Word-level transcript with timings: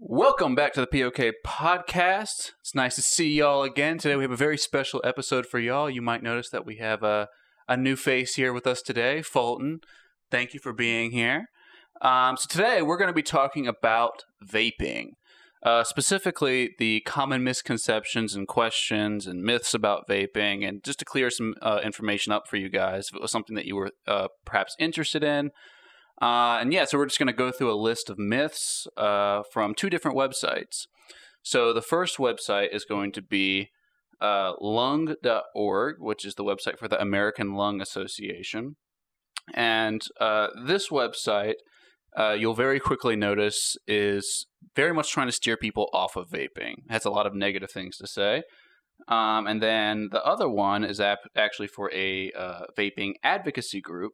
Welcome 0.00 0.54
back 0.54 0.74
to 0.74 0.80
the 0.80 0.86
POK 0.86 1.34
podcast. 1.44 2.52
It's 2.60 2.72
nice 2.72 2.94
to 2.94 3.02
see 3.02 3.34
y'all 3.34 3.64
again. 3.64 3.98
Today 3.98 4.14
we 4.14 4.22
have 4.22 4.30
a 4.30 4.36
very 4.36 4.56
special 4.56 5.00
episode 5.02 5.44
for 5.44 5.58
y'all. 5.58 5.90
You 5.90 6.00
might 6.00 6.22
notice 6.22 6.50
that 6.50 6.64
we 6.64 6.76
have 6.76 7.02
a, 7.02 7.26
a 7.66 7.76
new 7.76 7.96
face 7.96 8.36
here 8.36 8.52
with 8.52 8.64
us 8.64 8.80
today, 8.80 9.22
Fulton. 9.22 9.80
Thank 10.30 10.54
you 10.54 10.60
for 10.60 10.72
being 10.72 11.10
here. 11.10 11.46
Um, 12.00 12.36
so 12.36 12.46
today 12.48 12.80
we're 12.80 12.96
going 12.96 13.08
to 13.08 13.12
be 13.12 13.24
talking 13.24 13.66
about 13.66 14.22
vaping, 14.46 15.14
uh, 15.64 15.82
specifically 15.82 16.76
the 16.78 17.00
common 17.00 17.42
misconceptions 17.42 18.36
and 18.36 18.46
questions 18.46 19.26
and 19.26 19.42
myths 19.42 19.74
about 19.74 20.06
vaping, 20.08 20.66
and 20.66 20.84
just 20.84 21.00
to 21.00 21.04
clear 21.04 21.28
some 21.28 21.56
uh, 21.60 21.80
information 21.82 22.32
up 22.32 22.46
for 22.46 22.56
you 22.56 22.68
guys, 22.68 23.08
if 23.08 23.16
it 23.16 23.20
was 23.20 23.32
something 23.32 23.56
that 23.56 23.66
you 23.66 23.74
were 23.74 23.90
uh, 24.06 24.28
perhaps 24.44 24.76
interested 24.78 25.24
in. 25.24 25.50
Uh, 26.20 26.58
and 26.60 26.72
yeah, 26.72 26.84
so 26.84 26.98
we're 26.98 27.06
just 27.06 27.18
going 27.18 27.28
to 27.28 27.32
go 27.32 27.52
through 27.52 27.72
a 27.72 27.78
list 27.80 28.10
of 28.10 28.18
myths 28.18 28.86
uh, 28.96 29.42
from 29.52 29.74
two 29.74 29.88
different 29.88 30.16
websites. 30.16 30.86
So 31.42 31.72
the 31.72 31.82
first 31.82 32.18
website 32.18 32.74
is 32.74 32.84
going 32.84 33.12
to 33.12 33.22
be 33.22 33.68
uh, 34.20 34.52
lung.org, 34.60 35.96
which 35.98 36.24
is 36.24 36.34
the 36.34 36.44
website 36.44 36.78
for 36.78 36.88
the 36.88 37.00
American 37.00 37.54
Lung 37.54 37.80
Association. 37.80 38.76
And 39.54 40.02
uh, 40.20 40.48
this 40.66 40.88
website, 40.88 41.54
uh, 42.18 42.32
you'll 42.32 42.54
very 42.54 42.80
quickly 42.80 43.14
notice, 43.14 43.76
is 43.86 44.46
very 44.74 44.92
much 44.92 45.10
trying 45.12 45.28
to 45.28 45.32
steer 45.32 45.56
people 45.56 45.88
off 45.92 46.16
of 46.16 46.28
vaping. 46.28 46.74
It 46.88 46.90
has 46.90 47.04
a 47.04 47.10
lot 47.10 47.26
of 47.26 47.34
negative 47.34 47.70
things 47.70 47.96
to 47.98 48.06
say. 48.08 48.42
Um, 49.06 49.46
and 49.46 49.62
then 49.62 50.08
the 50.10 50.22
other 50.24 50.48
one 50.48 50.82
is 50.82 51.00
ap- 51.00 51.30
actually 51.36 51.68
for 51.68 51.90
a 51.94 52.32
uh, 52.32 52.62
vaping 52.76 53.12
advocacy 53.22 53.80
group 53.80 54.12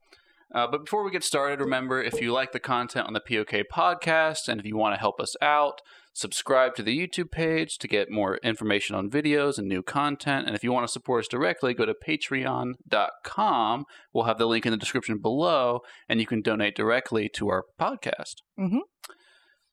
Uh, 0.53 0.67
but 0.67 0.85
before 0.85 1.03
we 1.03 1.11
get 1.11 1.23
started, 1.23 1.61
remember 1.61 2.01
if 2.01 2.21
you 2.21 2.31
like 2.31 2.51
the 2.51 2.59
content 2.59 3.07
on 3.07 3.13
the 3.13 3.21
POK 3.21 3.63
podcast 3.71 4.47
and 4.47 4.59
if 4.59 4.65
you 4.65 4.75
want 4.75 4.93
to 4.93 4.99
help 4.99 5.19
us 5.19 5.35
out, 5.41 5.81
subscribe 6.13 6.75
to 6.75 6.83
the 6.83 6.97
YouTube 6.97 7.31
page 7.31 7.77
to 7.77 7.87
get 7.87 8.11
more 8.11 8.37
information 8.43 8.95
on 8.95 9.09
videos 9.09 9.57
and 9.57 9.67
new 9.67 9.81
content. 9.81 10.45
And 10.45 10.55
if 10.55 10.63
you 10.63 10.73
want 10.73 10.85
to 10.85 10.91
support 10.91 11.23
us 11.23 11.29
directly, 11.29 11.73
go 11.73 11.85
to 11.85 11.93
patreon.com. 11.93 13.85
We'll 14.13 14.25
have 14.25 14.37
the 14.37 14.45
link 14.45 14.65
in 14.65 14.71
the 14.71 14.77
description 14.77 15.19
below, 15.19 15.79
and 16.09 16.19
you 16.19 16.27
can 16.27 16.41
donate 16.41 16.75
directly 16.75 17.29
to 17.35 17.47
our 17.47 17.63
podcast. 17.79 18.41
Mm-hmm. 18.59 18.79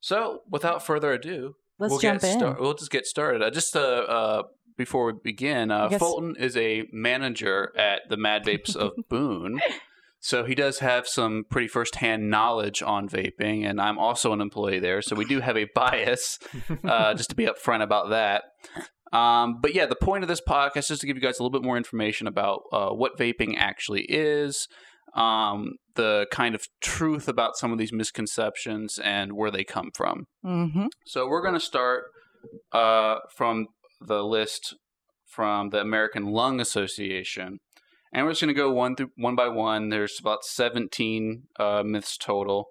So, 0.00 0.42
without 0.48 0.84
further 0.84 1.12
ado, 1.12 1.54
Let's 1.78 1.90
we'll 1.92 2.00
jump 2.00 2.20
get 2.22 2.32
in. 2.32 2.38
Start, 2.38 2.60
we'll 2.60 2.74
just 2.74 2.90
get 2.90 3.06
started. 3.06 3.42
Uh, 3.42 3.50
just 3.50 3.76
uh, 3.76 3.80
uh, 3.80 4.42
before 4.76 5.06
we 5.06 5.12
begin, 5.22 5.70
uh, 5.70 5.88
guess- 5.88 5.98
Fulton 5.98 6.36
is 6.38 6.56
a 6.56 6.84
manager 6.92 7.72
at 7.76 8.02
the 8.08 8.16
Mad 8.16 8.44
Vapes 8.44 8.74
of 8.76 8.92
Boone. 9.08 9.60
So 10.20 10.44
he 10.44 10.56
does 10.56 10.80
have 10.80 11.06
some 11.06 11.44
pretty 11.48 11.68
firsthand 11.68 12.28
knowledge 12.28 12.82
on 12.82 13.08
vaping, 13.08 13.64
and 13.64 13.80
I'm 13.80 13.98
also 13.98 14.32
an 14.32 14.40
employee 14.40 14.80
there. 14.80 15.00
So 15.00 15.14
we 15.14 15.24
do 15.24 15.40
have 15.40 15.56
a 15.56 15.66
bias, 15.74 16.40
uh, 16.84 17.14
just 17.14 17.30
to 17.30 17.36
be 17.36 17.46
upfront 17.46 17.82
about 17.82 18.10
that. 18.10 18.42
Um, 19.16 19.60
but 19.60 19.74
yeah, 19.74 19.86
the 19.86 19.94
point 19.96 20.24
of 20.24 20.28
this 20.28 20.40
podcast 20.40 20.90
is 20.90 20.98
to 20.98 21.06
give 21.06 21.16
you 21.16 21.22
guys 21.22 21.38
a 21.38 21.42
little 21.42 21.56
bit 21.56 21.64
more 21.64 21.76
information 21.76 22.26
about 22.26 22.62
uh, 22.72 22.90
what 22.90 23.16
vaping 23.16 23.54
actually 23.56 24.02
is, 24.02 24.66
um, 25.14 25.76
the 25.94 26.26
kind 26.30 26.54
of 26.54 26.66
truth 26.80 27.28
about 27.28 27.56
some 27.56 27.72
of 27.72 27.78
these 27.78 27.92
misconceptions, 27.92 28.98
and 28.98 29.32
where 29.32 29.50
they 29.50 29.64
come 29.64 29.90
from. 29.94 30.26
Mm-hmm. 30.44 30.86
So 31.06 31.26
we're 31.26 31.42
going 31.42 31.54
to 31.54 31.60
start 31.60 32.04
uh, 32.72 33.16
from 33.36 33.68
the 34.00 34.22
list 34.22 34.74
from 35.26 35.70
the 35.70 35.80
American 35.80 36.26
Lung 36.26 36.60
Association, 36.60 37.58
and 38.12 38.24
we're 38.24 38.32
just 38.32 38.40
going 38.40 38.54
to 38.54 38.58
go 38.58 38.72
one 38.72 38.96
through 38.96 39.10
one 39.16 39.36
by 39.36 39.48
one. 39.48 39.88
There's 39.88 40.18
about 40.18 40.44
17 40.44 41.44
uh, 41.58 41.82
myths 41.84 42.16
total. 42.16 42.70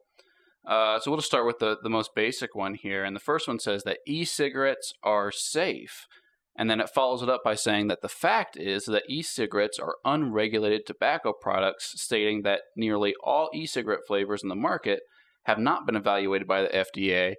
Uh, 0.65 0.99
so 0.99 1.09
we'll 1.09 1.17
just 1.17 1.29
start 1.29 1.45
with 1.45 1.59
the 1.59 1.77
the 1.81 1.89
most 1.89 2.11
basic 2.15 2.55
one 2.55 2.73
here, 2.73 3.03
and 3.03 3.15
the 3.15 3.21
first 3.21 3.47
one 3.47 3.59
says 3.59 3.83
that 3.83 3.99
e-cigarettes 4.05 4.93
are 5.03 5.31
safe. 5.31 6.07
And 6.57 6.69
then 6.69 6.79
it 6.79 6.89
follows 6.89 7.21
it 7.21 7.29
up 7.29 7.43
by 7.43 7.53
saying 7.53 7.87
that 7.87 8.01
the 8.01 8.09
fact 8.09 8.57
is 8.57 8.85
that 8.85 9.03
e 9.07 9.21
cigarettes 9.21 9.77
are 9.77 9.97
unregulated 10.03 10.85
tobacco 10.85 11.31
products, 11.31 12.01
stating 12.01 12.41
that 12.41 12.61
nearly 12.75 13.13
all 13.23 13.49
e 13.53 13.67
cigarette 13.67 14.07
flavors 14.07 14.41
in 14.41 14.49
the 14.49 14.55
market 14.55 15.01
have 15.43 15.59
not 15.59 15.85
been 15.85 15.95
evaluated 15.95 16.47
by 16.47 16.63
the 16.63 16.69
FDA 16.69 17.35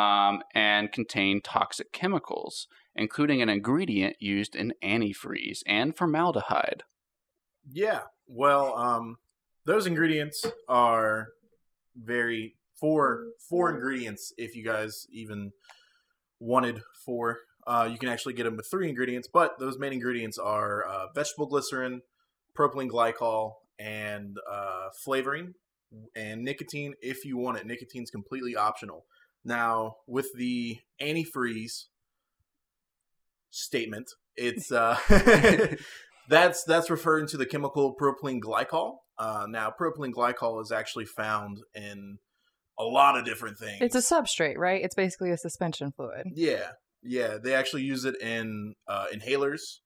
um, 0.00 0.42
and 0.54 0.92
contain 0.92 1.40
toxic 1.42 1.92
chemicals, 1.92 2.68
including 2.94 3.42
an 3.42 3.48
ingredient 3.48 4.16
used 4.20 4.54
in 4.54 4.72
antifreeze 4.82 5.60
and 5.66 5.96
formaldehyde. 5.96 6.84
Yeah. 7.68 8.02
Well, 8.26 8.76
um, 8.76 9.16
those 9.66 9.86
ingredients 9.86 10.46
are 10.68 11.28
very 11.96 12.56
four 12.78 13.26
four 13.48 13.74
ingredients. 13.74 14.32
If 14.38 14.56
you 14.56 14.64
guys 14.64 15.06
even 15.12 15.52
wanted 16.40 16.82
four, 17.04 17.40
uh, 17.66 17.88
you 17.90 17.98
can 17.98 18.08
actually 18.08 18.34
get 18.34 18.44
them 18.44 18.56
with 18.56 18.66
three 18.70 18.88
ingredients. 18.88 19.28
But 19.32 19.58
those 19.58 19.78
main 19.78 19.92
ingredients 19.92 20.38
are 20.38 20.84
uh, 20.86 21.06
vegetable 21.14 21.46
glycerin, 21.46 22.02
propylene 22.56 22.90
glycol, 22.90 23.54
and 23.78 24.36
uh, 24.50 24.88
flavoring 25.04 25.54
and 26.14 26.44
nicotine. 26.44 26.94
If 27.00 27.24
you 27.24 27.36
want 27.36 27.58
it, 27.58 27.66
nicotine's 27.66 28.10
completely 28.10 28.56
optional. 28.56 29.06
Now 29.44 29.96
with 30.06 30.28
the 30.36 30.78
antifreeze 31.00 31.86
statement, 33.50 34.10
it's 34.36 34.72
uh, 34.72 34.96
that's 36.28 36.64
that's 36.64 36.90
referring 36.90 37.26
to 37.28 37.36
the 37.36 37.46
chemical 37.46 37.94
propylene 37.94 38.40
glycol. 38.40 38.98
Uh, 39.18 39.46
now, 39.48 39.72
propylene 39.78 40.12
glycol 40.12 40.60
is 40.62 40.72
actually 40.72 41.04
found 41.04 41.60
in 41.74 42.18
a 42.78 42.84
lot 42.84 43.16
of 43.16 43.24
different 43.24 43.58
things. 43.58 43.78
It's 43.80 43.94
a 43.94 43.98
substrate, 43.98 44.56
right? 44.56 44.82
It's 44.82 44.94
basically 44.94 45.30
a 45.30 45.36
suspension 45.36 45.92
fluid. 45.92 46.28
yeah, 46.34 46.70
yeah. 47.02 47.38
They 47.42 47.54
actually 47.54 47.82
use 47.82 48.04
it 48.04 48.20
in 48.20 48.74
uh, 48.88 49.06
inhalers. 49.12 49.80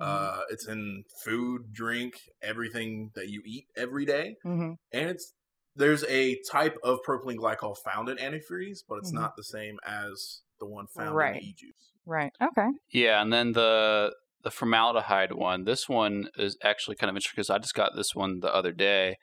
Mm-hmm. 0.00 0.04
Uh, 0.38 0.40
it's 0.50 0.66
in 0.66 1.04
food, 1.24 1.72
drink, 1.72 2.14
everything 2.42 3.10
that 3.14 3.28
you 3.28 3.42
eat 3.44 3.66
every 3.76 4.04
day, 4.04 4.36
Mm-hmm. 4.44 4.72
and 4.92 5.10
it's 5.10 5.32
there's 5.76 6.04
a 6.04 6.38
type 6.50 6.76
of 6.82 6.98
propylene 7.06 7.36
glycol 7.36 7.74
found 7.78 8.08
in 8.10 8.16
antifreeze, 8.18 8.80
but 8.88 8.96
it's 8.98 9.10
Mhm. 9.10 9.20
not 9.20 9.36
the 9.36 9.44
same 9.44 9.78
as 9.86 10.42
the 10.60 10.66
one 10.66 10.86
found 10.86 11.14
Right. 11.16 11.36
in 11.36 11.40
the 11.42 11.48
e-juice. 11.48 11.92
Right. 12.04 12.32
Okay. 12.42 12.68
Yeah, 12.90 13.22
and 13.22 13.32
then 13.32 13.52
the 13.52 14.14
the 14.42 14.50
formaldehyde 14.50 15.32
one. 15.32 15.64
This 15.64 15.88
one 15.88 16.28
is 16.36 16.56
actually 16.64 16.96
kind 16.96 17.08
of 17.08 17.14
interesting 17.16 17.36
because 17.36 17.48
I 17.50 17.58
just 17.58 17.74
got 17.74 17.94
this 17.94 18.12
one 18.14 18.40
the 18.40 18.52
other 18.52 18.72
day. 18.72 19.16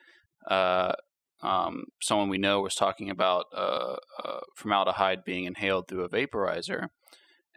Uh, 0.46 0.94
um, 1.42 1.84
someone 2.00 2.28
we 2.30 2.38
know 2.38 2.60
was 2.62 2.74
talking 2.74 3.10
about 3.10 3.44
uh, 3.54 3.96
uh, 4.24 4.40
formaldehyde 4.56 5.24
being 5.24 5.44
inhaled 5.44 5.88
through 5.88 6.04
a 6.04 6.08
vaporizer. 6.08 6.88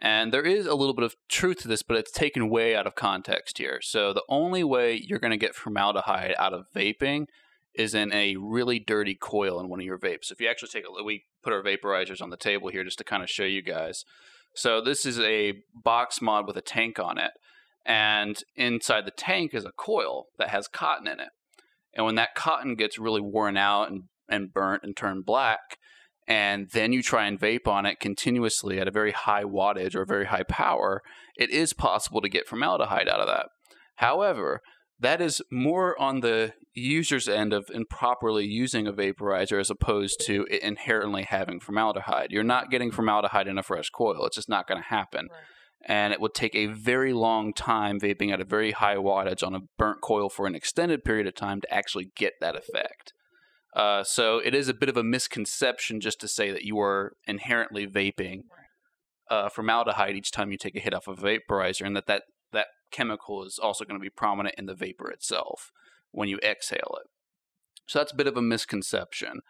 And 0.00 0.32
there 0.32 0.42
is 0.42 0.66
a 0.66 0.74
little 0.74 0.94
bit 0.94 1.04
of 1.04 1.16
truth 1.28 1.58
to 1.62 1.68
this, 1.68 1.82
but 1.82 1.96
it's 1.96 2.10
taken 2.10 2.50
way 2.50 2.74
out 2.74 2.86
of 2.86 2.94
context 2.94 3.58
here. 3.58 3.80
So 3.80 4.12
the 4.12 4.24
only 4.28 4.64
way 4.64 4.94
you're 4.94 5.18
going 5.18 5.30
to 5.30 5.36
get 5.36 5.54
formaldehyde 5.54 6.34
out 6.38 6.52
of 6.52 6.66
vaping 6.74 7.26
is 7.74 7.94
in 7.94 8.12
a 8.12 8.36
really 8.36 8.78
dirty 8.78 9.14
coil 9.14 9.58
in 9.58 9.68
one 9.68 9.80
of 9.80 9.86
your 9.86 9.98
vapes. 9.98 10.30
If 10.30 10.40
you 10.40 10.48
actually 10.48 10.68
take 10.68 10.84
a 10.84 11.02
we 11.02 11.24
put 11.42 11.52
our 11.52 11.62
vaporizers 11.62 12.22
on 12.22 12.30
the 12.30 12.36
table 12.36 12.68
here 12.68 12.84
just 12.84 12.98
to 12.98 13.04
kind 13.04 13.22
of 13.22 13.30
show 13.30 13.44
you 13.44 13.62
guys. 13.62 14.04
So 14.54 14.80
this 14.80 15.04
is 15.04 15.18
a 15.18 15.54
box 15.74 16.22
mod 16.22 16.46
with 16.46 16.56
a 16.56 16.62
tank 16.62 17.00
on 17.00 17.18
it, 17.18 17.32
and 17.84 18.40
inside 18.54 19.04
the 19.04 19.10
tank 19.10 19.52
is 19.52 19.64
a 19.64 19.72
coil 19.72 20.26
that 20.38 20.50
has 20.50 20.68
cotton 20.68 21.08
in 21.08 21.18
it. 21.18 21.30
And 21.92 22.06
when 22.06 22.14
that 22.14 22.36
cotton 22.36 22.76
gets 22.76 22.98
really 22.98 23.20
worn 23.20 23.56
out 23.56 23.90
and, 23.90 24.04
and 24.28 24.52
burnt 24.52 24.84
and 24.84 24.96
turned 24.96 25.26
black, 25.26 25.78
and 26.26 26.68
then 26.72 26.92
you 26.92 27.02
try 27.02 27.26
and 27.26 27.38
vape 27.38 27.66
on 27.66 27.86
it 27.86 28.00
continuously 28.00 28.78
at 28.78 28.88
a 28.88 28.92
very 28.92 29.12
high 29.12 29.44
wattage 29.44 29.94
or 29.94 30.04
very 30.06 30.26
high 30.26 30.42
power, 30.42 31.02
it 31.36 31.50
is 31.50 31.72
possible 31.72 32.20
to 32.20 32.28
get 32.28 32.48
formaldehyde 32.48 33.08
out 33.08 33.20
of 33.20 33.26
that. 33.26 33.46
However, 33.96 34.60
that 34.98 35.20
is 35.20 35.42
more 35.50 36.00
on 36.00 36.20
the 36.20 36.54
user's 36.72 37.28
end 37.28 37.52
of 37.52 37.68
improperly 37.72 38.44
using 38.46 38.86
a 38.86 38.92
vaporizer 38.92 39.60
as 39.60 39.70
opposed 39.70 40.20
to 40.26 40.46
it 40.50 40.62
inherently 40.62 41.24
having 41.24 41.60
formaldehyde. 41.60 42.30
You're 42.30 42.42
not 42.42 42.70
getting 42.70 42.90
formaldehyde 42.90 43.48
in 43.48 43.58
a 43.58 43.62
fresh 43.62 43.90
coil. 43.90 44.24
It's 44.24 44.36
just 44.36 44.48
not 44.48 44.66
going 44.66 44.80
to 44.80 44.88
happen. 44.88 45.28
And 45.86 46.14
it 46.14 46.20
would 46.20 46.32
take 46.32 46.54
a 46.54 46.66
very 46.66 47.12
long 47.12 47.52
time 47.52 48.00
vaping 48.00 48.32
at 48.32 48.40
a 48.40 48.44
very 48.44 48.70
high 48.70 48.96
wattage 48.96 49.46
on 49.46 49.54
a 49.54 49.60
burnt 49.76 50.00
coil 50.00 50.30
for 50.30 50.46
an 50.46 50.54
extended 50.54 51.04
period 51.04 51.26
of 51.26 51.34
time 51.34 51.60
to 51.60 51.74
actually 51.74 52.10
get 52.16 52.32
that 52.40 52.56
effect. 52.56 53.12
Uh, 53.74 54.04
so 54.04 54.38
it 54.38 54.54
is 54.54 54.68
a 54.68 54.74
bit 54.74 54.88
of 54.88 54.96
a 54.96 55.02
misconception 55.02 56.00
just 56.00 56.20
to 56.20 56.28
say 56.28 56.50
that 56.50 56.62
you 56.62 56.78
are 56.78 57.16
inherently 57.26 57.86
vaping 57.86 58.44
uh, 59.30 59.48
formaldehyde 59.48 60.16
each 60.16 60.30
time 60.30 60.52
you 60.52 60.58
take 60.58 60.76
a 60.76 60.80
hit 60.80 60.94
off 60.94 61.08
a 61.08 61.14
vaporizer, 61.14 61.86
and 61.86 61.96
that 61.96 62.06
that, 62.06 62.24
that 62.52 62.68
chemical 62.90 63.44
is 63.44 63.58
also 63.58 63.84
going 63.84 63.98
to 63.98 64.02
be 64.02 64.10
prominent 64.10 64.54
in 64.56 64.66
the 64.66 64.74
vapor 64.74 65.10
itself 65.10 65.72
when 66.10 66.28
you 66.28 66.38
exhale 66.42 66.96
it. 67.00 67.08
So 67.86 67.98
that's 67.98 68.12
a 68.12 68.16
bit 68.16 68.26
of 68.26 68.36
a 68.36 68.42
misconception. 68.42 69.40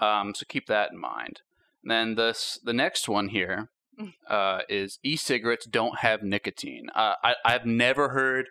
Um, 0.00 0.34
so 0.34 0.44
keep 0.48 0.66
that 0.66 0.92
in 0.92 0.98
mind. 0.98 1.42
And 1.82 1.90
then 1.90 2.14
this 2.14 2.58
the 2.62 2.72
next 2.72 3.08
one 3.08 3.28
here 3.28 3.68
uh, 4.28 4.60
is 4.68 4.98
e-cigarettes 5.02 5.66
don't 5.66 5.98
have 5.98 6.22
nicotine. 6.22 6.88
Uh, 6.94 7.14
I, 7.22 7.34
I've 7.44 7.66
never 7.66 8.10
heard 8.10 8.48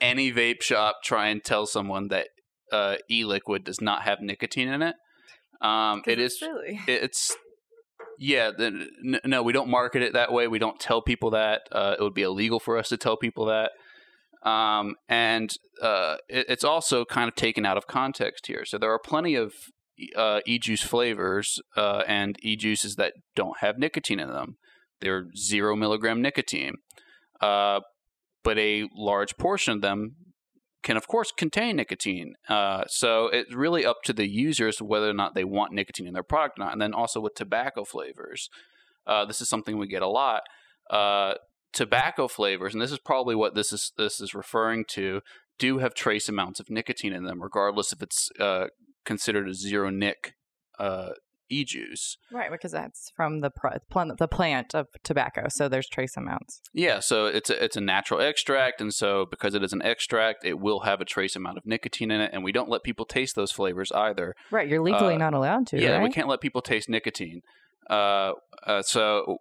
any 0.00 0.32
vape 0.32 0.62
shop 0.62 0.96
try 1.04 1.28
and 1.28 1.42
tell 1.42 1.66
someone 1.66 2.08
that 2.08 2.28
uh, 2.72 2.96
e-liquid 3.10 3.64
does 3.64 3.80
not 3.80 4.02
have 4.02 4.20
nicotine 4.20 4.68
in 4.68 4.82
it. 4.82 4.96
Um, 5.60 6.02
it 6.06 6.18
is. 6.18 6.38
silly. 6.38 6.80
It's 6.88 7.36
yeah. 8.18 8.50
The, 8.56 8.88
n- 9.04 9.20
no, 9.24 9.42
we 9.42 9.52
don't 9.52 9.70
market 9.70 10.02
it 10.02 10.12
that 10.14 10.32
way. 10.32 10.48
We 10.48 10.58
don't 10.58 10.80
tell 10.80 11.02
people 11.02 11.30
that. 11.30 11.62
Uh, 11.70 11.94
it 11.98 12.02
would 12.02 12.14
be 12.14 12.22
illegal 12.22 12.58
for 12.58 12.78
us 12.78 12.88
to 12.88 12.96
tell 12.96 13.16
people 13.16 13.46
that. 13.46 13.70
Um, 14.48 14.96
and 15.08 15.54
uh, 15.80 16.16
it, 16.28 16.46
it's 16.48 16.64
also 16.64 17.04
kind 17.04 17.28
of 17.28 17.36
taken 17.36 17.64
out 17.64 17.76
of 17.76 17.86
context 17.86 18.48
here. 18.48 18.64
So 18.64 18.76
there 18.76 18.92
are 18.92 18.98
plenty 18.98 19.36
of 19.36 19.54
uh, 20.16 20.40
e-juice 20.46 20.82
flavors 20.82 21.60
uh, 21.76 22.02
and 22.08 22.36
e-juices 22.42 22.96
that 22.96 23.14
don't 23.36 23.58
have 23.60 23.78
nicotine 23.78 24.18
in 24.18 24.28
them. 24.28 24.56
They're 25.00 25.26
zero 25.36 25.76
milligram 25.76 26.22
nicotine, 26.22 26.74
uh, 27.40 27.80
but 28.44 28.58
a 28.58 28.88
large 28.96 29.36
portion 29.36 29.74
of 29.74 29.80
them 29.80 30.16
can, 30.82 30.96
of 30.96 31.06
course, 31.06 31.32
contain 31.36 31.76
nicotine. 31.76 32.34
Uh, 32.48 32.84
so 32.86 33.28
it's 33.28 33.54
really 33.54 33.86
up 33.86 34.02
to 34.04 34.12
the 34.12 34.28
users 34.28 34.82
whether 34.82 35.08
or 35.08 35.14
not 35.14 35.34
they 35.34 35.44
want 35.44 35.72
nicotine 35.72 36.06
in 36.06 36.14
their 36.14 36.22
product 36.22 36.58
or 36.58 36.64
not. 36.64 36.72
And 36.72 36.82
then 36.82 36.94
also 36.94 37.20
with 37.20 37.34
tobacco 37.34 37.84
flavors, 37.84 38.50
uh, 39.06 39.24
this 39.24 39.40
is 39.40 39.48
something 39.48 39.78
we 39.78 39.86
get 39.86 40.02
a 40.02 40.08
lot. 40.08 40.42
Uh, 40.90 41.34
tobacco 41.72 42.28
flavors, 42.28 42.74
and 42.74 42.82
this 42.82 42.92
is 42.92 42.98
probably 42.98 43.34
what 43.34 43.54
this 43.54 43.72
is 43.72 43.92
this 43.96 44.20
is 44.20 44.34
referring 44.34 44.84
to, 44.88 45.20
do 45.58 45.78
have 45.78 45.94
trace 45.94 46.28
amounts 46.28 46.60
of 46.60 46.70
nicotine 46.70 47.12
in 47.12 47.24
them, 47.24 47.42
regardless 47.42 47.92
if 47.92 48.02
it's 48.02 48.30
uh, 48.38 48.66
considered 49.04 49.48
a 49.48 49.54
zero 49.54 49.90
nic 49.90 50.34
uh, 50.78 51.10
e 51.52 51.64
juice. 51.64 52.16
Right, 52.32 52.50
because 52.50 52.72
that's 52.72 53.10
from 53.14 53.40
the 53.40 53.50
pr- 53.50 53.78
plant, 53.90 54.18
the 54.18 54.28
plant 54.28 54.74
of 54.74 54.86
tobacco, 55.04 55.46
so 55.48 55.68
there's 55.68 55.88
trace 55.88 56.16
amounts. 56.16 56.60
Yeah, 56.72 57.00
so 57.00 57.26
it's 57.26 57.50
a, 57.50 57.62
it's 57.64 57.76
a 57.76 57.80
natural 57.80 58.20
extract, 58.20 58.80
and 58.80 58.92
so 58.92 59.26
because 59.26 59.54
it 59.54 59.62
is 59.62 59.72
an 59.72 59.82
extract, 59.82 60.44
it 60.44 60.58
will 60.58 60.80
have 60.80 61.00
a 61.00 61.04
trace 61.04 61.36
amount 61.36 61.58
of 61.58 61.66
nicotine 61.66 62.10
in 62.10 62.20
it, 62.20 62.30
and 62.32 62.42
we 62.42 62.52
don't 62.52 62.68
let 62.68 62.82
people 62.82 63.04
taste 63.04 63.34
those 63.36 63.52
flavors 63.52 63.92
either. 63.92 64.34
Right, 64.50 64.68
you're 64.68 64.80
legally 64.80 65.14
Uh, 65.14 65.18
not 65.18 65.34
allowed 65.34 65.66
to. 65.68 65.80
yeah, 65.80 65.92
right? 65.98 66.02
we 66.02 66.10
can't 66.10 66.28
let 66.28 66.40
people 66.40 66.62
taste 66.62 66.88
nicotine. 66.88 67.42
Uh, 67.90 68.32
uh, 68.66 68.82
so 68.82 69.38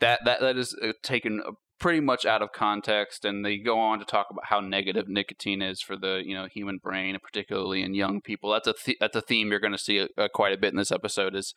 that 0.00 0.20
that 0.24 0.40
that 0.40 0.56
is 0.56 0.76
uh, 0.82 0.92
taken 1.02 1.42
pretty 1.82 2.00
much 2.00 2.24
out 2.24 2.40
of 2.40 2.52
context, 2.52 3.24
and 3.26 3.44
they 3.44 3.58
go 3.58 3.78
on 3.78 3.98
to 3.98 4.04
talk 4.06 4.28
about 4.30 4.46
how 4.46 4.60
negative 4.60 5.08
nicotine 5.08 5.60
is 5.60 5.82
for 5.82 5.96
the 5.96 6.22
you 6.24 6.34
know 6.34 6.46
human 6.46 6.78
brain, 6.78 7.18
particularly 7.22 7.82
in 7.82 7.92
young 7.92 8.22
people. 8.22 8.50
That's 8.52 8.68
a 8.68 8.72
th- 8.72 8.96
that's 9.00 9.16
a 9.16 9.20
theme 9.20 9.50
you're 9.50 9.60
going 9.60 9.72
to 9.72 9.78
see 9.78 10.06
uh, 10.16 10.28
quite 10.32 10.54
a 10.54 10.56
bit 10.56 10.72
in 10.72 10.78
this 10.78 10.92
episode. 10.92 11.34
Is 11.34 11.52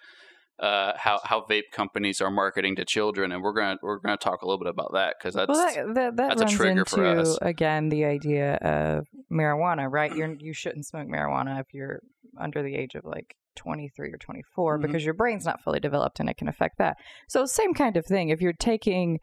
uh, 0.60 0.94
how 0.98 1.20
how 1.24 1.46
vape 1.50 1.72
companies 1.72 2.20
are 2.22 2.32
marketing 2.32 2.76
to 2.78 2.86
children, 2.86 3.32
and 3.32 3.42
we're 3.44 3.54
gonna 3.54 3.78
we're 3.82 4.00
gonna 4.00 4.18
talk 4.18 4.42
a 4.42 4.46
little 4.46 4.60
bit 4.60 4.68
about 4.70 4.92
that 4.94 5.16
because 5.20 5.36
that's 5.36 5.50
well, 5.50 5.66
that 5.76 5.94
that, 5.96 6.16
that 6.18 6.38
that's 6.38 6.42
a 6.42 6.46
runs 6.46 6.54
trigger 6.58 6.86
for 6.86 7.06
into 7.06 7.22
us. 7.22 7.38
again 7.42 7.90
the 7.90 8.04
idea 8.06 8.56
of 8.56 9.06
marijuana, 9.32 9.90
right? 9.90 10.14
You're 10.16 10.34
you 10.40 10.54
shouldn't 10.54 10.86
smoke 10.86 11.08
marijuana 11.08 11.60
if 11.62 11.68
you're 11.74 12.00
under 12.40 12.62
the 12.64 12.76
age 12.76 12.96
of 12.96 13.06
like 13.06 13.36
23 13.56 14.10
or 14.12 14.18
24 14.18 14.78
Mhm. 14.78 14.82
because 14.82 15.06
your 15.06 15.14
brain's 15.14 15.46
not 15.46 15.62
fully 15.62 15.80
developed 15.80 16.20
and 16.20 16.30
it 16.30 16.36
can 16.36 16.50
affect 16.50 16.78
that. 16.80 16.98
So 17.30 17.46
same 17.46 17.74
kind 17.74 17.96
of 17.96 18.06
thing. 18.06 18.28
If 18.30 18.42
you're 18.42 18.52
taking 18.52 19.20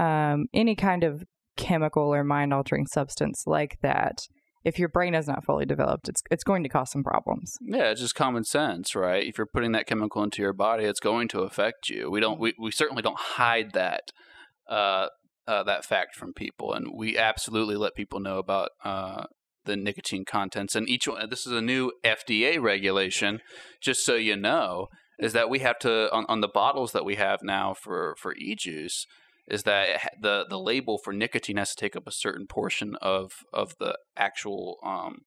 um, 0.00 0.46
any 0.54 0.74
kind 0.74 1.04
of 1.04 1.24
chemical 1.56 2.14
or 2.14 2.24
mind 2.24 2.54
altering 2.54 2.86
substance 2.86 3.42
like 3.46 3.78
that, 3.82 4.22
if 4.64 4.78
your 4.78 4.88
brain 4.88 5.14
is 5.14 5.26
not 5.26 5.44
fully 5.44 5.66
developed, 5.66 6.08
it's 6.08 6.22
it's 6.30 6.44
going 6.44 6.62
to 6.62 6.68
cause 6.68 6.90
some 6.90 7.04
problems. 7.04 7.56
Yeah, 7.60 7.90
it's 7.90 8.00
just 8.00 8.14
common 8.14 8.44
sense, 8.44 8.94
right? 8.94 9.26
If 9.26 9.38
you're 9.38 9.46
putting 9.46 9.72
that 9.72 9.86
chemical 9.86 10.22
into 10.22 10.42
your 10.42 10.52
body, 10.52 10.84
it's 10.84 11.00
going 11.00 11.28
to 11.28 11.40
affect 11.40 11.88
you. 11.88 12.10
We 12.10 12.20
don't, 12.20 12.40
we, 12.40 12.54
we 12.58 12.70
certainly 12.70 13.02
don't 13.02 13.18
hide 13.18 13.72
that, 13.72 14.10
uh, 14.68 15.08
uh, 15.46 15.62
that 15.64 15.84
fact 15.84 16.14
from 16.14 16.32
people, 16.32 16.72
and 16.72 16.88
we 16.94 17.16
absolutely 17.18 17.76
let 17.76 17.94
people 17.94 18.20
know 18.20 18.38
about 18.38 18.70
uh, 18.84 19.24
the 19.64 19.76
nicotine 19.76 20.24
contents. 20.24 20.74
And 20.74 20.88
each 20.88 21.08
one, 21.08 21.28
this 21.28 21.46
is 21.46 21.52
a 21.52 21.62
new 21.62 21.92
FDA 22.04 22.60
regulation, 22.60 23.40
just 23.80 24.04
so 24.04 24.14
you 24.14 24.36
know, 24.36 24.88
is 25.18 25.32
that 25.34 25.50
we 25.50 25.58
have 25.60 25.78
to 25.80 26.10
on, 26.12 26.24
on 26.28 26.40
the 26.40 26.48
bottles 26.48 26.92
that 26.92 27.04
we 27.04 27.16
have 27.16 27.40
now 27.42 27.74
for 27.74 28.14
for 28.18 28.34
e-juice. 28.36 29.06
Is 29.50 29.64
that 29.64 30.00
ha- 30.00 30.08
the 30.20 30.46
the 30.48 30.58
label 30.58 30.98
for 30.98 31.12
nicotine 31.12 31.56
has 31.56 31.70
to 31.70 31.76
take 31.76 31.96
up 31.96 32.06
a 32.06 32.12
certain 32.12 32.46
portion 32.46 32.96
of 33.02 33.44
of 33.52 33.76
the 33.78 33.98
actual 34.16 34.78
um, 34.84 35.22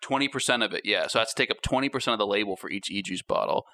Twenty 0.00 0.28
percent 0.28 0.62
of 0.62 0.72
it, 0.72 0.82
yeah. 0.84 1.06
So 1.06 1.18
I 1.18 1.22
have 1.22 1.28
to 1.28 1.34
take 1.34 1.50
up 1.50 1.62
twenty 1.62 1.88
percent 1.88 2.14
of 2.14 2.18
the 2.18 2.26
label 2.26 2.56
for 2.56 2.70
each 2.70 2.90
e-juice 2.90 3.22
bottle. 3.22 3.66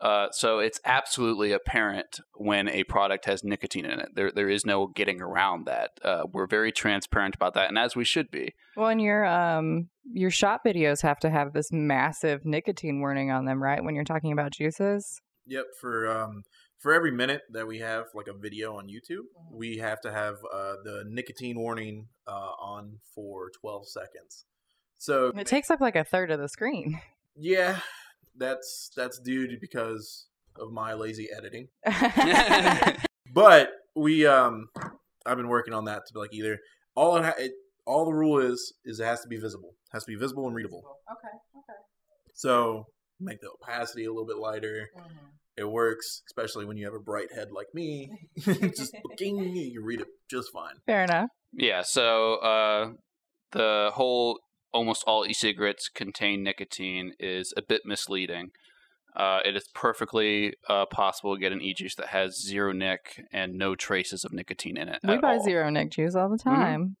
Uh, 0.00 0.30
so 0.30 0.60
it's 0.60 0.80
absolutely 0.86 1.52
apparent 1.52 2.20
when 2.34 2.68
a 2.68 2.84
product 2.84 3.26
has 3.26 3.44
nicotine 3.44 3.84
in 3.84 4.00
it. 4.00 4.08
There, 4.14 4.32
there 4.32 4.48
is 4.48 4.64
no 4.64 4.86
getting 4.86 5.20
around 5.20 5.66
that. 5.66 5.90
Uh, 6.02 6.22
we're 6.32 6.46
very 6.46 6.72
transparent 6.72 7.34
about 7.34 7.52
that, 7.52 7.68
and 7.68 7.78
as 7.78 7.94
we 7.94 8.04
should 8.04 8.30
be. 8.30 8.54
Well, 8.76 8.88
and 8.88 9.00
your 9.00 9.26
um 9.26 9.90
your 10.12 10.30
shop 10.30 10.62
videos 10.66 11.02
have 11.02 11.18
to 11.20 11.30
have 11.30 11.52
this 11.52 11.70
massive 11.70 12.46
nicotine 12.46 13.00
warning 13.00 13.30
on 13.30 13.44
them, 13.44 13.62
right? 13.62 13.84
When 13.84 13.94
you're 13.94 14.04
talking 14.04 14.32
about 14.32 14.52
juices. 14.52 15.20
Yep, 15.46 15.66
for 15.78 16.08
um 16.10 16.42
for 16.80 16.92
every 16.92 17.10
minute 17.12 17.42
that 17.52 17.66
we 17.66 17.78
have 17.78 18.06
like 18.14 18.26
a 18.26 18.32
video 18.32 18.76
on 18.76 18.88
YouTube, 18.88 19.24
we 19.52 19.78
have 19.78 20.00
to 20.00 20.10
have 20.12 20.36
uh, 20.52 20.74
the 20.84 21.04
nicotine 21.06 21.58
warning 21.58 22.08
uh, 22.26 22.52
on 22.60 22.98
for 23.14 23.50
12 23.60 23.88
seconds. 23.88 24.44
So 24.98 25.28
It 25.36 25.46
takes 25.46 25.70
up 25.70 25.80
like 25.80 25.94
a 25.96 26.04
third 26.04 26.30
of 26.30 26.40
the 26.40 26.48
screen. 26.48 27.00
yeah, 27.36 27.78
that's 28.36 28.90
that's 28.96 29.18
due 29.20 29.46
to 29.46 29.56
because 29.60 30.26
of 30.58 30.72
my 30.72 30.94
lazy 30.94 31.28
editing. 31.36 31.68
But 33.32 33.70
we 33.94 34.26
um 34.26 34.66
I've 35.24 35.36
been 35.36 35.48
working 35.48 35.72
on 35.72 35.84
that 35.84 36.02
to 36.06 36.12
be 36.12 36.18
like 36.18 36.34
either 36.34 36.58
all 36.96 37.16
it, 37.16 37.24
ha- 37.24 37.34
it 37.38 37.52
all 37.86 38.04
the 38.04 38.12
rule 38.12 38.38
is 38.40 38.74
is 38.84 38.98
it 38.98 39.04
has 39.04 39.20
to 39.20 39.28
be 39.28 39.36
visible. 39.36 39.70
It 39.86 39.90
has 39.92 40.02
to 40.04 40.10
be 40.10 40.16
visible 40.16 40.46
and 40.48 40.54
readable. 40.56 40.82
okay, 41.10 41.28
okay. 41.56 41.78
So 42.34 42.86
make 43.20 43.40
the 43.40 43.50
opacity 43.62 44.04
a 44.06 44.10
little 44.10 44.26
bit 44.26 44.38
lighter. 44.38 44.88
It 45.60 45.70
works, 45.70 46.22
especially 46.26 46.64
when 46.64 46.78
you 46.78 46.86
have 46.86 46.94
a 46.94 46.98
bright 46.98 47.28
head 47.34 47.48
like 47.52 47.66
me. 47.74 48.10
just 48.38 48.94
bing, 49.18 49.36
you 49.54 49.82
read 49.84 50.00
it 50.00 50.08
just 50.30 50.50
fine. 50.52 50.74
Fair 50.86 51.04
enough. 51.04 51.28
Yeah. 51.52 51.82
So 51.82 52.36
uh, 52.36 52.92
the 53.52 53.90
whole 53.94 54.40
almost 54.72 55.04
all 55.06 55.26
e-cigarettes 55.26 55.88
contain 55.88 56.42
nicotine 56.42 57.12
is 57.20 57.52
a 57.56 57.62
bit 57.62 57.82
misleading. 57.84 58.50
Uh, 59.14 59.40
it 59.44 59.56
is 59.56 59.68
perfectly 59.74 60.54
uh, 60.68 60.86
possible 60.86 61.34
to 61.34 61.40
get 61.40 61.52
an 61.52 61.60
e-juice 61.60 61.96
that 61.96 62.06
has 62.06 62.40
zero 62.40 62.72
nic 62.72 63.20
and 63.32 63.54
no 63.54 63.74
traces 63.74 64.24
of 64.24 64.32
nicotine 64.32 64.76
in 64.76 64.88
it. 64.88 65.00
We 65.02 65.14
at 65.14 65.20
buy 65.20 65.34
all. 65.34 65.42
zero 65.42 65.68
Nick 65.68 65.90
juice 65.90 66.14
all 66.14 66.28
the 66.30 66.38
time. 66.38 66.96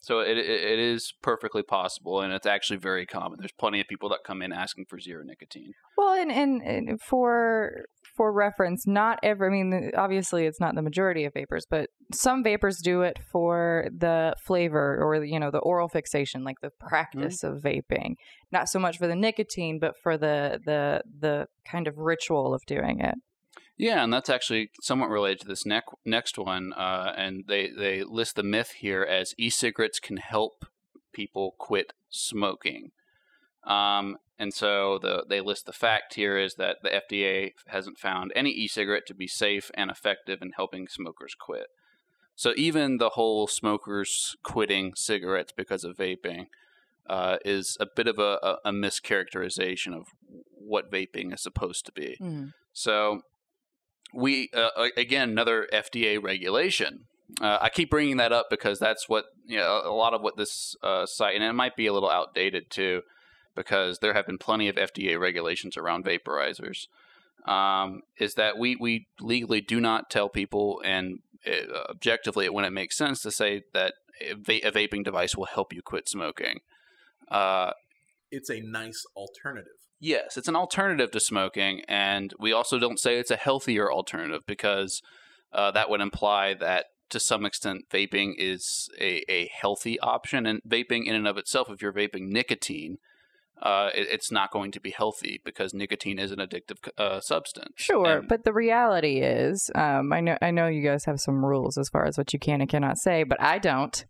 So 0.00 0.20
it, 0.20 0.38
it 0.38 0.46
it 0.46 0.78
is 0.78 1.12
perfectly 1.22 1.62
possible, 1.62 2.20
and 2.20 2.32
it's 2.32 2.46
actually 2.46 2.78
very 2.78 3.06
common. 3.06 3.38
There's 3.40 3.52
plenty 3.52 3.80
of 3.80 3.88
people 3.88 4.08
that 4.10 4.20
come 4.24 4.42
in 4.42 4.52
asking 4.52 4.86
for 4.88 5.00
zero 5.00 5.22
nicotine. 5.24 5.72
Well, 5.96 6.14
and, 6.14 6.30
and 6.30 6.62
and 6.62 7.00
for 7.00 7.86
for 8.16 8.32
reference, 8.32 8.86
not 8.86 9.18
every. 9.22 9.48
I 9.48 9.50
mean, 9.50 9.90
obviously, 9.96 10.46
it's 10.46 10.60
not 10.60 10.74
the 10.74 10.82
majority 10.82 11.24
of 11.24 11.32
vapors, 11.34 11.66
but 11.68 11.88
some 12.12 12.44
vapors 12.44 12.78
do 12.82 13.02
it 13.02 13.18
for 13.32 13.88
the 13.96 14.34
flavor 14.44 15.02
or 15.02 15.24
you 15.24 15.40
know 15.40 15.50
the 15.50 15.58
oral 15.58 15.88
fixation, 15.88 16.44
like 16.44 16.60
the 16.60 16.68
mm-hmm. 16.68 16.88
practice 16.88 17.42
of 17.42 17.62
vaping. 17.62 18.14
Not 18.52 18.68
so 18.68 18.78
much 18.78 18.98
for 18.98 19.06
the 19.06 19.16
nicotine, 19.16 19.78
but 19.80 19.94
for 20.02 20.16
the 20.16 20.60
the 20.64 21.02
the 21.18 21.46
kind 21.68 21.88
of 21.88 21.98
ritual 21.98 22.54
of 22.54 22.62
doing 22.66 23.00
it. 23.00 23.14
Yeah, 23.78 24.02
and 24.02 24.12
that's 24.12 24.30
actually 24.30 24.70
somewhat 24.80 25.10
related 25.10 25.40
to 25.40 25.48
this 25.48 25.66
neck, 25.66 25.84
next 26.04 26.38
one. 26.38 26.72
Uh, 26.72 27.12
and 27.16 27.44
they, 27.46 27.70
they 27.70 28.04
list 28.04 28.36
the 28.36 28.42
myth 28.42 28.72
here 28.78 29.02
as 29.02 29.34
e-cigarettes 29.36 30.00
can 30.00 30.16
help 30.16 30.64
people 31.12 31.54
quit 31.58 31.92
smoking. 32.08 32.92
Um, 33.64 34.16
and 34.38 34.54
so 34.54 34.98
the, 35.00 35.24
they 35.28 35.40
list 35.40 35.66
the 35.66 35.72
fact 35.72 36.14
here 36.14 36.38
is 36.38 36.54
that 36.54 36.76
the 36.82 36.88
FDA 36.90 37.52
hasn't 37.66 37.98
found 37.98 38.32
any 38.34 38.50
e-cigarette 38.50 39.06
to 39.06 39.14
be 39.14 39.26
safe 39.26 39.70
and 39.74 39.90
effective 39.90 40.40
in 40.40 40.52
helping 40.52 40.88
smokers 40.88 41.34
quit. 41.38 41.66
So 42.34 42.52
even 42.56 42.98
the 42.98 43.10
whole 43.10 43.46
smokers 43.46 44.36
quitting 44.42 44.94
cigarettes 44.94 45.52
because 45.56 45.84
of 45.84 45.96
vaping 45.96 46.46
uh, 47.08 47.38
is 47.44 47.76
a 47.80 47.86
bit 47.94 48.06
of 48.06 48.18
a, 48.18 48.38
a, 48.42 48.56
a 48.66 48.72
mischaracterization 48.72 49.94
of 49.94 50.08
what 50.50 50.90
vaping 50.92 51.32
is 51.32 51.42
supposed 51.42 51.86
to 51.86 51.92
be. 51.92 52.16
So 52.72 53.22
we 54.12 54.50
uh, 54.54 54.70
again 54.96 55.30
another 55.30 55.68
FDA 55.72 56.22
regulation. 56.22 57.06
Uh, 57.40 57.58
I 57.60 57.68
keep 57.70 57.90
bringing 57.90 58.18
that 58.18 58.32
up 58.32 58.46
because 58.50 58.78
that's 58.78 59.08
what 59.08 59.26
you 59.44 59.56
know 59.58 59.82
a 59.84 59.90
lot 59.92 60.14
of 60.14 60.22
what 60.22 60.36
this 60.36 60.76
uh, 60.82 61.06
site 61.06 61.34
and 61.34 61.44
it 61.44 61.52
might 61.52 61.76
be 61.76 61.86
a 61.86 61.92
little 61.92 62.10
outdated 62.10 62.70
too, 62.70 63.02
because 63.54 63.98
there 63.98 64.14
have 64.14 64.26
been 64.26 64.38
plenty 64.38 64.68
of 64.68 64.76
FDA 64.76 65.18
regulations 65.18 65.76
around 65.76 66.04
vaporizers. 66.04 66.86
Um, 67.46 68.02
is 68.18 68.34
that 68.34 68.58
we 68.58 68.76
we 68.76 69.06
legally 69.20 69.60
do 69.60 69.80
not 69.80 70.10
tell 70.10 70.28
people 70.28 70.80
and 70.84 71.20
uh, 71.46 71.90
objectively 71.90 72.48
when 72.48 72.64
it 72.64 72.72
makes 72.72 72.96
sense 72.96 73.22
to 73.22 73.30
say 73.30 73.62
that 73.72 73.94
a, 74.20 74.34
va- 74.34 74.66
a 74.66 74.72
vaping 74.72 75.04
device 75.04 75.36
will 75.36 75.44
help 75.46 75.72
you 75.72 75.82
quit 75.82 76.08
smoking. 76.08 76.60
Uh, 77.30 77.72
It's 78.30 78.50
a 78.50 78.60
nice 78.60 79.04
alternative. 79.14 79.78
Yes, 79.98 80.36
it's 80.36 80.48
an 80.48 80.56
alternative 80.56 81.10
to 81.12 81.20
smoking, 81.20 81.82
and 81.88 82.34
we 82.38 82.52
also 82.52 82.78
don't 82.78 83.00
say 83.00 83.18
it's 83.18 83.30
a 83.30 83.36
healthier 83.36 83.90
alternative 83.90 84.42
because 84.46 85.00
uh, 85.52 85.70
that 85.70 85.88
would 85.88 86.00
imply 86.00 86.54
that 86.54 86.86
to 87.08 87.20
some 87.20 87.46
extent 87.46 87.84
vaping 87.90 88.34
is 88.36 88.90
a, 89.00 89.22
a 89.30 89.48
healthy 89.58 89.98
option. 90.00 90.44
And 90.44 90.60
vaping, 90.68 91.06
in 91.06 91.14
and 91.14 91.26
of 91.26 91.38
itself, 91.38 91.70
if 91.70 91.80
you're 91.80 91.92
vaping 91.92 92.28
nicotine, 92.28 92.98
uh, 93.62 93.88
it, 93.94 94.08
it's 94.10 94.30
not 94.30 94.50
going 94.50 94.70
to 94.72 94.80
be 94.80 94.90
healthy 94.90 95.40
because 95.44 95.72
nicotine 95.72 96.18
is 96.18 96.30
an 96.30 96.40
addictive 96.40 96.76
uh, 96.98 97.20
substance. 97.20 97.72
Sure, 97.76 98.18
And- 98.18 98.28
but 98.28 98.44
the 98.44 98.52
reality 98.52 99.20
is, 99.20 99.70
um, 99.74 100.12
I 100.12 100.20
know 100.20 100.36
I 100.42 100.50
know 100.50 100.66
you 100.66 100.82
guys 100.82 101.06
have 101.06 101.20
some 101.20 101.42
rules 101.44 101.78
as 101.78 101.88
far 101.88 102.04
as 102.04 102.18
what 102.18 102.32
you 102.34 102.38
can 102.38 102.60
and 102.60 102.68
cannot 102.68 102.98
say, 102.98 103.22
but 103.22 103.40
I 103.40 103.58
don't. 103.58 104.04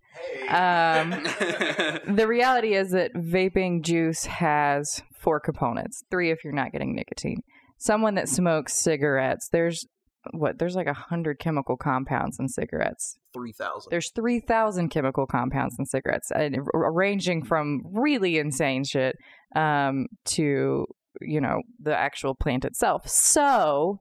Um, 0.49 1.11
the 2.17 2.27
reality 2.27 2.75
is 2.75 2.91
that 2.91 3.13
vaping 3.15 3.83
juice 3.83 4.25
has 4.27 5.03
four 5.19 5.41
components. 5.41 6.05
Three 6.11 6.31
if 6.31 6.45
you're 6.45 6.53
not 6.53 6.73
getting 6.73 6.95
nicotine. 6.95 7.43
Someone 7.79 8.15
that 8.15 8.29
smokes 8.29 8.75
cigarettes, 8.75 9.49
there's 9.49 9.87
what 10.33 10.59
there's 10.59 10.77
like 10.77 10.87
a 10.87 10.95
hundred 10.95 11.39
chemical 11.39 11.77
compounds 11.77 12.39
in 12.39 12.49
cigarettes. 12.49 13.19
Three 13.33 13.53
thousand. 13.53 13.91
There's 13.91 14.11
three 14.11 14.41
thousand 14.41 14.89
chemical 14.89 15.27
compounds 15.27 15.77
in 15.79 15.87
cigarettes, 15.87 16.31
and 16.31 16.59
r- 16.75 16.93
ranging 16.93 17.45
from 17.45 17.83
really 17.93 18.39
insane 18.39 18.85
shit 18.85 19.17
um, 19.55 20.07
to 20.27 20.87
you 21.21 21.41
know 21.41 21.63
the 21.81 21.97
actual 21.97 22.35
plant 22.35 22.65
itself. 22.65 23.09
So 23.09 24.01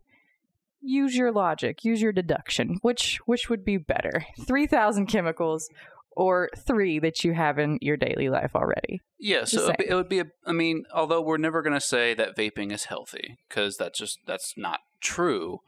use 0.81 1.15
your 1.15 1.31
logic, 1.31 1.83
use 1.83 2.01
your 2.01 2.11
deduction. 2.11 2.77
Which 2.81 3.19
which 3.25 3.49
would 3.49 3.65
be 3.65 3.77
better, 3.77 4.25
three 4.47 4.67
thousand 4.67 5.07
chemicals 5.07 5.69
or 6.15 6.49
three 6.57 6.99
that 6.99 7.23
you 7.23 7.33
have 7.33 7.59
in 7.59 7.77
your 7.81 7.97
daily 7.97 8.29
life 8.29 8.55
already? 8.55 9.01
Yeah, 9.19 9.43
so 9.43 9.57
Just 9.57 9.63
it 9.63 9.67
would, 9.67 9.77
be, 9.77 9.87
it 9.89 9.93
would 9.95 10.09
be 10.09 10.19
a. 10.19 10.25
I 10.45 10.51
mean, 10.51 10.83
although 10.93 11.21
we're 11.21 11.37
never 11.37 11.61
going 11.61 11.73
to 11.73 11.81
say 11.81 12.13
that 12.13 12.35
vaping 12.35 12.71
is 12.71 12.85
healthy 12.85 13.37
because 13.47 13.77
that's 13.77 13.99
just 13.99 14.19
that's 14.25 14.53
not 14.57 14.81
true. 15.01 15.61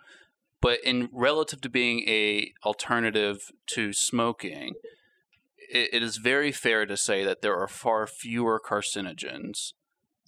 But 0.59 0.83
in 0.83 1.09
relative 1.11 1.61
to 1.61 1.69
being 1.69 1.99
a 2.07 2.51
alternative 2.65 3.51
to 3.67 3.93
smoking, 3.93 4.73
it, 5.69 5.89
it 5.93 6.03
is 6.03 6.17
very 6.17 6.51
fair 6.51 6.85
to 6.85 6.97
say 6.97 7.23
that 7.23 7.41
there 7.41 7.55
are 7.55 7.67
far 7.67 8.07
fewer 8.07 8.59
carcinogens 8.59 9.73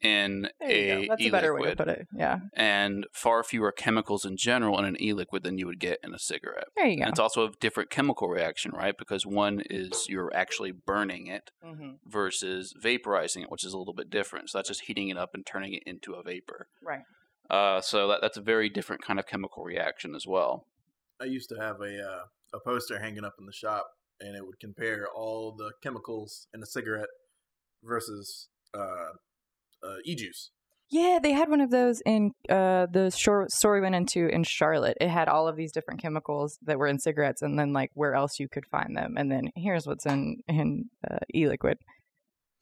in 0.01 0.49
a 0.61 1.07
That's 1.07 1.21
a 1.21 1.25
e-liquid 1.25 1.31
better 1.31 1.53
way 1.53 1.69
to 1.71 1.75
put 1.75 1.87
it. 1.87 2.07
Yeah, 2.15 2.39
and 2.53 3.05
far 3.13 3.43
fewer 3.43 3.71
chemicals 3.71 4.25
in 4.25 4.37
general 4.37 4.77
in 4.79 4.85
an 4.85 5.01
e-liquid 5.01 5.43
than 5.43 5.57
you 5.57 5.65
would 5.67 5.79
get 5.79 5.99
in 6.03 6.13
a 6.13 6.19
cigarette. 6.19 6.67
there 6.75 6.85
you 6.87 6.93
And 6.97 7.05
go. 7.05 7.09
it's 7.09 7.19
also 7.19 7.45
a 7.47 7.51
different 7.59 7.89
chemical 7.89 8.29
reaction, 8.29 8.71
right? 8.71 8.95
Because 8.97 9.25
one 9.25 9.61
is 9.69 10.07
you're 10.09 10.31
actually 10.35 10.71
burning 10.71 11.27
it 11.27 11.51
Mhm. 11.63 11.99
versus 12.05 12.73
vaporizing 12.81 13.43
it, 13.43 13.49
which 13.51 13.63
is 13.65 13.73
a 13.73 13.77
little 13.77 13.93
bit 13.93 14.09
different. 14.09 14.49
So 14.49 14.57
that's 14.57 14.69
just 14.69 14.81
heating 14.81 15.09
it 15.09 15.17
up 15.17 15.31
and 15.33 15.45
turning 15.45 15.73
it 15.73 15.83
into 15.85 16.13
a 16.13 16.23
vapor. 16.23 16.67
Right. 16.81 17.03
Uh, 17.49 17.81
so 17.81 18.07
that, 18.07 18.21
that's 18.21 18.37
a 18.37 18.41
very 18.41 18.69
different 18.69 19.01
kind 19.03 19.19
of 19.19 19.25
chemical 19.25 19.63
reaction 19.63 20.13
as 20.15 20.25
well. 20.27 20.65
I 21.19 21.25
used 21.25 21.49
to 21.49 21.55
have 21.55 21.81
a 21.81 22.01
uh, 22.01 22.23
a 22.53 22.59
poster 22.59 22.99
hanging 22.99 23.23
up 23.25 23.35
in 23.39 23.45
the 23.45 23.51
shop, 23.53 23.87
and 24.19 24.35
it 24.35 24.45
would 24.45 24.59
compare 24.59 25.07
all 25.15 25.51
the 25.55 25.71
chemicals 25.83 26.47
in 26.53 26.63
a 26.63 26.65
cigarette 26.65 27.09
versus 27.83 28.49
uh, 28.73 29.09
uh, 29.83 29.97
e-juice. 30.05 30.51
Yeah, 30.91 31.19
they 31.21 31.33
had 31.33 31.49
one 31.49 31.61
of 31.61 31.69
those 31.69 32.01
in 32.03 32.31
uh, 32.49 32.87
the 32.91 33.11
short 33.15 33.51
story 33.51 33.79
went 33.79 33.93
into 33.93 34.27
in 34.27 34.43
Charlotte. 34.43 34.97
It 34.99 35.09
had 35.09 35.27
all 35.27 35.47
of 35.47 35.55
these 35.55 35.71
different 35.71 36.01
chemicals 36.01 36.57
that 36.63 36.79
were 36.79 36.87
in 36.87 36.97
cigarettes, 36.97 37.43
and 37.43 37.59
then 37.59 37.73
like 37.73 37.91
where 37.93 38.15
else 38.15 38.39
you 38.39 38.49
could 38.49 38.65
find 38.65 38.97
them, 38.97 39.15
and 39.15 39.31
then 39.31 39.51
here's 39.55 39.85
what's 39.85 40.07
in 40.07 40.37
in 40.47 40.89
uh, 41.09 41.19
e-liquid. 41.33 41.77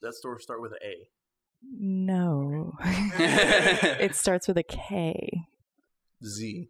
That 0.02 0.14
store 0.14 0.38
start 0.40 0.60
with 0.60 0.72
an 0.72 0.78
A. 0.84 1.08
No, 1.62 2.72
it 2.84 4.14
starts 4.14 4.46
with 4.46 4.58
a 4.58 4.62
K. 4.62 5.44
Z. 6.22 6.68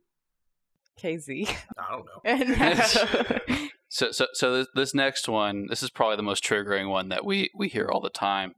KZ. 1.02 1.57
I 1.78 1.90
don't 1.90 2.07
know. 2.07 3.69
So, 3.90 4.12
so, 4.12 4.26
so 4.35 4.52
this, 4.52 4.67
this 4.75 4.95
next 4.95 5.28
one, 5.28 5.67
this 5.69 5.83
is 5.83 5.88
probably 5.88 6.17
the 6.17 6.23
most 6.23 6.45
triggering 6.45 6.90
one 6.90 7.09
that 7.09 7.25
we 7.25 7.50
we 7.55 7.69
hear 7.69 7.88
all 7.90 8.02
the 8.02 8.11
time, 8.11 8.55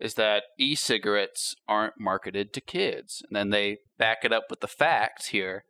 is 0.00 0.14
that 0.14 0.44
e-cigarettes 0.58 1.54
aren't 1.68 1.98
marketed 1.98 2.52
to 2.52 2.60
kids, 2.60 3.22
and 3.26 3.36
then 3.36 3.50
they 3.50 3.78
back 3.98 4.24
it 4.24 4.32
up 4.32 4.44
with 4.50 4.60
the 4.60 4.68
facts 4.68 5.26
here. 5.26 5.64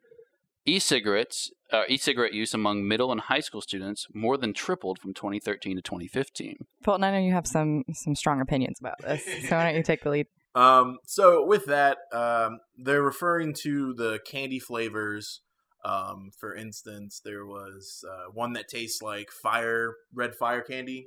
E-cigarettes, 0.66 1.50
uh, 1.72 1.82
e-cigarette 1.88 2.32
use 2.32 2.54
among 2.54 2.88
middle 2.88 3.12
and 3.12 3.22
high 3.22 3.40
school 3.40 3.60
students 3.60 4.06
more 4.14 4.38
than 4.38 4.54
tripled 4.54 4.98
from 4.98 5.12
2013 5.12 5.76
to 5.76 5.82
2015. 5.82 6.66
Fulton, 6.82 7.04
I 7.04 7.10
know 7.10 7.18
you 7.18 7.32
have 7.32 7.46
some 7.46 7.84
some 7.92 8.14
strong 8.14 8.40
opinions 8.40 8.78
about 8.80 8.98
this, 9.02 9.24
so 9.48 9.56
why 9.56 9.64
don't 9.64 9.76
you 9.76 9.82
take 9.82 10.02
the 10.02 10.10
lead? 10.10 10.26
Um, 10.56 10.98
so 11.04 11.44
with 11.44 11.66
that, 11.66 11.98
um, 12.12 12.60
they're 12.78 13.02
referring 13.02 13.54
to 13.62 13.92
the 13.92 14.20
candy 14.24 14.60
flavors. 14.60 15.40
Um, 15.84 16.30
for 16.38 16.54
instance, 16.54 17.20
there 17.24 17.44
was 17.44 18.04
uh, 18.10 18.30
one 18.32 18.54
that 18.54 18.68
tastes 18.68 19.02
like 19.02 19.30
fire, 19.30 19.94
red 20.14 20.34
fire 20.34 20.62
candy. 20.62 21.06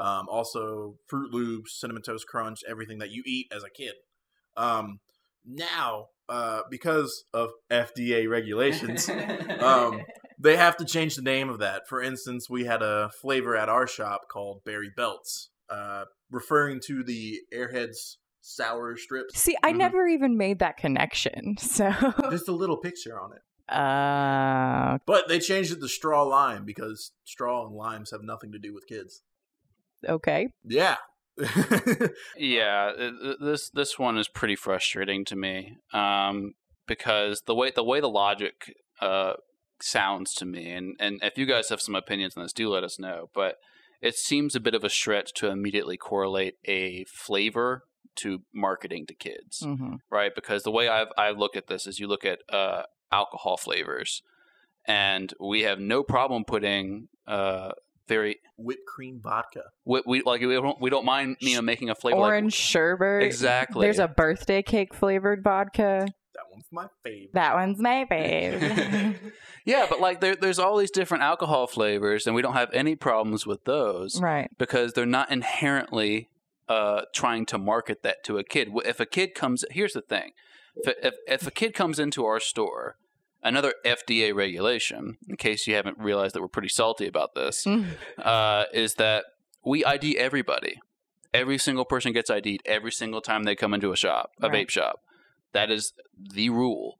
Um, 0.00 0.26
also, 0.28 0.96
Froot 1.10 1.30
Loops, 1.32 1.78
Cinnamon 1.80 2.02
Toast 2.02 2.26
Crunch, 2.26 2.60
everything 2.68 2.98
that 2.98 3.10
you 3.10 3.22
eat 3.24 3.46
as 3.54 3.62
a 3.62 3.70
kid. 3.70 3.94
Um, 4.56 4.98
now, 5.44 6.06
uh, 6.28 6.62
because 6.70 7.24
of 7.32 7.50
FDA 7.70 8.28
regulations, 8.28 9.08
um, 9.60 10.00
they 10.38 10.56
have 10.56 10.76
to 10.78 10.84
change 10.84 11.14
the 11.14 11.22
name 11.22 11.48
of 11.48 11.60
that. 11.60 11.86
For 11.88 12.02
instance, 12.02 12.50
we 12.50 12.64
had 12.64 12.82
a 12.82 13.10
flavor 13.20 13.56
at 13.56 13.68
our 13.68 13.86
shop 13.86 14.22
called 14.30 14.64
Berry 14.64 14.90
Belts, 14.96 15.50
uh, 15.70 16.04
referring 16.30 16.80
to 16.86 17.04
the 17.04 17.38
Airheads 17.54 18.16
sour 18.40 18.96
strips. 18.96 19.38
See, 19.38 19.56
I 19.62 19.72
Mhm. 19.72 19.78
never 19.78 20.06
even 20.08 20.36
made 20.36 20.58
that 20.58 20.76
connection. 20.76 21.56
So, 21.60 21.92
Just 22.30 22.48
a 22.48 22.52
little 22.52 22.76
picture 22.76 23.20
on 23.20 23.32
it. 23.32 23.42
Uh, 23.68 24.98
But 25.06 25.28
they 25.28 25.38
changed 25.38 25.72
it 25.72 25.80
to 25.80 25.88
straw 25.88 26.22
lime 26.22 26.64
because 26.64 27.12
straw 27.24 27.66
and 27.66 27.74
limes 27.74 28.10
have 28.10 28.22
nothing 28.22 28.52
to 28.52 28.58
do 28.58 28.72
with 28.74 28.86
kids. 28.86 29.22
okay. 30.08 30.48
Yeah. 30.64 30.96
Yeah, 32.36 32.90
it- 32.96 33.14
it- 33.22 33.40
this 33.40 33.70
this 33.70 33.98
one 33.98 34.16
is 34.18 34.28
pretty 34.28 34.56
frustrating 34.56 35.24
to 35.26 35.36
me 35.36 35.76
um, 35.92 36.54
because 36.86 37.42
the 37.46 37.54
way 37.54 37.70
the 37.70 37.84
way 37.84 38.00
the 38.00 38.08
logic 38.08 38.72
uh, 39.00 39.34
sounds 39.80 40.32
to 40.34 40.44
me, 40.46 40.70
and 40.70 40.96
and 40.98 41.20
if 41.22 41.36
you 41.36 41.46
guys 41.46 41.68
have 41.68 41.80
some 41.80 41.94
opinions 41.94 42.36
on 42.36 42.42
this, 42.42 42.52
do 42.52 42.68
let 42.68 42.84
us 42.84 42.98
know. 42.98 43.28
But 43.34 43.56
it 44.00 44.14
seems 44.16 44.54
a 44.54 44.60
bit 44.60 44.74
of 44.74 44.84
a 44.84 44.90
stretch 44.90 45.32
to 45.34 45.48
immediately 45.50 45.96
correlate 45.96 46.54
a 46.66 47.04
flavor 47.14 47.84
to 48.16 48.42
marketing 48.54 49.06
to 49.06 49.14
kids, 49.14 49.60
hmm 49.62 49.96
right? 50.10 50.34
Because 50.34 50.62
the 50.62 50.70
way 50.70 50.88
I've 50.88 51.08
I 51.18 51.30
look 51.30 51.56
at 51.56 51.66
this 51.66 51.86
is 51.86 51.98
you 51.98 52.06
look 52.08 52.24
at 52.24 52.38
uh, 52.52 52.82
alcohol 53.12 53.56
flavors, 53.56 54.22
and 54.86 55.32
we 55.40 55.62
have 55.62 55.78
no 55.78 56.02
problem 56.02 56.44
putting 56.44 57.08
uh, 57.26 57.72
very 58.08 58.40
Whipped 58.58 58.86
cream 58.86 59.20
vodka. 59.22 59.64
we, 59.84 60.02
we 60.06 60.22
like 60.22 60.40
we 60.40 60.54
don't 60.54 60.80
we 60.80 60.88
don't 60.88 61.04
mind 61.04 61.36
you 61.40 61.56
know 61.56 61.62
making 61.62 61.90
a 61.90 61.94
flavor 61.94 62.18
like- 62.18 62.28
Orange 62.28 62.54
sherbet. 62.54 63.22
Exactly. 63.22 63.84
There's 63.84 63.98
a 63.98 64.08
birthday 64.08 64.62
cake 64.62 64.94
flavored 64.94 65.42
vodka. 65.42 66.06
That 66.34 66.44
one's 66.50 66.66
my 66.70 66.86
favorite. 67.02 67.34
That 67.34 67.54
one's 67.54 67.78
my 67.80 68.06
fave. 68.10 69.16
yeah, 69.64 69.86
but 69.88 70.00
like 70.00 70.20
there, 70.20 70.36
there's 70.36 70.58
all 70.58 70.76
these 70.76 70.90
different 70.90 71.22
alcohol 71.22 71.66
flavors, 71.66 72.26
and 72.26 72.34
we 72.34 72.42
don't 72.42 72.54
have 72.54 72.70
any 72.72 72.94
problems 72.94 73.46
with 73.46 73.64
those 73.64 74.20
right. 74.20 74.50
because 74.58 74.92
they're 74.92 75.06
not 75.06 75.30
inherently 75.30 76.28
uh, 76.68 77.02
trying 77.14 77.46
to 77.46 77.58
market 77.58 78.02
that 78.02 78.24
to 78.24 78.38
a 78.38 78.44
kid. 78.44 78.70
If 78.84 79.00
a 79.00 79.06
kid 79.06 79.34
comes, 79.34 79.64
here's 79.70 79.92
the 79.92 80.02
thing: 80.02 80.32
if, 80.76 80.94
if 81.02 81.14
if 81.26 81.46
a 81.46 81.50
kid 81.50 81.74
comes 81.74 81.98
into 81.98 82.24
our 82.24 82.40
store, 82.40 82.96
another 83.42 83.74
FDA 83.84 84.34
regulation, 84.34 85.18
in 85.28 85.36
case 85.36 85.66
you 85.66 85.74
haven't 85.74 85.98
realized 85.98 86.34
that 86.34 86.40
we're 86.42 86.48
pretty 86.48 86.68
salty 86.68 87.06
about 87.06 87.34
this, 87.34 87.64
Mm. 87.64 87.86
uh, 88.18 88.64
is 88.72 88.94
that 88.94 89.24
we 89.64 89.84
ID 89.84 90.16
everybody. 90.18 90.80
Every 91.34 91.58
single 91.58 91.84
person 91.84 92.12
gets 92.12 92.30
ID'd 92.30 92.62
every 92.64 92.92
single 92.92 93.20
time 93.20 93.44
they 93.44 93.54
come 93.56 93.74
into 93.74 93.92
a 93.92 93.96
shop, 93.96 94.32
a 94.40 94.48
Right. 94.48 94.66
vape 94.66 94.70
shop. 94.70 95.00
That 95.52 95.70
is 95.70 95.92
the 96.18 96.50
rule. 96.50 96.98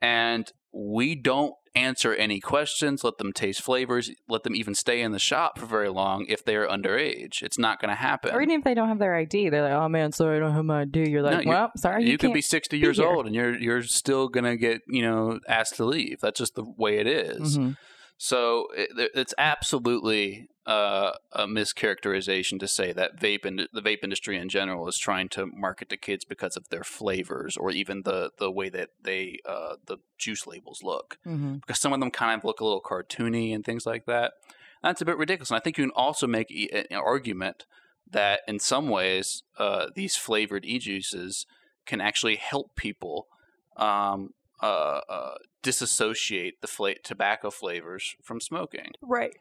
And 0.00 0.50
we 0.72 1.14
don't 1.14 1.54
answer 1.74 2.12
any 2.14 2.40
questions, 2.40 3.04
let 3.04 3.18
them 3.18 3.32
taste 3.32 3.62
flavors, 3.62 4.10
let 4.28 4.42
them 4.42 4.56
even 4.56 4.74
stay 4.74 5.00
in 5.00 5.12
the 5.12 5.18
shop 5.18 5.58
for 5.58 5.66
very 5.66 5.88
long 5.88 6.24
if 6.28 6.44
they 6.44 6.56
are 6.56 6.66
underage. 6.66 7.40
It's 7.42 7.58
not 7.58 7.80
going 7.80 7.90
to 7.90 7.94
happen. 7.94 8.34
Or 8.34 8.42
even 8.42 8.58
if 8.58 8.64
they 8.64 8.74
don't 8.74 8.88
have 8.88 8.98
their 8.98 9.14
ID, 9.14 9.48
they're 9.50 9.62
like, 9.62 9.72
"Oh 9.72 9.88
man, 9.88 10.10
sorry, 10.12 10.36
I 10.36 10.40
don't 10.40 10.52
have 10.54 10.64
my 10.64 10.82
ID." 10.82 11.08
You're 11.10 11.22
No, 11.22 11.28
like, 11.30 11.44
you- 11.44 11.50
"Well, 11.50 11.70
sorry, 11.76 12.04
you, 12.04 12.12
you, 12.12 12.18
could 12.18 12.28
can't." 12.28 12.34
be 12.34 12.42
60 12.42 12.78
years 12.78 12.96
here. 12.98 13.06
old 13.06 13.26
and 13.26 13.34
you're 13.34 13.56
you're 13.58 13.82
still 13.82 14.28
going 14.28 14.44
to 14.44 14.56
get, 14.56 14.80
you 14.88 15.02
know, 15.02 15.38
asked 15.48 15.76
to 15.76 15.84
leave. 15.84 16.20
That's 16.20 16.38
just 16.38 16.54
the 16.56 16.64
way 16.64 16.98
it 16.98 17.06
is. 17.06 17.58
Mhm. 17.58 17.76
So 18.18 18.66
it, 18.74 19.12
it's 19.14 19.32
absolutely 19.38 20.48
uh, 20.66 21.12
a 21.32 21.46
mischaracterization 21.46 22.58
to 22.58 22.66
say 22.66 22.92
that 22.92 23.18
vape 23.18 23.44
and 23.44 23.68
the 23.72 23.80
vape 23.80 24.02
industry 24.02 24.36
in 24.36 24.48
general 24.48 24.88
is 24.88 24.98
trying 24.98 25.28
to 25.30 25.46
market 25.46 25.88
to 25.90 25.96
kids 25.96 26.24
because 26.24 26.56
of 26.56 26.68
their 26.68 26.82
flavors 26.82 27.56
or 27.56 27.70
even 27.70 28.02
the 28.02 28.32
the 28.38 28.50
way 28.50 28.68
that 28.70 28.90
they 29.02 29.38
uh, 29.46 29.76
the 29.86 29.98
juice 30.18 30.46
labels 30.46 30.82
look. 30.82 31.18
Mhm. 31.24 31.60
Because 31.60 31.80
some 31.80 31.92
of 31.92 32.00
them 32.00 32.10
kind 32.10 32.38
of 32.38 32.44
look 32.44 32.60
a 32.60 32.64
little 32.64 32.82
cartoony 32.82 33.54
and 33.54 33.64
things 33.64 33.86
like 33.86 34.04
that. 34.06 34.32
That's 34.82 35.00
a 35.00 35.04
bit 35.04 35.16
ridiculous. 35.16 35.50
And 35.50 35.56
I 35.58 35.60
think 35.60 35.78
you 35.78 35.84
can 35.84 35.92
also 35.94 36.26
make 36.26 36.50
an 36.50 36.96
argument 36.96 37.66
that 38.10 38.40
in 38.48 38.58
some 38.58 38.88
ways 38.88 39.42
uh, 39.58 39.86
these 39.94 40.16
flavored 40.16 40.64
e 40.64 40.78
juices 40.78 41.46
can 41.86 42.00
actually 42.00 42.36
help 42.36 42.74
people 42.74 43.28
um, 43.76 44.34
uh, 44.60 45.00
uh, 45.08 45.34
disassociate 45.62 46.60
the 46.60 46.66
fla- 46.66 46.98
tobacco 47.02 47.50
flavors 47.50 48.16
from 48.22 48.40
smoking. 48.40 48.92
Right. 49.02 49.36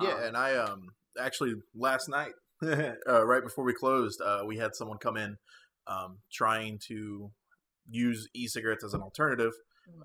Yeah, 0.00 0.14
Um, 0.14 0.22
and 0.22 0.36
I 0.36 0.56
um 0.56 0.94
actually 1.20 1.54
last 1.74 2.08
night, 2.08 2.32
uh, 2.62 3.24
right 3.24 3.42
before 3.42 3.64
we 3.64 3.74
closed, 3.74 4.20
uh, 4.20 4.42
we 4.46 4.58
had 4.58 4.74
someone 4.74 4.98
come 4.98 5.16
in 5.16 5.36
um, 5.86 6.18
trying 6.32 6.78
to 6.88 7.30
use 7.88 8.28
e-cigarettes 8.34 8.84
as 8.84 8.94
an 8.94 9.02
alternative 9.02 9.52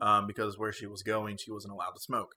um, 0.01 0.27
because 0.27 0.57
where 0.57 0.73
she 0.73 0.85
was 0.85 1.03
going, 1.03 1.37
she 1.37 1.51
wasn't 1.51 1.73
allowed 1.73 1.91
to 1.91 2.01
smoke. 2.01 2.35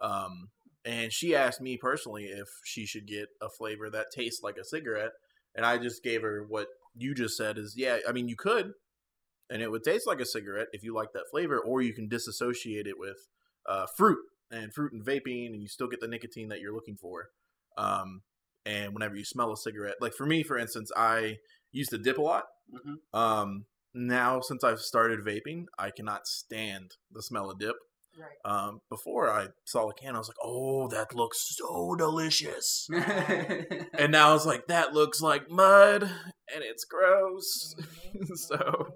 Um, 0.00 0.50
and 0.84 1.12
she 1.12 1.34
asked 1.34 1.60
me 1.60 1.76
personally 1.76 2.24
if 2.24 2.48
she 2.64 2.86
should 2.86 3.06
get 3.06 3.28
a 3.40 3.48
flavor 3.48 3.90
that 3.90 4.06
tastes 4.14 4.42
like 4.42 4.56
a 4.58 4.64
cigarette, 4.64 5.12
and 5.54 5.64
I 5.64 5.78
just 5.78 6.02
gave 6.02 6.22
her 6.22 6.44
what 6.48 6.68
you 6.96 7.14
just 7.14 7.36
said 7.36 7.58
is 7.58 7.74
yeah, 7.76 7.98
I 8.08 8.12
mean 8.12 8.28
you 8.28 8.36
could, 8.36 8.72
and 9.50 9.62
it 9.62 9.70
would 9.70 9.84
taste 9.84 10.06
like 10.06 10.20
a 10.20 10.26
cigarette 10.26 10.68
if 10.72 10.82
you 10.82 10.94
like 10.94 11.12
that 11.12 11.30
flavor, 11.30 11.58
or 11.58 11.82
you 11.82 11.92
can 11.92 12.08
disassociate 12.08 12.86
it 12.86 12.98
with 12.98 13.28
uh, 13.66 13.86
fruit 13.96 14.18
and 14.50 14.72
fruit 14.72 14.92
and 14.92 15.04
vaping, 15.04 15.52
and 15.52 15.62
you 15.62 15.68
still 15.68 15.88
get 15.88 16.00
the 16.00 16.08
nicotine 16.08 16.48
that 16.48 16.60
you're 16.60 16.74
looking 16.74 16.96
for. 16.96 17.28
Um, 17.76 18.22
and 18.66 18.94
whenever 18.94 19.16
you 19.16 19.24
smell 19.24 19.52
a 19.52 19.56
cigarette, 19.56 19.96
like 20.00 20.14
for 20.14 20.26
me, 20.26 20.42
for 20.42 20.58
instance, 20.58 20.90
I 20.96 21.36
used 21.72 21.90
to 21.90 21.98
dip 21.98 22.18
a 22.18 22.22
lot. 22.22 22.44
Mhm. 22.72 22.96
Um, 23.12 23.66
now 23.92 24.40
since 24.40 24.64
I've 24.64 24.80
started 24.80 25.20
vaping, 25.20 25.66
I 25.78 25.90
cannot 25.90 26.26
stand 26.26 26.92
the 27.12 27.22
smell 27.22 27.50
of 27.50 27.58
dip. 27.58 27.76
Right. 28.16 28.38
Um, 28.44 28.80
before 28.88 29.28
I 29.28 29.48
saw 29.64 29.88
the 29.88 29.92
can, 29.94 30.14
I 30.14 30.18
was 30.18 30.28
like, 30.28 30.36
"Oh, 30.40 30.86
that 30.88 31.16
looks 31.16 31.56
so 31.56 31.96
delicious," 31.96 32.88
and 32.92 34.12
now 34.12 34.30
I 34.30 34.32
was 34.32 34.46
like, 34.46 34.68
"That 34.68 34.94
looks 34.94 35.20
like 35.20 35.50
mud, 35.50 36.04
and 36.04 36.62
it's 36.62 36.84
gross." 36.84 37.74
so, 38.34 38.94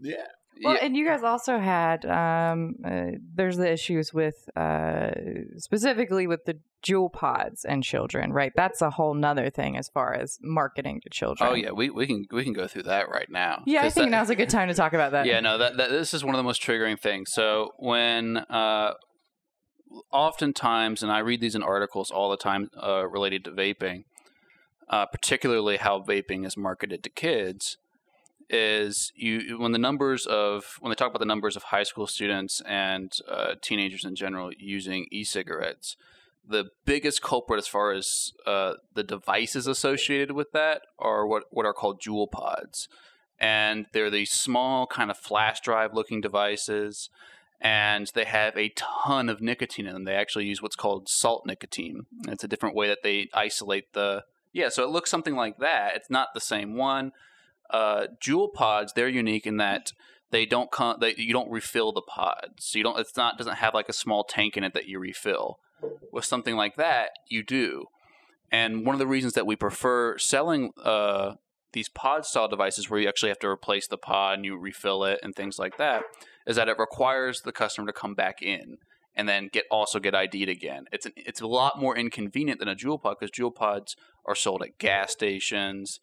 yeah, 0.00 0.16
Well, 0.64 0.74
Yeah. 0.74 0.84
and 0.84 0.96
you 0.96 1.04
guys 1.06 1.22
also 1.22 1.58
had 1.58 2.04
um, 2.06 2.76
uh, 2.84 3.12
there's 3.34 3.56
the 3.56 3.70
issues 3.70 4.12
with 4.12 4.34
uh, 4.56 5.10
specifically 5.56 6.26
with 6.26 6.44
the 6.44 6.58
Juul 6.82 7.12
pods 7.12 7.64
and 7.66 7.82
children, 7.84 8.32
right? 8.32 8.52
That's 8.56 8.80
a 8.80 8.88
whole 8.90 9.12
nother 9.12 9.50
thing 9.50 9.76
as 9.76 9.88
far 9.90 10.14
as 10.14 10.38
marketing 10.42 11.00
to 11.04 11.10
children. 11.10 11.50
Oh 11.50 11.54
yeah, 11.54 11.72
we, 11.72 11.90
we 11.90 12.06
can 12.06 12.24
we 12.32 12.42
can 12.42 12.54
go 12.54 12.66
through 12.66 12.84
that 12.84 13.08
right 13.10 13.28
now. 13.30 13.62
yeah. 13.66 13.80
I 13.82 13.90
think 13.90 14.06
that- 14.06 14.10
now's 14.10 14.30
a 14.30 14.34
good 14.34 14.48
time 14.50 14.68
to 14.68 14.74
talk 14.74 14.92
about 14.94 15.12
that. 15.12 15.26
Yeah, 15.30 15.40
no, 15.40 15.58
that, 15.58 15.76
that 15.76 15.90
this 15.90 16.14
is 16.14 16.24
one 16.24 16.34
of 16.34 16.38
the 16.38 16.42
most 16.44 16.62
triggering 16.62 16.98
things. 16.98 17.32
So 17.32 17.72
when 17.78 18.38
uh, 18.38 18.94
oftentimes, 20.12 21.02
and 21.02 21.12
I 21.12 21.18
read 21.18 21.40
these 21.40 21.54
in 21.54 21.62
articles 21.62 22.10
all 22.10 22.30
the 22.30 22.36
time 22.36 22.70
uh, 22.82 23.06
related 23.06 23.44
to 23.44 23.50
vaping, 23.50 24.04
uh, 24.88 25.06
particularly 25.06 25.76
how 25.76 26.00
vaping 26.00 26.46
is 26.46 26.56
marketed 26.56 27.02
to 27.04 27.10
kids, 27.10 27.76
is 28.50 29.12
you 29.14 29.58
when 29.58 29.72
the 29.72 29.78
numbers 29.78 30.26
of 30.26 30.76
when 30.80 30.90
they 30.90 30.96
talk 30.96 31.08
about 31.08 31.20
the 31.20 31.24
numbers 31.24 31.56
of 31.56 31.64
high 31.64 31.84
school 31.84 32.06
students 32.06 32.60
and 32.66 33.12
uh, 33.28 33.54
teenagers 33.62 34.04
in 34.04 34.16
general 34.16 34.50
using 34.58 35.06
e-cigarettes. 35.10 35.96
The 36.46 36.70
biggest 36.84 37.22
culprit, 37.22 37.58
as 37.58 37.68
far 37.68 37.92
as 37.92 38.32
uh, 38.44 38.74
the 38.94 39.04
devices 39.04 39.68
associated 39.68 40.32
with 40.32 40.50
that, 40.52 40.82
are 40.98 41.26
what, 41.26 41.44
what 41.50 41.64
are 41.64 41.74
called 41.74 42.00
Juul 42.00 42.28
pods. 42.28 42.88
And 43.38 43.86
they're 43.92 44.10
these 44.10 44.32
small 44.32 44.86
kind 44.86 45.10
of 45.10 45.16
flash 45.16 45.60
drive 45.60 45.94
looking 45.94 46.20
devices 46.20 47.08
and 47.60 48.10
they 48.14 48.24
have 48.24 48.56
a 48.56 48.72
ton 48.74 49.28
of 49.28 49.40
nicotine 49.40 49.86
in 49.86 49.92
them. 49.92 50.04
They 50.04 50.14
actually 50.14 50.46
use 50.46 50.62
what's 50.62 50.76
called 50.76 51.08
salt 51.08 51.44
nicotine. 51.46 52.06
It's 52.26 52.42
a 52.42 52.48
different 52.48 52.74
way 52.74 52.88
that 52.88 53.02
they 53.02 53.28
isolate 53.34 53.92
the 53.92 54.24
yeah 54.52 54.68
so 54.68 54.82
it 54.82 54.90
looks 54.90 55.10
something 55.10 55.36
like 55.36 55.58
that. 55.58 55.92
It's 55.94 56.10
not 56.10 56.28
the 56.34 56.40
same 56.40 56.74
one 56.74 57.12
uh, 57.72 58.06
Juul 58.20 58.52
pods 58.52 58.92
they're 58.92 59.08
unique 59.08 59.46
in 59.46 59.56
that 59.58 59.92
they 60.30 60.46
don't 60.46 60.70
come 60.70 60.96
they, 61.00 61.14
you 61.16 61.32
don't 61.32 61.50
refill 61.50 61.92
the 61.92 62.02
pods 62.02 62.64
so 62.64 62.78
you 62.78 62.84
don't 62.84 62.98
it's 62.98 63.16
not 63.16 63.38
doesn't 63.38 63.56
have 63.56 63.74
like 63.74 63.88
a 63.88 63.94
small 63.94 64.24
tank 64.24 64.56
in 64.56 64.64
it 64.64 64.74
that 64.74 64.86
you 64.86 64.98
refill 64.98 65.58
with 66.12 66.24
something 66.24 66.56
like 66.56 66.76
that 66.76 67.10
you 67.28 67.42
do 67.42 67.86
and 68.52 68.84
one 68.84 68.94
of 68.94 68.98
the 68.98 69.06
reasons 69.06 69.34
that 69.34 69.46
we 69.46 69.56
prefer 69.56 70.18
selling 70.18 70.72
uh, 70.82 71.34
these 71.72 71.88
pod 71.88 72.24
style 72.24 72.48
devices 72.48 72.90
where 72.90 73.00
you 73.00 73.08
actually 73.08 73.28
have 73.28 73.38
to 73.38 73.46
replace 73.46 73.86
the 73.86 73.96
pod 73.96 74.34
and 74.34 74.44
you 74.44 74.56
refill 74.56 75.04
it 75.04 75.20
and 75.22 75.34
things 75.34 75.58
like 75.58 75.78
that 75.78 76.02
is 76.46 76.56
that 76.56 76.68
it 76.68 76.78
requires 76.78 77.42
the 77.42 77.52
customer 77.52 77.86
to 77.86 77.92
come 77.92 78.14
back 78.14 78.42
in 78.42 78.78
and 79.14 79.28
then 79.28 79.48
get 79.52 79.64
also 79.70 79.98
get 79.98 80.14
ID'd 80.14 80.48
again. 80.48 80.86
It's 80.92 81.06
an, 81.06 81.12
it's 81.16 81.40
a 81.40 81.46
lot 81.46 81.80
more 81.80 81.96
inconvenient 81.96 82.58
than 82.58 82.68
a 82.68 82.76
Juul 82.76 83.00
pod 83.00 83.16
because 83.18 83.30
Juul 83.30 83.54
pods 83.54 83.96
are 84.24 84.34
sold 84.34 84.62
at 84.62 84.78
gas 84.78 85.12
stations. 85.12 86.00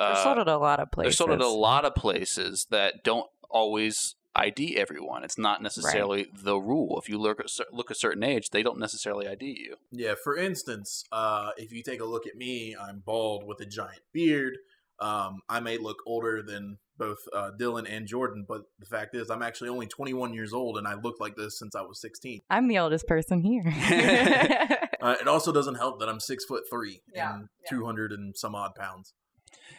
They're 0.00 0.12
uh, 0.12 0.24
sold 0.24 0.38
at 0.38 0.48
a 0.48 0.56
lot 0.58 0.80
of 0.80 0.90
places. 0.90 1.18
they're 1.18 1.26
sold 1.26 1.40
at 1.40 1.44
a 1.46 1.48
lot 1.48 1.84
of 1.84 1.94
places 1.94 2.66
that 2.70 3.04
don't 3.04 3.28
always 3.50 4.16
ID 4.34 4.76
everyone. 4.76 5.24
It's 5.24 5.36
not 5.38 5.62
necessarily 5.62 6.28
the 6.32 6.56
rule. 6.56 6.98
If 6.98 7.08
you 7.08 7.18
look 7.18 7.38
at 7.40 7.50
look 7.72 7.90
a 7.90 7.94
certain 7.94 8.22
age, 8.22 8.50
they 8.50 8.62
don't 8.62 8.78
necessarily 8.78 9.28
ID 9.28 9.44
you. 9.46 9.76
yeah. 9.92 10.14
For 10.22 10.36
instance, 10.36 11.04
uh, 11.12 11.50
if 11.56 11.70
you 11.72 11.82
take 11.82 12.00
a 12.00 12.04
look 12.04 12.26
at 12.26 12.36
me, 12.36 12.74
I'm 12.80 13.02
bald 13.04 13.44
with 13.44 13.60
a 13.60 13.66
giant 13.66 14.02
beard. 14.12 14.58
Um, 15.00 15.40
I 15.48 15.60
may 15.60 15.78
look 15.78 15.98
older 16.06 16.42
than 16.42 16.78
both 16.98 17.20
uh, 17.32 17.50
Dylan 17.58 17.86
and 17.90 18.06
Jordan, 18.06 18.44
but 18.46 18.64
the 18.78 18.84
fact 18.86 19.14
is, 19.14 19.30
I'm 19.30 19.40
actually 19.42 19.70
only 19.70 19.86
21 19.86 20.34
years 20.34 20.52
old, 20.52 20.76
and 20.76 20.86
I 20.86 20.92
look 20.94 21.18
like 21.18 21.36
this 21.36 21.58
since 21.58 21.74
I 21.74 21.80
was 21.80 21.98
16. 22.02 22.42
I'm 22.50 22.68
the 22.68 22.78
oldest 22.78 23.06
person 23.06 23.40
here. 23.40 23.64
Uh, 25.00 25.16
it 25.18 25.26
also 25.26 25.50
doesn't 25.50 25.76
help 25.76 25.98
that 25.98 26.10
I'm 26.10 26.20
six 26.20 26.44
foot 26.44 26.64
three 26.68 27.00
Yeah, 27.14 27.32
and 27.34 27.48
yeah. 27.62 27.70
200 27.70 28.12
and 28.12 28.36
some 28.36 28.54
odd 28.54 28.74
pounds. 28.74 29.14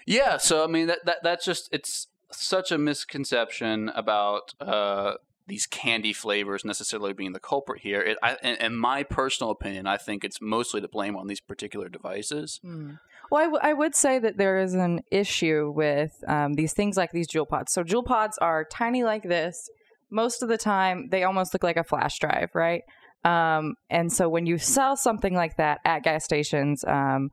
Yeah, 0.05 0.37
so 0.37 0.63
I 0.63 0.67
mean 0.67 0.87
that, 0.87 1.05
that 1.05 1.17
that's 1.23 1.45
just 1.45 1.69
it's 1.71 2.07
such 2.31 2.71
a 2.71 2.77
misconception 2.77 3.89
about 3.89 4.53
uh, 4.59 5.13
these 5.47 5.67
candy 5.67 6.13
flavors 6.13 6.63
necessarily 6.63 7.13
being 7.13 7.33
the 7.33 7.39
culprit 7.39 7.81
here. 7.81 8.01
It, 8.01 8.17
I, 8.23 8.37
in, 8.41 8.55
in 8.55 8.77
my 8.77 9.03
personal 9.03 9.51
opinion, 9.51 9.85
I 9.87 9.97
think 9.97 10.23
it's 10.23 10.41
mostly 10.41 10.81
to 10.81 10.87
blame 10.87 11.15
on 11.15 11.27
these 11.27 11.41
particular 11.41 11.89
devices. 11.89 12.59
Hmm. 12.63 12.91
Well, 13.29 13.41
I, 13.41 13.45
w- 13.45 13.59
I 13.61 13.73
would 13.73 13.95
say 13.95 14.19
that 14.19 14.37
there 14.37 14.59
is 14.59 14.73
an 14.73 15.01
issue 15.09 15.71
with 15.73 16.23
um, 16.27 16.53
these 16.53 16.73
things 16.73 16.97
like 16.97 17.11
these 17.11 17.27
Juul 17.27 17.47
pods. 17.47 17.71
So, 17.71 17.83
Juul 17.83 18.05
pods 18.05 18.37
are 18.39 18.65
tiny 18.65 19.03
like 19.03 19.23
this. 19.23 19.69
Most 20.09 20.43
of 20.43 20.49
the 20.49 20.57
time, 20.57 21.09
they 21.09 21.23
almost 21.23 21.53
look 21.53 21.63
like 21.63 21.77
a 21.77 21.83
flash 21.83 22.19
drive, 22.19 22.49
right? 22.53 22.83
Um, 23.23 23.75
and 23.89 24.11
so, 24.11 24.27
when 24.27 24.45
you 24.45 24.57
sell 24.57 24.97
something 24.97 25.33
like 25.33 25.57
that 25.57 25.79
at 25.85 26.03
gas 26.03 26.25
stations 26.25 26.83
um, 26.85 27.31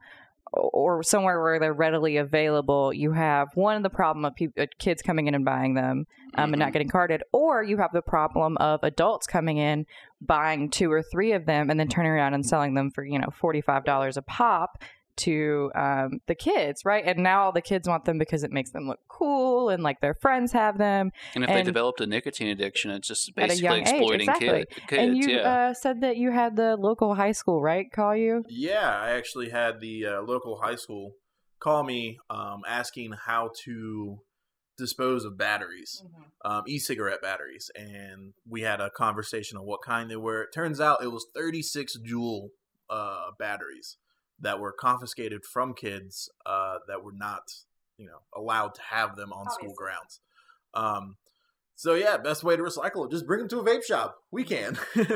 or 0.51 1.03
somewhere 1.03 1.41
where 1.41 1.59
they're 1.59 1.73
readily 1.73 2.17
available, 2.17 2.93
you 2.93 3.11
have 3.11 3.49
one 3.55 3.77
of 3.77 3.83
the 3.83 3.89
problem 3.89 4.25
of 4.25 4.35
peop 4.35 4.51
uh, 4.59 4.65
kids 4.77 5.01
coming 5.01 5.27
in 5.27 5.35
and 5.35 5.45
buying 5.45 5.73
them 5.73 6.05
um, 6.35 6.53
and 6.53 6.59
not 6.59 6.73
getting 6.73 6.89
carded, 6.89 7.23
or 7.31 7.63
you 7.63 7.77
have 7.77 7.91
the 7.93 8.01
problem 8.01 8.57
of 8.57 8.79
adults 8.83 9.27
coming 9.27 9.57
in 9.57 9.85
buying 10.21 10.69
two 10.69 10.91
or 10.91 11.01
three 11.01 11.31
of 11.31 11.45
them 11.45 11.69
and 11.69 11.79
then 11.79 11.87
turning 11.87 12.11
around 12.11 12.33
and 12.33 12.45
selling 12.45 12.73
them 12.73 12.91
for 12.91 13.05
you 13.05 13.17
know 13.17 13.29
forty 13.33 13.61
five 13.61 13.85
dollars 13.85 14.17
a 14.17 14.21
pop 14.21 14.83
to 15.19 15.71
um, 15.75 16.19
the 16.27 16.35
kids, 16.35 16.83
right? 16.85 17.03
And 17.05 17.19
now 17.19 17.43
all 17.43 17.51
the 17.51 17.61
kids 17.61 17.87
want 17.87 18.05
them 18.05 18.17
because 18.17 18.43
it 18.43 18.51
makes 18.51 18.71
them 18.71 18.87
look 18.87 18.99
cool 19.07 19.69
and 19.69 19.83
like 19.83 20.01
their 20.01 20.13
friends 20.13 20.51
have 20.53 20.77
them. 20.77 21.11
And 21.35 21.43
if 21.43 21.49
they 21.49 21.57
And- 21.57 21.65
developed 21.65 22.01
a 22.01 22.07
nicotine 22.07 22.49
addiction, 22.49 22.91
it's 22.91 23.07
just 23.07 23.29
a 23.29 23.33
basically 23.35 23.63
young 23.63 23.79
age, 23.79 23.87
exploiting 23.87 24.21
exactly. 24.21 24.47
kid, 24.47 24.87
kids. 24.87 25.01
and 25.03 25.17
you 25.17 25.29
yeah. 25.29 25.69
uh, 25.69 25.73
said 25.73 26.01
that 26.01 26.17
you 26.17 26.31
had 26.31 26.55
the 26.55 26.75
local 26.77 27.15
high 27.15 27.31
school, 27.31 27.61
right? 27.61 27.91
Call 27.91 28.15
you? 28.15 28.43
Yeah, 28.49 28.89
I 28.89 29.11
actually 29.11 29.49
had 29.49 29.79
the 29.79 30.05
uh, 30.05 30.21
local 30.21 30.59
high 30.61 30.75
school 30.75 31.13
call 31.59 31.83
me 31.83 32.17
um, 32.29 32.61
asking 32.67 33.13
how 33.25 33.51
to 33.65 34.19
dispose 34.77 35.25
of 35.25 35.37
batteries, 35.37 36.01
um, 36.45 36.63
e-cigarette 36.65 37.21
batteries, 37.21 37.69
and 37.75 38.33
we 38.47 38.61
had 38.61 38.79
a 38.79 38.89
conversation 38.89 39.57
on 39.57 39.65
what 39.65 39.81
kind 39.85 40.09
they 40.09 40.15
were. 40.15 40.43
It 40.43 40.53
turns 40.53 40.79
out 40.79 41.03
it 41.03 41.11
was 41.11 41.25
36 41.35 41.97
Juul 42.09 42.47
uh, 42.89 43.31
batteries 43.37 43.97
that 44.41 44.59
were 44.59 44.71
confiscated 44.71 45.45
from 45.45 45.73
kids 45.73 46.29
uh, 46.45 46.77
that 46.87 47.03
were 47.03 47.13
not, 47.13 47.51
you 47.97 48.05
know, 48.05 48.19
allowed 48.35 48.73
to 48.75 48.81
have 48.81 49.15
them 49.15 49.33
on 49.33 49.49
school 49.49 49.73
grounds. 49.75 50.21
Um, 50.73 51.17
so 51.75 51.93
yeah, 51.93 52.17
best 52.17 52.43
way 52.43 52.57
to 52.57 52.61
recycle 52.61 53.05
it, 53.05 53.11
just 53.11 53.25
bring 53.25 53.39
them 53.39 53.49
to 53.49 53.59
a 53.59 53.63
vape 53.63 53.83
shop. 53.83 54.17
We 54.31 54.43
can. 54.43 54.77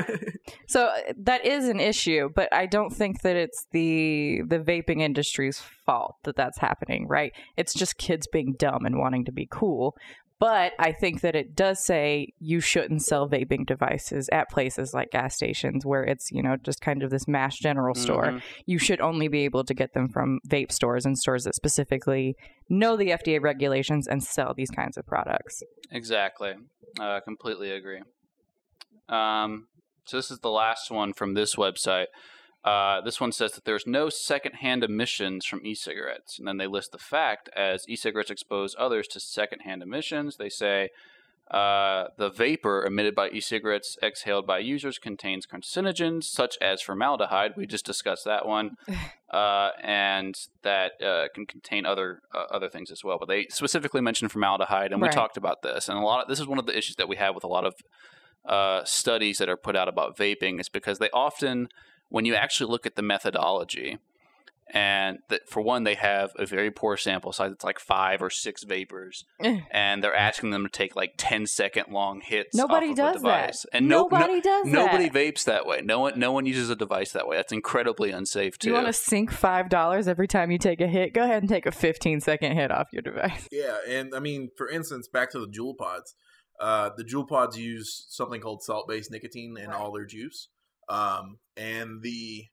So 0.67 0.87
uh, 0.87 1.13
that 1.17 1.45
is 1.45 1.67
an 1.67 1.79
issue, 1.79 2.29
but 2.33 2.51
I 2.53 2.65
don't 2.65 2.91
think 2.91 3.21
that 3.21 3.35
it's 3.35 3.67
the 3.71 4.41
the 4.47 4.59
vaping 4.59 5.01
industry's 5.01 5.59
fault 5.85 6.15
that 6.23 6.35
that's 6.35 6.57
happening, 6.57 7.07
right? 7.07 7.31
It's 7.57 7.73
just 7.73 7.97
kids 7.97 8.27
being 8.31 8.55
dumb 8.57 8.85
and 8.85 8.97
wanting 8.97 9.25
to 9.25 9.31
be 9.31 9.47
cool. 9.49 9.95
But 10.39 10.73
I 10.77 10.91
think 10.91 11.21
that 11.21 11.35
it 11.35 11.55
does 11.55 11.83
say 11.83 12.33
you 12.39 12.59
shouldn't 12.59 13.01
sell 13.01 13.29
vaping 13.29 13.65
devices 13.65 14.27
at 14.31 14.49
places 14.49 14.93
like 14.93 15.11
gas 15.11 15.35
stations 15.35 15.85
where 15.85 16.03
it's, 16.03 16.31
you 16.31 16.43
know, 16.43 16.57
just 16.57 16.81
kind 16.81 17.01
of 17.01 17.11
this 17.11 17.27
mass 17.27 17.57
general 17.57 17.95
store. 17.95 18.25
Mhm. 18.25 18.41
You 18.65 18.77
should 18.77 18.99
only 18.99 19.29
be 19.29 19.45
able 19.45 19.63
to 19.63 19.73
get 19.73 19.93
them 19.93 20.09
from 20.09 20.39
vape 20.47 20.71
stores 20.71 21.05
and 21.05 21.17
stores 21.17 21.45
that 21.45 21.55
specifically 21.55 22.35
know 22.67 22.97
the 22.97 23.11
FDA 23.11 23.41
regulations 23.41 24.05
and 24.05 24.21
sell 24.21 24.53
these 24.53 24.71
kinds 24.71 24.97
of 24.97 25.05
products. 25.05 25.63
Exactly. 25.91 26.55
Uh, 26.99 27.21
completely 27.21 27.71
agree. 27.71 28.01
Um, 29.07 29.67
so 30.05 30.17
this 30.17 30.29
is 30.29 30.39
the 30.39 30.49
last 30.49 30.91
one 30.91 31.13
from 31.13 31.35
this 31.35 31.55
website. 31.55 32.07
Uh, 32.63 33.01
this 33.01 33.19
one 33.19 33.31
says 33.31 33.53
that 33.53 33.65
there's 33.65 33.85
no 33.85 34.09
secondhand 34.09 34.83
emissions 34.83 35.45
from 35.45 35.65
e-cigarettes, 35.65 36.39
and 36.39 36.47
then 36.47 36.57
they 36.57 36.67
list 36.67 36.91
the 36.91 36.97
fact 36.97 37.49
as 37.55 37.87
e-cigarettes 37.89 38.31
expose 38.31 38.75
others 38.79 39.07
to 39.07 39.19
secondhand 39.19 39.83
emissions. 39.83 40.37
They 40.37 40.49
say 40.49 40.89
uh, 41.51 42.05
the 42.17 42.29
vapor 42.29 42.85
emitted 42.85 43.13
by 43.13 43.29
e-cigarettes 43.29 43.97
exhaled 44.01 44.47
by 44.47 44.59
users 44.59 44.97
contains 44.97 45.45
carcinogens 45.45 46.23
such 46.23 46.57
as 46.61 46.81
formaldehyde. 46.81 47.53
We 47.57 47.67
just 47.67 47.85
discussed 47.85 48.23
that 48.25 48.47
one, 48.47 48.77
uh, 49.29 49.71
and 49.83 50.35
that 50.61 50.93
uh, 51.03 51.27
can 51.35 51.45
contain 51.45 51.85
other 51.85 52.21
uh, 52.33 52.45
other 52.49 52.69
things 52.69 52.91
as 52.91 53.03
well. 53.03 53.17
But 53.19 53.27
they 53.27 53.47
specifically 53.49 53.99
mentioned 53.99 54.31
formaldehyde, 54.31 54.93
and 54.93 55.01
we 55.01 55.09
talked 55.09 55.35
about 55.35 55.63
this. 55.63 55.89
And 55.89 55.97
a 55.97 56.01
lot 56.01 56.21
of 56.21 56.29
this 56.29 56.39
is 56.39 56.47
one 56.47 56.59
of 56.59 56.65
the 56.65 56.77
issues 56.77 56.95
that 56.95 57.09
we 57.09 57.17
have 57.17 57.35
with 57.35 57.43
a 57.43 57.47
lot 57.47 57.65
of 57.65 57.75
uh, 58.45 58.83
studies 58.85 59.37
that 59.37 59.49
are 59.49 59.57
put 59.57 59.75
out 59.75 59.87
about 59.87 60.17
vaping 60.17 60.59
is 60.59 60.69
because 60.69 60.99
they 60.99 61.09
often, 61.11 61.69
when 62.13 62.25
you 62.25 62.35
actually 62.35 62.69
look 62.69 62.85
at 62.85 62.95
the 62.95 63.01
methodology, 63.01 63.97
and 64.73 65.17
that 65.29 65.49
for 65.49 65.61
one 65.61 65.83
they 65.83 65.95
have 65.95 66.31
a 66.37 66.45
very 66.45 66.69
poor 66.71 66.95
sample 66.95 67.31
size. 67.31 67.51
It's 67.51 67.63
like 67.63 67.79
five 67.79 68.21
or 68.21 68.29
six 68.29 68.63
vapors, 68.63 69.25
and 69.71 70.03
they're 70.03 70.15
asking 70.15 70.51
them 70.51 70.63
to 70.63 70.69
take 70.69 70.95
like 70.95 71.13
10 71.17 71.47
second 71.47 71.85
long 71.91 72.21
hits. 72.21 72.55
Nobody 72.55 72.87
off 72.87 72.91
of 72.91 72.97
does 72.97 73.15
a 73.15 73.19
device. 73.19 73.61
that. 73.63 73.77
And 73.77 73.87
no, 73.89 74.03
no- 74.07 74.17
Nobody 74.19 74.41
does 74.41 74.65
that. 74.65 74.71
nobody 74.71 75.09
that. 75.09 75.13
vapes 75.35 75.43
that 75.45 75.65
way. 75.65 75.81
No 75.83 75.99
one, 76.01 76.19
no 76.19 76.31
one 76.31 76.45
uses 76.45 76.69
a 76.69 76.75
device 76.75 77.11
that 77.13 77.27
way. 77.27 77.35
That's 77.37 77.51
incredibly 77.51 78.11
unsafe 78.11 78.57
Do 78.59 78.65
too. 78.65 78.69
you 78.69 78.75
want 78.75 78.87
to 78.87 78.93
sink 78.93 79.31
five 79.31 79.69
dollars 79.69 80.07
every 80.07 80.27
time 80.27 80.51
you 80.51 80.57
take 80.59 80.81
a 80.81 80.87
hit? 80.87 81.13
Go 81.13 81.23
ahead 81.23 81.41
and 81.41 81.49
take 81.49 81.65
a 81.65 81.71
15 81.71 82.21
second 82.21 82.55
hit 82.55 82.71
off 82.71 82.87
your 82.93 83.01
device. 83.01 83.47
Yeah, 83.51 83.77
and 83.89 84.13
I 84.15 84.19
mean, 84.19 84.49
for 84.55 84.69
instance, 84.69 85.07
back 85.07 85.31
to 85.31 85.39
the 85.39 85.47
Juul 85.47 85.75
Pods. 85.77 86.15
Uh, 86.59 86.91
the 86.95 87.03
Juul 87.03 87.27
Pods 87.27 87.57
use 87.57 88.05
something 88.09 88.39
called 88.39 88.61
salt-based 88.63 89.11
nicotine 89.11 89.57
in 89.57 89.69
Right. 89.69 89.79
all 89.79 89.91
their 89.91 90.05
juice, 90.05 90.47
um, 90.87 91.39
and 91.57 92.01
the 92.01 92.45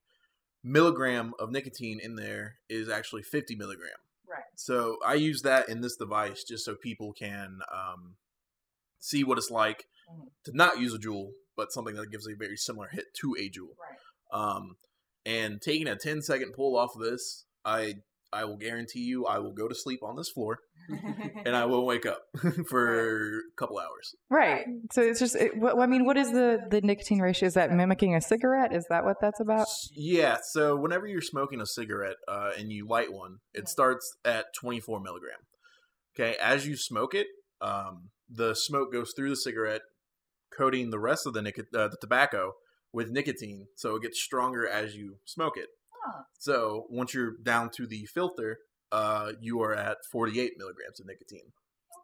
milligram 0.63 1.33
of 1.39 1.51
nicotine 1.51 1.99
in 2.03 2.17
there 2.17 2.57
is 2.69 2.89
actually 2.89 3.23
50 3.23 3.57
milligram. 3.57 3.89
Right. 4.29 4.45
So 4.57 4.99
I 5.07 5.15
use 5.15 5.43
that 5.43 5.69
in 5.69 5.81
this 5.81 5.97
device 5.97 6.45
just 6.45 6.65
so 6.65 6.75
people 6.75 7.13
can 7.13 7.61
um, 7.73 8.17
see 8.99 9.25
what 9.25 9.39
it's 9.39 9.51
like 9.51 9.85
Mhm. 10.11 10.29
to 10.45 10.57
not 10.57 10.79
use 10.81 10.93
a 10.95 10.99
Juul, 10.99 11.31
but 11.57 11.73
something 11.73 11.95
that 11.95 12.11
gives 12.11 12.27
a 12.29 12.35
very 12.35 12.57
similar 12.57 12.89
hit 12.89 13.07
to 13.21 13.35
a 13.39 13.49
Juul. 13.49 13.77
Right. 13.79 13.99
Um, 14.33 14.77
and 15.25 15.61
taking 15.63 15.87
a 15.89 15.97
10 15.97 16.23
second 16.23 16.53
pull 16.53 16.77
off 16.77 16.95
of 16.95 17.03
this, 17.03 17.45
I 17.65 17.97
I 18.33 18.45
will 18.45 18.57
guarantee 18.57 19.01
you 19.01 19.27
I 19.27 19.39
will 19.39 19.53
go 19.53 19.69
to 19.69 19.75
sleep 19.75 20.03
on 20.03 20.17
this 20.17 20.31
floor 20.31 20.61
and 21.45 21.55
I 21.55 21.67
will 21.67 21.85
wake 21.85 22.07
up 22.07 22.23
for 22.69 23.39
a 23.39 23.41
couple 23.57 23.79
hours. 23.79 24.15
Right. 24.29 24.67
So 24.93 25.03
it's 25.03 25.21
just. 25.21 25.37
It, 25.37 25.57
what, 25.57 25.79
I 25.79 25.87
mean, 25.87 26.05
what 26.05 26.17
is 26.17 26.33
the 26.33 26.61
the 26.71 26.81
nicotine 26.81 27.21
ratio? 27.21 27.47
Is 27.47 27.55
that 27.55 27.73
mimicking 27.73 28.15
a 28.15 28.21
cigarette? 28.21 28.75
Is 28.75 28.87
that 28.91 29.05
what 29.05 29.17
that's 29.21 29.41
about? 29.41 29.67
Yeah, 29.95 30.39
so 30.53 30.77
whenever 30.77 31.07
you're 31.07 31.21
smoking 31.21 31.61
a 31.61 31.67
cigarette 31.67 32.17
uh, 32.29 32.51
and 32.59 32.73
you 32.73 32.87
light 32.87 33.13
one, 33.13 33.39
it 33.55 33.69
starts 33.69 34.17
at 34.25 34.47
24 34.61 35.01
milligram. 35.01 35.39
Okay, 36.15 36.37
as 36.43 36.67
you 36.67 36.77
smoke 36.77 37.15
it, 37.15 37.29
um, 37.61 38.11
the 38.29 38.55
smoke 38.55 38.93
goes 38.93 39.13
through 39.17 39.31
the 39.31 39.37
cigarette, 39.37 39.83
coating 40.57 40.91
the 40.91 40.99
rest 40.99 41.27
of 41.27 41.35
the, 41.35 41.43
nic- 41.43 41.59
uh, 41.59 41.89
the 41.89 41.97
tobacco 42.01 42.53
with 42.93 43.11
nicotine, 43.11 43.67
so 43.77 43.97
it 43.97 44.03
gets 44.03 44.21
stronger 44.21 44.67
as 44.67 44.97
you 44.97 45.17
smoke 45.25 45.57
it. 45.57 45.69
Huh. 46.05 46.23
So 46.39 46.87
once 46.91 47.15
you're 47.15 47.33
down 47.43 47.71
to 47.77 47.87
the 47.87 48.07
filter, 48.07 48.59
uh, 48.93 49.33
you 49.41 49.61
are 49.63 49.75
at 49.75 49.99
48 50.11 50.53
milligrams 50.57 51.01
of 51.01 51.07
nicotine. 51.07 51.53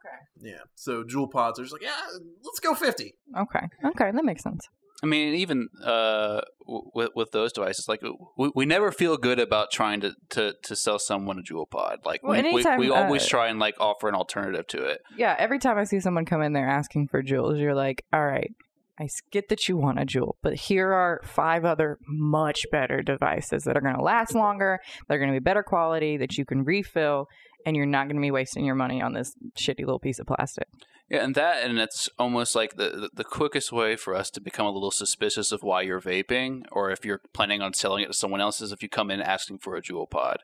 Okay. 0.06 0.50
Yeah. 0.50 0.62
So 0.74 1.02
Juul 1.02 1.30
Pods 1.30 1.58
are 1.58 1.62
just 1.62 1.72
like, 1.72 1.82
yeah, 1.82 1.96
let's 2.44 2.60
go 2.60 2.74
50. 2.74 3.14
Okay. 3.36 3.66
Okay. 3.84 4.10
That 4.12 4.24
makes 4.24 4.42
sense. 4.42 4.66
I 5.02 5.06
mean, 5.06 5.34
even 5.34 5.68
uh, 5.84 6.40
w- 6.66 6.90
with 6.94 7.10
with 7.14 7.30
those 7.32 7.52
devices, 7.52 7.86
like 7.86 8.00
we, 8.38 8.50
we 8.54 8.64
never 8.64 8.90
feel 8.90 9.18
good 9.18 9.38
about 9.38 9.70
trying 9.70 10.00
to, 10.00 10.14
to, 10.30 10.54
to 10.62 10.74
sell 10.74 10.98
someone 10.98 11.38
a 11.38 11.42
Juul 11.42 11.68
pod. 11.68 11.98
Like 12.06 12.22
Well, 12.22 12.32
we, 12.32 12.42
we, 12.42 12.48
anytime, 12.48 12.78
we 12.78 12.90
always 12.90 13.24
uh, 13.24 13.28
try 13.28 13.48
and 13.48 13.58
like 13.58 13.74
offer 13.78 14.08
an 14.08 14.14
alternative 14.14 14.66
to 14.68 14.84
it. 14.84 15.00
Yeah. 15.18 15.36
Every 15.38 15.58
time 15.58 15.76
I 15.76 15.84
see 15.84 16.00
someone 16.00 16.24
come 16.24 16.40
in 16.40 16.54
there 16.54 16.68
asking 16.68 17.08
for 17.08 17.22
Juuls, 17.22 17.60
you're 17.60 17.74
like, 17.74 18.04
all 18.12 18.24
right. 18.24 18.50
I 18.98 19.08
get 19.30 19.48
that 19.50 19.68
you 19.68 19.76
want 19.76 20.00
a 20.00 20.06
Juul, 20.06 20.34
but 20.42 20.54
here 20.54 20.92
are 20.92 21.20
five 21.24 21.64
other 21.64 21.98
much 22.06 22.64
better 22.72 23.02
devices 23.02 23.64
that 23.64 23.76
are 23.76 23.80
going 23.80 23.96
to 23.96 24.02
last 24.02 24.34
longer, 24.34 24.80
they're 25.08 25.18
going 25.18 25.30
to 25.30 25.38
be 25.38 25.44
better 25.44 25.62
quality, 25.62 26.16
that 26.16 26.38
you 26.38 26.44
can 26.44 26.64
refill, 26.64 27.28
and 27.66 27.76
you're 27.76 27.84
not 27.84 28.06
going 28.06 28.16
to 28.16 28.22
be 28.22 28.30
wasting 28.30 28.64
your 28.64 28.74
money 28.74 29.02
on 29.02 29.12
this 29.12 29.34
shitty 29.58 29.80
little 29.80 29.98
piece 29.98 30.18
of 30.18 30.26
plastic. 30.26 30.68
Yeah, 31.08 31.22
and 31.22 31.34
that, 31.36 31.62
and 31.62 31.78
it's 31.78 32.08
almost 32.18 32.56
like 32.56 32.76
the, 32.76 32.90
the 32.90 33.10
the 33.14 33.24
quickest 33.24 33.70
way 33.70 33.94
for 33.94 34.14
us 34.14 34.28
to 34.30 34.40
become 34.40 34.66
a 34.66 34.72
little 34.72 34.90
suspicious 34.90 35.52
of 35.52 35.62
why 35.62 35.82
you're 35.82 36.00
vaping, 36.00 36.62
or 36.72 36.90
if 36.90 37.04
you're 37.04 37.20
planning 37.32 37.62
on 37.62 37.74
selling 37.74 38.02
it 38.02 38.08
to 38.08 38.12
someone 38.12 38.40
else, 38.40 38.60
is 38.60 38.72
if 38.72 38.82
you 38.82 38.88
come 38.88 39.10
in 39.10 39.20
asking 39.20 39.58
for 39.58 39.76
a 39.76 39.82
Juul 39.82 40.10
pod. 40.10 40.38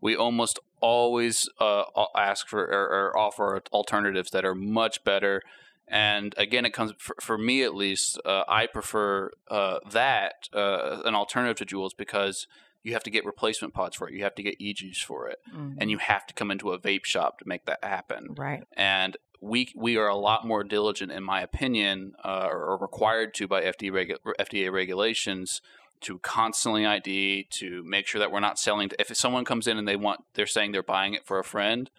We 0.00 0.16
almost 0.16 0.60
always 0.80 1.48
uh, 1.60 1.82
ask 2.16 2.46
for 2.46 2.60
or, 2.60 3.10
or 3.10 3.18
offer 3.18 3.60
alternatives 3.72 4.30
that 4.30 4.44
are 4.44 4.54
much 4.54 5.04
better. 5.04 5.42
And 5.90 6.34
again, 6.36 6.64
it 6.64 6.70
comes 6.72 6.92
for, 6.98 7.16
for 7.20 7.38
me 7.38 7.62
at 7.62 7.74
least. 7.74 8.20
Uh, 8.24 8.44
I 8.48 8.66
prefer 8.66 9.30
uh, 9.48 9.78
that 9.90 10.48
uh, 10.52 11.02
an 11.04 11.14
alternative 11.14 11.56
to 11.66 11.76
Juuls 11.76 11.90
because 11.96 12.46
you 12.82 12.92
have 12.92 13.02
to 13.04 13.10
get 13.10 13.24
replacement 13.24 13.74
pods 13.74 13.96
for 13.96 14.08
it. 14.08 14.14
You 14.14 14.22
have 14.24 14.34
to 14.36 14.42
get 14.42 14.56
e 14.60 14.72
juice 14.72 15.02
for 15.02 15.28
it, 15.28 15.38
and 15.78 15.90
you 15.90 15.98
have 15.98 16.26
to 16.26 16.34
come 16.34 16.50
into 16.50 16.72
a 16.72 16.78
vape 16.78 17.04
shop 17.04 17.38
to 17.40 17.48
make 17.48 17.64
that 17.66 17.82
happen 17.82 18.34
Right. 18.36 18.62
and 18.76 19.16
we 19.40 19.72
we 19.76 19.96
are 19.96 20.08
a 20.08 20.16
lot 20.16 20.46
more 20.46 20.64
diligent, 20.64 21.12
in 21.12 21.22
my 21.22 21.40
opinion, 21.42 22.14
uh, 22.24 22.48
or 22.50 22.76
required 22.76 23.34
to 23.34 23.46
by 23.46 23.62
FDA 23.62 23.90
regu- 23.92 24.34
FDA 24.40 24.70
regulations 24.72 25.60
to 26.00 26.18
constantly 26.20 26.86
ID 26.86 27.46
to 27.50 27.82
make 27.84 28.06
sure 28.06 28.18
that 28.20 28.30
we're 28.32 28.40
not 28.40 28.58
selling. 28.58 28.88
To, 28.88 29.00
if 29.00 29.14
someone 29.16 29.44
comes 29.44 29.66
in 29.66 29.78
and 29.78 29.86
they 29.86 29.96
want, 29.96 30.20
they're 30.34 30.46
saying 30.46 30.72
they're 30.72 30.82
buying 30.82 31.14
it 31.14 31.24
for 31.26 31.38
a 31.38 31.44
friend, 31.44 31.90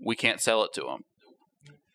we 0.00 0.16
can't 0.16 0.40
sell 0.40 0.62
it 0.64 0.72
to 0.74 0.82
them. 0.82 1.04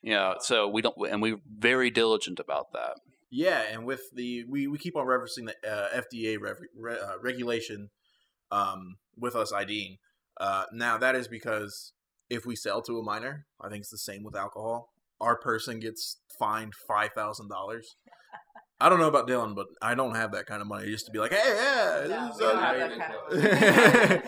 You 0.03 0.13
know, 0.13 0.35
so 0.39 0.67
we 0.67 0.81
don't, 0.81 0.95
and 1.09 1.21
we're 1.21 1.39
very 1.47 1.89
diligent 1.89 2.39
about 2.39 2.73
that. 2.73 2.95
Yeah, 3.31 3.63
and 3.71 3.85
with 3.85 4.01
the 4.13 4.43
we, 4.49 4.67
we 4.67 4.77
keep 4.77 4.95
on 4.95 5.07
referencing 5.07 5.47
the 5.47 5.55
uh, 5.67 6.01
FDA 6.01 6.37
rev, 6.39 6.57
re, 6.77 6.93
uh, 6.93 7.17
regulation 7.21 7.89
um, 8.51 8.97
with 9.17 9.35
us 9.35 9.53
IDing. 9.53 9.97
Uh, 10.39 10.65
now 10.73 10.97
that 10.97 11.15
is 11.15 11.27
because 11.27 11.93
if 12.29 12.45
we 12.45 12.55
sell 12.55 12.81
to 12.83 12.99
a 12.99 13.03
minor, 13.03 13.45
I 13.61 13.69
think 13.69 13.81
it's 13.81 13.89
the 13.89 13.97
same 13.97 14.23
with 14.23 14.35
alcohol. 14.35 14.89
Our 15.21 15.37
person 15.37 15.79
gets 15.79 16.17
fined 16.37 16.73
five 16.75 17.11
thousand 17.15 17.49
dollars. 17.49 17.95
I 18.81 18.89
don't 18.89 18.99
know 18.99 19.07
about 19.07 19.29
Dylan, 19.29 19.55
but 19.55 19.67
I 19.81 19.95
don't 19.95 20.15
have 20.15 20.33
that 20.33 20.45
kind 20.45 20.61
of 20.61 20.67
money 20.67 20.87
just 20.87 21.05
to 21.05 21.11
be 21.11 21.19
like, 21.19 21.31
hey, 21.31 21.55
yeah, 21.55 22.05
No, 22.09 22.27
this 22.27 22.35
is 22.35 22.41
we 22.41 22.45
don't 22.45 22.61
have 22.61 22.91
okay." 23.31 23.39
that 23.39 24.09
kind 24.09 24.23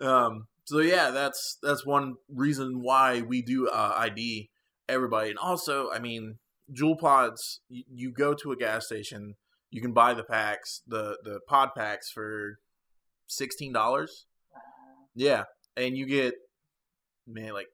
of 0.00 0.08
um, 0.08 0.46
so 0.64 0.78
yeah, 0.78 1.10
that's 1.10 1.58
that's 1.62 1.84
one 1.84 2.14
reason 2.28 2.80
why 2.82 3.20
we 3.20 3.42
do 3.42 3.68
uh, 3.68 3.94
ID 3.98 4.48
everybody, 4.90 5.30
and 5.30 5.38
also, 5.38 5.90
I 5.90 5.98
mean, 5.98 6.36
Juul 6.72 6.98
Pods. 6.98 7.60
You, 7.68 7.84
you 7.90 8.12
go 8.12 8.34
to 8.34 8.52
a 8.52 8.56
gas 8.56 8.86
station, 8.86 9.34
you 9.70 9.80
can 9.80 9.92
buy 9.92 10.14
the 10.14 10.24
packs, 10.24 10.82
the 10.86 11.16
the 11.22 11.40
pod 11.48 11.70
packs 11.76 12.10
for 12.10 12.58
sixteen 13.26 13.72
dollars. 13.72 14.26
Yeah, 15.14 15.44
and 15.76 15.96
you 15.96 16.06
get 16.06 16.34
man 17.26 17.52
like 17.52 17.68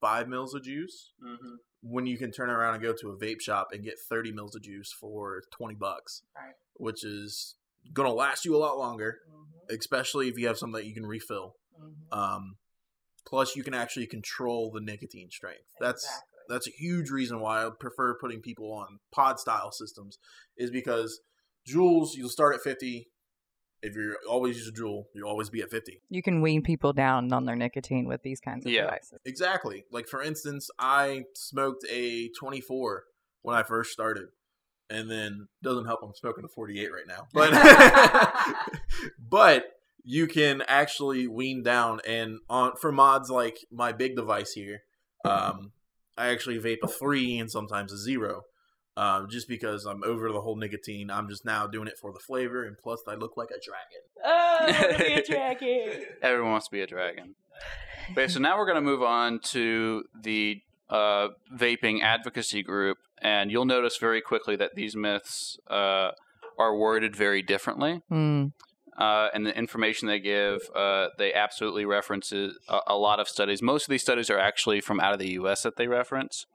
five 0.00 0.28
mils 0.28 0.54
of 0.54 0.62
juice. 0.62 1.12
Mm-hmm. 1.24 1.54
When 1.80 2.06
you 2.06 2.18
can 2.18 2.32
turn 2.32 2.50
around 2.50 2.74
and 2.74 2.82
go 2.82 2.92
to 2.92 3.10
a 3.10 3.16
vape 3.16 3.40
shop 3.40 3.68
and 3.72 3.84
get 3.84 3.94
thirty 4.08 4.32
mils 4.32 4.56
of 4.56 4.62
juice 4.62 4.92
for 4.92 5.42
twenty 5.52 5.76
bucks, 5.76 6.22
Right. 6.34 6.54
which 6.74 7.04
is 7.04 7.54
gonna 7.92 8.12
last 8.12 8.44
you 8.44 8.56
a 8.56 8.58
lot 8.58 8.78
longer, 8.78 9.18
mm-hmm. 9.30 9.74
especially 9.74 10.28
if 10.28 10.38
you 10.38 10.48
have 10.48 10.58
something 10.58 10.80
that 10.80 10.86
you 10.86 10.94
can 10.94 11.06
refill. 11.06 11.54
Mm-hmm. 11.80 12.18
Um, 12.18 12.56
plus, 13.26 13.54
you 13.54 13.62
can 13.62 13.74
actually 13.74 14.06
control 14.06 14.72
the 14.74 14.80
nicotine 14.80 15.28
strength. 15.30 15.68
That's 15.80 16.06
that's 16.48 16.66
a 16.66 16.70
huge 16.70 17.10
reason 17.10 17.40
why 17.40 17.64
I 17.64 17.70
prefer 17.78 18.16
putting 18.18 18.40
people 18.40 18.72
on 18.72 18.98
pod 19.12 19.38
style 19.38 19.72
systems, 19.72 20.18
is 20.56 20.70
because 20.70 21.20
Juuls 21.68 22.10
you'll 22.14 22.28
start 22.28 22.54
at 22.54 22.62
fifty. 22.62 23.08
If 23.80 23.94
you're 23.94 24.16
always 24.28 24.56
use 24.56 24.66
a 24.68 24.72
Juul, 24.72 25.04
you'll 25.14 25.28
always 25.28 25.50
be 25.50 25.60
at 25.62 25.70
fifty. 25.70 26.00
You 26.10 26.22
can 26.22 26.40
wean 26.42 26.62
people 26.62 26.92
down 26.92 27.32
on 27.32 27.44
their 27.44 27.54
nicotine 27.54 28.06
with 28.08 28.22
these 28.22 28.40
kinds 28.40 28.66
of 28.66 28.72
Yeah. 28.72 28.82
devices. 28.86 29.20
Exactly. 29.24 29.84
Like 29.92 30.08
for 30.08 30.20
instance, 30.22 30.68
I 30.80 31.24
smoked 31.34 31.84
a 31.88 32.28
twenty 32.38 32.60
four 32.60 33.04
when 33.42 33.54
I 33.56 33.62
first 33.62 33.92
started. 33.92 34.28
And 34.90 35.10
then 35.10 35.48
doesn't 35.62 35.84
help 35.84 36.00
I'm 36.02 36.14
smoking 36.14 36.44
a 36.46 36.48
48 36.48 36.88
right 36.90 37.06
now. 37.06 37.26
But 37.34 37.52
but 39.18 39.64
you 40.02 40.26
can 40.26 40.62
actually 40.66 41.26
wean 41.26 41.62
down 41.62 42.00
and 42.08 42.38
on 42.48 42.72
for 42.80 42.90
mods 42.90 43.28
like 43.28 43.58
my 43.70 43.92
big 43.92 44.16
device 44.16 44.52
here, 44.52 44.80
um, 45.26 45.72
I 46.18 46.28
actually 46.28 46.58
vape 46.58 46.78
a 46.82 46.88
three 46.88 47.38
and 47.38 47.50
sometimes 47.50 47.92
a 47.92 47.98
zero. 47.98 48.42
Um, 48.96 49.28
just 49.30 49.46
because 49.46 49.84
I'm 49.84 50.02
over 50.04 50.32
the 50.32 50.40
whole 50.40 50.56
nicotine, 50.56 51.08
I'm 51.08 51.28
just 51.28 51.44
now 51.44 51.68
doing 51.68 51.86
it 51.86 51.96
for 52.00 52.12
the 52.12 52.18
flavor, 52.18 52.64
and 52.64 52.76
plus 52.76 53.00
I 53.06 53.14
look 53.14 53.36
like 53.36 53.50
a 53.50 53.60
dragon. 53.64 54.02
Oh, 54.24 54.98
be 54.98 55.12
a 55.12 55.24
dragon! 55.26 56.06
Everyone 56.20 56.50
wants 56.50 56.66
to 56.66 56.72
be 56.72 56.80
a 56.80 56.86
dragon. 56.86 57.36
Okay, 58.10 58.26
so 58.26 58.40
now 58.40 58.58
we're 58.58 58.66
going 58.66 58.74
to 58.74 58.80
move 58.80 59.02
on 59.02 59.38
to 59.38 60.02
the 60.20 60.60
uh, 60.90 61.28
vaping 61.54 62.02
advocacy 62.02 62.64
group, 62.64 62.98
and 63.22 63.52
you'll 63.52 63.66
notice 63.66 63.98
very 63.98 64.20
quickly 64.20 64.56
that 64.56 64.74
these 64.74 64.96
myths 64.96 65.58
uh, 65.70 66.10
are 66.58 66.76
worded 66.76 67.14
very 67.14 67.40
differently. 67.42 68.02
Hmm. 68.08 68.46
Uh, 68.98 69.28
and 69.32 69.46
the 69.46 69.56
information 69.56 70.08
they 70.08 70.18
give, 70.18 70.68
uh, 70.74 71.08
they 71.16 71.32
absolutely 71.32 71.84
reference 71.84 72.32
a, 72.32 72.50
a 72.86 72.96
lot 72.96 73.20
of 73.20 73.28
studies. 73.28 73.62
Most 73.62 73.84
of 73.84 73.90
these 73.90 74.02
studies 74.02 74.28
are 74.28 74.38
actually 74.38 74.80
from 74.80 74.98
out 75.00 75.12
of 75.12 75.18
the 75.18 75.30
U.S. 75.32 75.62
that 75.62 75.76
they 75.76 75.86
reference. 75.86 76.46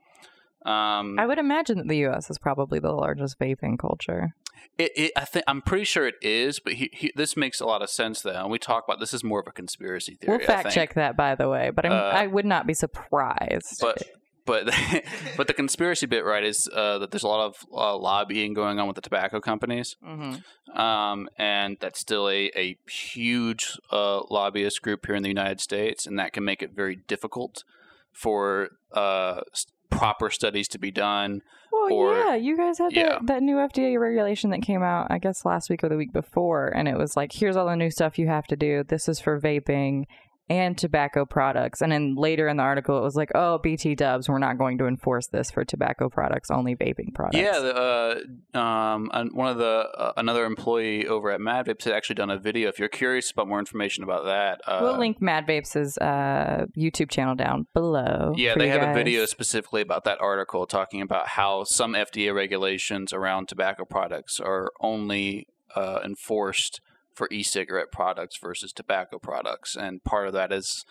Um, 0.65 1.17
I 1.19 1.25
would 1.25 1.39
imagine 1.39 1.77
that 1.77 1.87
the 1.87 1.97
U.S. 1.99 2.29
is 2.29 2.37
probably 2.37 2.79
the 2.79 2.91
largest 2.91 3.39
vaping 3.39 3.77
culture. 3.79 4.35
It, 4.77 4.91
it, 4.95 5.11
I 5.15 5.25
think 5.25 5.45
I'm 5.47 5.61
pretty 5.61 5.83
sure 5.83 6.07
it 6.07 6.15
is, 6.21 6.59
but 6.59 6.73
he, 6.73 6.89
he, 6.93 7.11
this 7.15 7.35
makes 7.35 7.59
a 7.59 7.65
lot 7.65 7.81
of 7.81 7.89
sense 7.89 8.21
though. 8.21 8.31
And 8.31 8.49
we 8.49 8.59
talk 8.59 8.85
about 8.87 8.99
this 8.99 9.13
is 9.13 9.23
more 9.23 9.39
of 9.39 9.47
a 9.47 9.51
conspiracy 9.51 10.15
theory. 10.15 10.37
We'll 10.37 10.47
fact 10.47 10.71
check 10.71 10.93
that, 10.95 11.15
by 11.17 11.35
the 11.35 11.49
way, 11.49 11.69
but 11.69 11.85
Uh, 11.85 12.11
I 12.13 12.27
would 12.27 12.45
not 12.45 12.65
be 12.65 12.73
surprised. 12.73 13.79
But 13.81 14.03
but 14.45 14.65
but 15.37 15.47
the 15.47 15.53
conspiracy 15.53 16.05
bit, 16.05 16.23
right, 16.25 16.43
is 16.43 16.69
uh, 16.73 16.99
that 16.99 17.11
there's 17.11 17.23
a 17.23 17.27
lot 17.27 17.45
of 17.45 17.55
uh, 17.73 17.97
lobbying 17.97 18.53
going 18.53 18.79
on 18.79 18.87
with 18.87 18.95
the 18.95 19.01
tobacco 19.01 19.39
companies, 19.39 19.95
Mhm. 20.03 20.43
um, 20.77 21.29
and 21.37 21.77
that's 21.79 21.99
still 21.99 22.29
a 22.29 22.51
a 22.55 22.77
huge 22.89 23.77
uh, 23.91 24.21
lobbyist 24.29 24.81
group 24.81 25.05
here 25.05 25.15
in 25.15 25.23
the 25.23 25.29
United 25.29 25.61
States, 25.61 26.05
and 26.05 26.17
that 26.19 26.33
can 26.33 26.43
make 26.43 26.61
it 26.61 26.71
very 26.75 26.95
difficult 27.07 27.63
for 28.11 28.69
uh, 28.93 29.41
proper 29.89 30.29
studies 30.29 30.67
to 30.69 30.79
be 30.79 30.91
done. 30.91 31.41
Well, 31.71 31.91
or- 31.91 32.17
yeah, 32.17 32.35
you 32.35 32.55
guys 32.55 32.77
had 32.77 32.91
yeah. 32.93 33.09
that, 33.13 33.27
that 33.27 33.41
new 33.43 33.55
FDA 33.55 33.99
regulation 33.99 34.51
that 34.51 34.61
came 34.61 34.83
out, 34.83 35.07
I 35.09 35.17
guess, 35.17 35.43
last 35.45 35.69
week 35.69 35.83
or 35.83 35.89
the 35.89 35.97
week 35.97 36.13
before, 36.13 36.67
and 36.67 36.87
it 36.87 36.97
was 36.97 37.17
like, 37.17 37.31
here's 37.33 37.55
all 37.55 37.65
the 37.65 37.75
new 37.75 37.89
stuff 37.89 38.19
you 38.19 38.27
have 38.27 38.45
to 38.47 38.55
do. 38.55 38.83
This 38.83 39.09
is 39.09 39.19
for 39.19 39.39
vaping 39.41 40.03
and 40.49 40.77
tobacco 40.77 41.25
products. 41.25 41.81
And 41.81 41.91
then 41.91 42.15
later 42.15 42.47
in 42.47 42.57
the 42.57 42.63
article, 42.63 42.97
it 42.97 43.01
was 43.01 43.15
like, 43.15 43.31
oh, 43.33 43.59
BT 43.59 43.95
Dubs, 43.95 44.27
we're 44.27 44.39
not 44.39 44.57
going 44.57 44.77
to 44.79 44.87
enforce 44.87 45.27
this 45.27 45.49
for 45.49 45.63
tobacco 45.63 46.09
products, 46.09 46.51
only 46.51 46.75
vaping 46.75 47.13
products. 47.13 47.37
Yeah, 47.37 47.59
the, 47.59 48.23
uh, 48.53 48.57
um, 48.59 49.09
one 49.33 49.47
of 49.47 49.57
the 49.57 49.87
uh, 49.97 50.13
another 50.17 50.45
employee 50.45 51.07
over 51.07 51.31
at 51.31 51.39
Mad 51.39 51.67
Vapes 51.67 51.85
had 51.85 51.93
actually 51.93 52.15
done 52.15 52.29
a 52.29 52.37
video. 52.37 52.69
If 52.69 52.77
you're 52.77 52.89
curious 52.89 53.31
about 53.31 53.47
more 53.47 53.59
information 53.59 54.03
about 54.03 54.25
that, 54.25 54.61
uh, 54.67 54.79
we'll 54.81 54.99
link 54.99 55.21
Mad 55.21 55.47
Vapes' 55.47 55.97
uh, 56.01 56.65
YouTube 56.77 57.09
channel 57.09 57.35
down 57.35 57.67
below. 57.73 58.33
Yeah, 58.35 58.55
they 58.57 58.67
have 58.67 58.83
a 58.83 58.93
video 58.93 59.25
specifically 59.25 59.81
about 59.81 60.03
that 60.03 60.19
article 60.19 60.65
talking 60.65 61.01
about 61.01 61.29
how 61.29 61.63
some 61.63 61.93
FDA 61.93 62.33
regulations 62.33 63.13
around 63.13 63.47
tobacco 63.47 63.85
products 63.85 64.39
are 64.39 64.71
only 64.81 65.47
uh, 65.75 65.99
enforced 66.03 66.81
for 67.13 67.27
e-cigarette 67.31 67.91
products 67.91 68.37
versus 68.41 68.71
tobacco 68.73 69.19
products, 69.19 69.75
and 69.75 70.03
part 70.03 70.27
of 70.27 70.33
that 70.33 70.51
is 70.51 70.85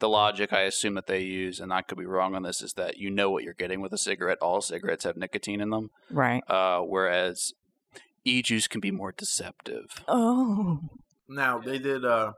the 0.00 0.08
logic 0.08 0.52
I 0.52 0.62
assume 0.62 0.94
that 0.94 1.06
they 1.06 1.20
use, 1.20 1.60
and 1.60 1.72
I 1.72 1.82
could 1.82 1.98
be 1.98 2.06
wrong 2.06 2.34
on 2.34 2.42
this, 2.42 2.62
is 2.62 2.72
that 2.74 2.96
you 2.98 3.10
know 3.10 3.30
what 3.30 3.44
you're 3.44 3.54
getting 3.54 3.80
with 3.80 3.92
a 3.92 3.98
cigarette. 3.98 4.38
All 4.40 4.60
cigarettes 4.60 5.04
have 5.04 5.16
nicotine 5.16 5.60
in 5.60 5.70
them, 5.70 5.90
Right. 6.10 6.42
uh, 6.48 6.80
whereas 6.80 7.52
e-juice 8.24 8.66
can 8.66 8.80
be 8.80 8.90
more 8.90 9.12
deceptive. 9.12 10.02
Oh. 10.08 10.80
Now 11.28 11.58
they 11.58 11.78
did. 11.78 12.04
uh 12.04 12.32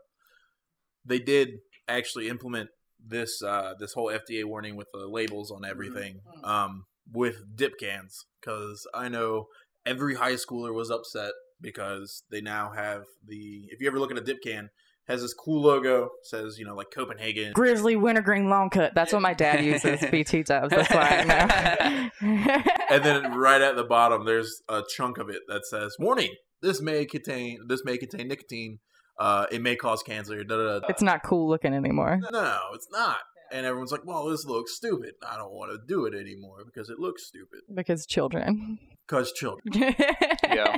They 1.05 1.18
did 1.18 1.59
actually 1.88 2.29
implement 2.29 2.71
this 3.05 3.42
uh 3.42 3.75
this 3.81 3.95
whole 3.95 4.07
FDA 4.12 4.45
warning 4.45 4.77
with 4.77 4.88
the 4.92 5.07
labels 5.09 5.51
on 5.51 5.64
everything 5.64 6.21
um 6.45 6.85
with 7.12 7.37
dip 7.57 7.73
cans 7.81 8.27
because 8.40 8.87
I 8.95 9.09
know 9.09 9.47
every 9.85 10.14
high 10.14 10.35
schooler 10.35 10.73
was 10.73 10.88
upset 10.90 11.33
because 11.62 12.22
they 12.31 12.40
now 12.40 12.70
have 12.75 13.05
the 13.27 13.64
if 13.70 13.81
you 13.81 13.87
ever 13.87 13.98
look 13.98 14.11
at 14.11 14.18
a 14.18 14.22
dip 14.22 14.42
can 14.42 14.68
has 15.09 15.20
this 15.20 15.35
cool 15.35 15.62
logo 15.62 16.11
says 16.22 16.59
you 16.59 16.64
know 16.64 16.75
like 16.75 16.90
Copenhagen 16.94 17.53
Grizzly 17.55 17.96
Wintergreen 17.96 18.48
Long 18.48 18.70
Cut. 18.70 18.92
That's 18.94 19.12
what 19.12 19.22
my 19.22 19.35
dad 19.35 19.64
uses. 19.64 20.01
BT 20.11 20.42
Dubs. 20.44 20.70
That's 20.70 20.90
why 20.94 21.25
I 21.29 22.11
know. 22.20 22.62
and 22.90 23.05
then 23.05 23.35
right 23.35 23.61
at 23.61 23.77
the 23.77 23.85
bottom 23.85 24.25
there's 24.25 24.62
a 24.68 24.83
chunk 24.94 25.18
of 25.18 25.29
it 25.29 25.42
that 25.48 25.66
says 25.66 25.96
warning 25.98 26.35
this 26.61 26.81
may 26.81 27.05
contain 27.05 27.59
this 27.68 27.83
may 27.85 27.96
contain 27.98 28.29
nicotine 28.29 28.79
uh 29.18 29.46
it 29.51 29.61
may 29.61 29.75
cause 29.77 30.03
cancer 30.03 30.42
da, 30.44 30.57
da, 30.57 30.79
da. 30.81 30.87
it's 30.88 31.03
not 31.03 31.22
cool 31.25 31.48
looking 31.48 31.75
anymore. 31.75 32.20
no 32.31 32.59
it's 32.75 32.87
not 32.92 33.16
and 33.51 33.66
everyone's 33.66 33.90
like 33.92 34.07
well 34.07 34.27
this 34.27 34.44
looks 34.46 34.75
stupid 34.75 35.12
i 35.29 35.37
don't 35.37 35.53
want 35.53 35.70
to 35.72 35.79
do 35.87 36.07
it 36.07 36.14
anymore 36.14 36.59
because 36.64 36.88
it 36.88 36.98
looks 36.98 37.27
stupid 37.27 37.61
Because 37.75 38.07
children. 38.07 38.79
because 39.07 39.33
children 39.33 39.72
Yeah. 40.44 40.77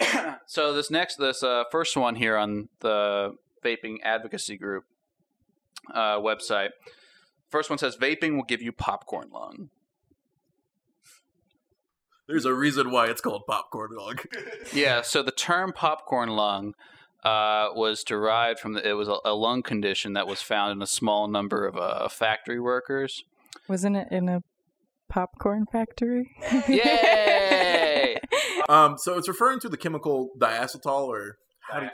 so 0.46 0.72
this 0.72 0.90
next, 0.90 1.16
this 1.16 1.42
uh, 1.42 1.64
first 1.70 1.96
one 1.96 2.14
here 2.14 2.36
on 2.36 2.68
the 2.80 3.36
vaping 3.64 3.96
advocacy 4.02 4.56
group 4.56 4.84
uh, 5.92 6.18
website. 6.18 6.70
First 7.50 7.70
one 7.70 7.78
says 7.78 7.96
vaping 7.96 8.36
will 8.36 8.44
give 8.44 8.62
you 8.62 8.72
popcorn 8.72 9.30
lung. 9.32 9.70
there's 12.26 12.44
a 12.44 12.52
reason 12.52 12.90
why 12.90 13.06
it's 13.06 13.20
called 13.20 13.46
popcorn 13.46 13.90
lung 13.96 14.18
Yeah. 14.72 15.02
So 15.02 15.22
the 15.22 15.30
term 15.30 15.72
popcorn 15.72 16.30
lung 16.30 16.74
uh, 17.24 17.68
was 17.74 18.04
derived 18.04 18.60
from 18.60 18.74
the, 18.74 18.86
it 18.86 18.92
was 18.92 19.08
a, 19.08 19.16
a 19.24 19.34
lung 19.34 19.62
condition 19.62 20.12
that 20.12 20.26
was 20.26 20.42
found 20.42 20.72
in 20.72 20.82
a 20.82 20.86
small 20.86 21.26
number 21.26 21.66
of 21.66 21.76
uh, 21.76 22.08
factory 22.08 22.60
workers. 22.60 23.24
Wasn't 23.66 23.96
it 23.96 24.08
in 24.10 24.28
a 24.28 24.42
popcorn 25.08 25.66
factory? 25.70 26.30
Yay! 26.68 28.18
um 28.68 28.96
so 28.98 29.16
it's 29.16 29.28
referring 29.28 29.60
to 29.60 29.68
the 29.68 29.76
chemical 29.76 30.30
diacetyl 30.38 31.08
or 31.08 31.36
how 31.70 31.80
do 31.80 31.86
you, 31.86 31.90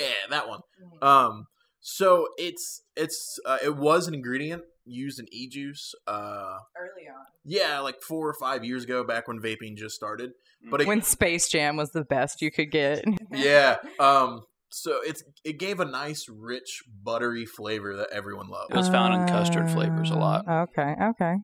yeah 0.00 0.08
that 0.30 0.48
one 0.48 0.60
um 1.02 1.46
so 1.80 2.26
it's 2.36 2.82
it's 2.96 3.38
uh, 3.46 3.58
it 3.64 3.76
was 3.76 4.08
an 4.08 4.14
ingredient 4.14 4.62
used 4.84 5.20
in 5.20 5.26
e-juice 5.32 5.94
uh 6.06 6.56
Early 6.76 7.08
on. 7.08 7.24
yeah 7.44 7.78
like 7.80 7.96
four 8.02 8.28
or 8.28 8.34
five 8.34 8.64
years 8.64 8.84
ago 8.84 9.04
back 9.04 9.28
when 9.28 9.38
vaping 9.40 9.76
just 9.76 9.94
started 9.94 10.30
but 10.70 10.80
it, 10.80 10.88
When 10.88 11.02
Space 11.02 11.48
Jam 11.48 11.76
was 11.76 11.92
the 11.92 12.02
best 12.02 12.42
you 12.42 12.50
could 12.50 12.72
get. 12.72 13.04
yeah 13.32 13.76
um 14.00 14.42
so 14.70 14.98
it's 15.06 15.22
it 15.44 15.58
gave 15.58 15.78
a 15.80 15.84
nice 15.84 16.26
rich 16.28 16.82
buttery 17.04 17.46
flavor 17.46 17.96
that 17.96 18.08
everyone 18.12 18.48
loved 18.48 18.72
It 18.72 18.76
was 18.76 18.88
found 18.88 19.14
in 19.14 19.24
custard 19.28 19.70
flavors 19.70 20.10
a 20.10 20.16
lot. 20.16 20.46
Uh, 20.48 20.66
Okay, 20.70 20.94
okay. 21.00 21.36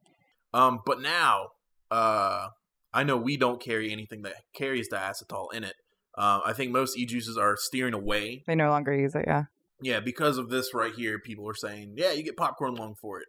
Um 0.54 0.80
but 0.86 1.00
now 1.02 1.48
uh 1.90 2.48
i 2.94 3.02
know 3.02 3.16
we 3.16 3.36
don't 3.36 3.60
carry 3.60 3.92
anything 3.92 4.22
that 4.22 4.36
carries 4.54 4.88
diacetyl 4.90 5.52
in 5.52 5.64
it 5.64 5.74
uh, 6.16 6.40
i 6.46 6.52
think 6.54 6.72
most 6.72 6.96
e-juices 6.96 7.36
are 7.36 7.56
steering 7.58 7.92
away 7.92 8.42
They 8.46 8.54
no 8.54 8.70
longer 8.70 8.94
use 8.94 9.14
it, 9.14 9.24
yeah. 9.26 9.44
yeah 9.82 10.00
because 10.00 10.38
of 10.38 10.48
this 10.48 10.72
right 10.72 10.94
here 10.94 11.18
people 11.18 11.46
are 11.48 11.54
saying 11.54 11.94
yeah 11.96 12.12
you 12.12 12.22
get 12.22 12.36
popcorn 12.36 12.74
lung 12.74 12.94
for 12.94 13.20
it 13.20 13.26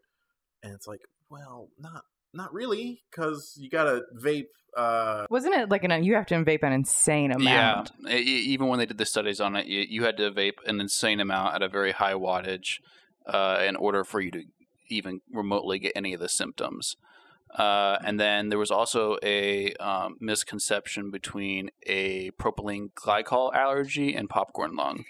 and 0.64 0.74
it's 0.74 0.88
like 0.88 1.02
well 1.30 1.70
not 1.80 2.04
not 2.34 2.54
really 2.54 3.02
because 3.12 3.56
you 3.58 3.70
gotta 3.70 4.04
vape 4.24 4.48
uh 4.78 5.26
Wasn't 5.30 5.56
it 5.56 5.70
like 5.70 5.84
an 5.86 6.04
you 6.04 6.16
have 6.16 6.26
to 6.28 6.36
vape 6.36 6.64
an 6.64 6.74
insane 6.74 7.32
amount? 7.32 7.92
Yeah, 8.06 8.14
E- 8.14 8.20
e- 8.20 8.46
even 8.54 8.68
when 8.68 8.78
they 8.78 8.86
did 8.86 8.98
the 8.98 9.06
studies 9.06 9.40
on 9.40 9.56
it, 9.56 9.68
you, 9.68 9.86
you 9.88 10.04
had 10.04 10.18
to 10.18 10.30
vape 10.32 10.58
an 10.66 10.82
insane 10.82 11.22
amount 11.22 11.56
at 11.56 11.62
a 11.64 11.70
very 11.70 11.94
high 11.94 12.12
wattage 12.14 12.80
uh, 13.26 13.64
in 13.66 13.78
order 13.78 14.04
for 14.04 14.20
you 14.20 14.32
to 14.32 14.44
even 14.90 15.22
remotely 15.32 15.80
get 15.80 15.94
any 15.96 16.14
of 16.14 16.20
the 16.20 16.28
symptoms. 16.28 16.98
Uh, 17.58 17.98
and 18.04 18.20
then 18.20 18.50
there 18.50 18.60
was 18.60 18.72
also 18.72 19.18
a 19.24 19.74
um, 19.76 20.18
misconception 20.20 21.12
between 21.12 21.72
a 21.88 22.32
propylene 22.32 22.92
glycol 22.94 23.54
allergy 23.54 24.14
and 24.16 24.30
popcorn 24.30 24.76
lung. 24.76 25.06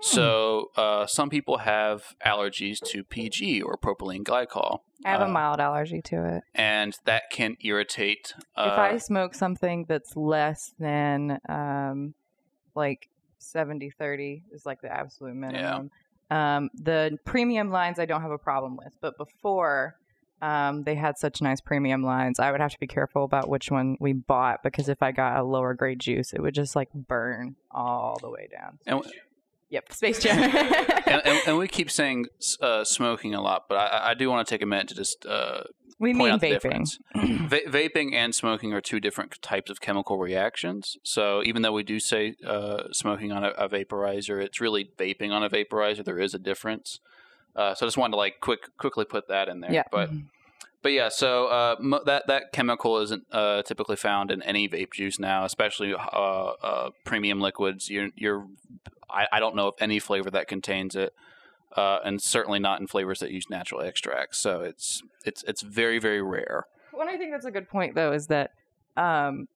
So 0.00 0.70
uh, 0.76 1.06
some 1.06 1.30
people 1.30 1.58
have 1.58 2.14
allergies 2.24 2.78
to 2.90 3.04
PG 3.04 3.62
or 3.62 3.78
propylene 3.78 4.22
glycol. 4.22 4.80
I 5.02 5.10
have 5.12 5.22
a 5.22 5.24
uh, 5.24 5.28
mild 5.28 5.60
allergy 5.60 6.02
to 6.02 6.36
it. 6.36 6.44
and 6.54 6.98
that 7.06 7.30
can 7.30 7.56
irritate. 7.62 8.34
Uh, 8.54 8.70
if 8.72 8.78
I 8.78 8.98
smoke 8.98 9.34
something 9.34 9.86
that's 9.88 10.14
less 10.16 10.74
than 10.78 11.38
um 11.48 12.14
like 12.74 13.08
70 13.38 13.90
30 13.90 14.44
is 14.52 14.66
like 14.66 14.82
the 14.82 14.92
absolute 14.92 15.36
minimum. 15.36 15.90
Um 16.30 16.70
the 16.74 17.18
premium 17.24 17.70
lines 17.70 17.98
I 17.98 18.04
don't 18.04 18.22
have 18.22 18.30
a 18.30 18.38
problem 18.38 18.76
with, 18.76 18.94
but 19.00 19.16
before 19.16 19.96
um, 20.44 20.82
they 20.82 20.94
had 20.94 21.16
such 21.16 21.40
nice 21.40 21.60
premium 21.62 22.02
lines. 22.02 22.38
I 22.38 22.50
would 22.50 22.60
have 22.60 22.72
to 22.72 22.78
be 22.78 22.86
careful 22.86 23.24
about 23.24 23.48
which 23.48 23.70
one 23.70 23.96
we 23.98 24.12
bought 24.12 24.62
because 24.62 24.90
if 24.90 25.02
I 25.02 25.10
got 25.10 25.38
a 25.38 25.42
lower 25.42 25.72
grade 25.72 26.00
juice, 26.00 26.34
it 26.34 26.42
would 26.42 26.54
just 26.54 26.76
like 26.76 26.90
burn 26.92 27.56
all 27.70 28.18
the 28.20 28.28
way 28.28 28.48
down. 28.52 28.78
and, 28.86 29.02
Yep, 29.70 29.92
Space 29.92 30.20
Jam. 30.20 30.38
and, 31.06 31.22
and, 31.24 31.40
and 31.46 31.58
we 31.58 31.66
keep 31.66 31.90
saying 32.00 32.26
uh, 32.60 32.84
smoking 32.84 33.34
a 33.34 33.40
lot, 33.40 33.64
but 33.68 33.76
I, 33.76 34.10
I 34.10 34.14
do 34.14 34.28
want 34.28 34.46
to 34.46 34.54
take 34.54 34.62
a 34.62 34.66
minute 34.66 34.88
to 34.88 34.94
just 34.94 35.24
uh, 35.26 35.62
we 35.98 36.10
point 36.10 36.18
mean 36.18 36.30
out 36.32 36.40
the 36.40 36.48
vaping. 36.48 36.52
difference. 36.52 36.98
Va- 37.16 37.60
vaping 37.66 38.12
and 38.12 38.34
smoking 38.34 38.72
are 38.74 38.82
two 38.82 39.00
different 39.00 39.40
types 39.40 39.70
of 39.70 39.80
chemical 39.80 40.18
reactions. 40.18 40.96
So 41.02 41.42
even 41.44 41.62
though 41.62 41.72
we 41.72 41.82
do 41.82 41.98
say 41.98 42.34
uh, 42.46 42.84
smoking 42.92 43.32
on 43.32 43.42
a, 43.42 43.48
a 43.48 43.68
vaporizer, 43.68 44.40
it's 44.40 44.60
really 44.60 44.90
vaping 44.98 45.32
on 45.32 45.42
a 45.42 45.48
vaporizer. 45.48 46.04
There 46.04 46.20
is 46.20 46.34
a 46.34 46.38
difference. 46.38 47.00
Uh, 47.56 47.74
so 47.74 47.84
I 47.84 47.88
just 47.88 47.96
wanted 47.96 48.12
to 48.12 48.16
like 48.18 48.40
quick 48.40 48.76
quickly 48.78 49.04
put 49.04 49.28
that 49.28 49.48
in 49.48 49.60
there. 49.60 49.72
Yeah. 49.72 49.84
But 49.90 50.10
but 50.84 50.92
yeah, 50.92 51.08
so 51.08 51.46
uh, 51.46 51.76
mo- 51.80 52.02
that 52.04 52.26
that 52.26 52.52
chemical 52.52 52.98
isn't 52.98 53.24
uh, 53.32 53.62
typically 53.62 53.96
found 53.96 54.30
in 54.30 54.42
any 54.42 54.68
vape 54.68 54.92
juice 54.92 55.18
now, 55.18 55.46
especially 55.46 55.94
uh, 55.94 55.96
uh, 55.98 56.90
premium 57.04 57.40
liquids. 57.40 57.88
You're, 57.88 58.10
you're 58.16 58.46
I, 59.08 59.26
I 59.32 59.40
don't 59.40 59.56
know 59.56 59.68
of 59.68 59.74
any 59.80 59.98
flavor 59.98 60.30
that 60.32 60.46
contains 60.46 60.94
it, 60.94 61.14
uh, 61.74 62.00
and 62.04 62.20
certainly 62.20 62.58
not 62.58 62.82
in 62.82 62.86
flavors 62.86 63.20
that 63.20 63.30
use 63.30 63.48
natural 63.48 63.80
extracts. 63.80 64.38
So 64.38 64.60
it's 64.60 65.02
it's 65.24 65.42
it's 65.44 65.62
very 65.62 65.98
very 65.98 66.20
rare. 66.20 66.66
Well, 66.92 67.08
I 67.08 67.16
think 67.16 67.32
that's 67.32 67.46
a 67.46 67.50
good 67.50 67.70
point, 67.70 67.94
though, 67.94 68.12
is 68.12 68.26
that 68.26 68.50
um, 68.98 69.48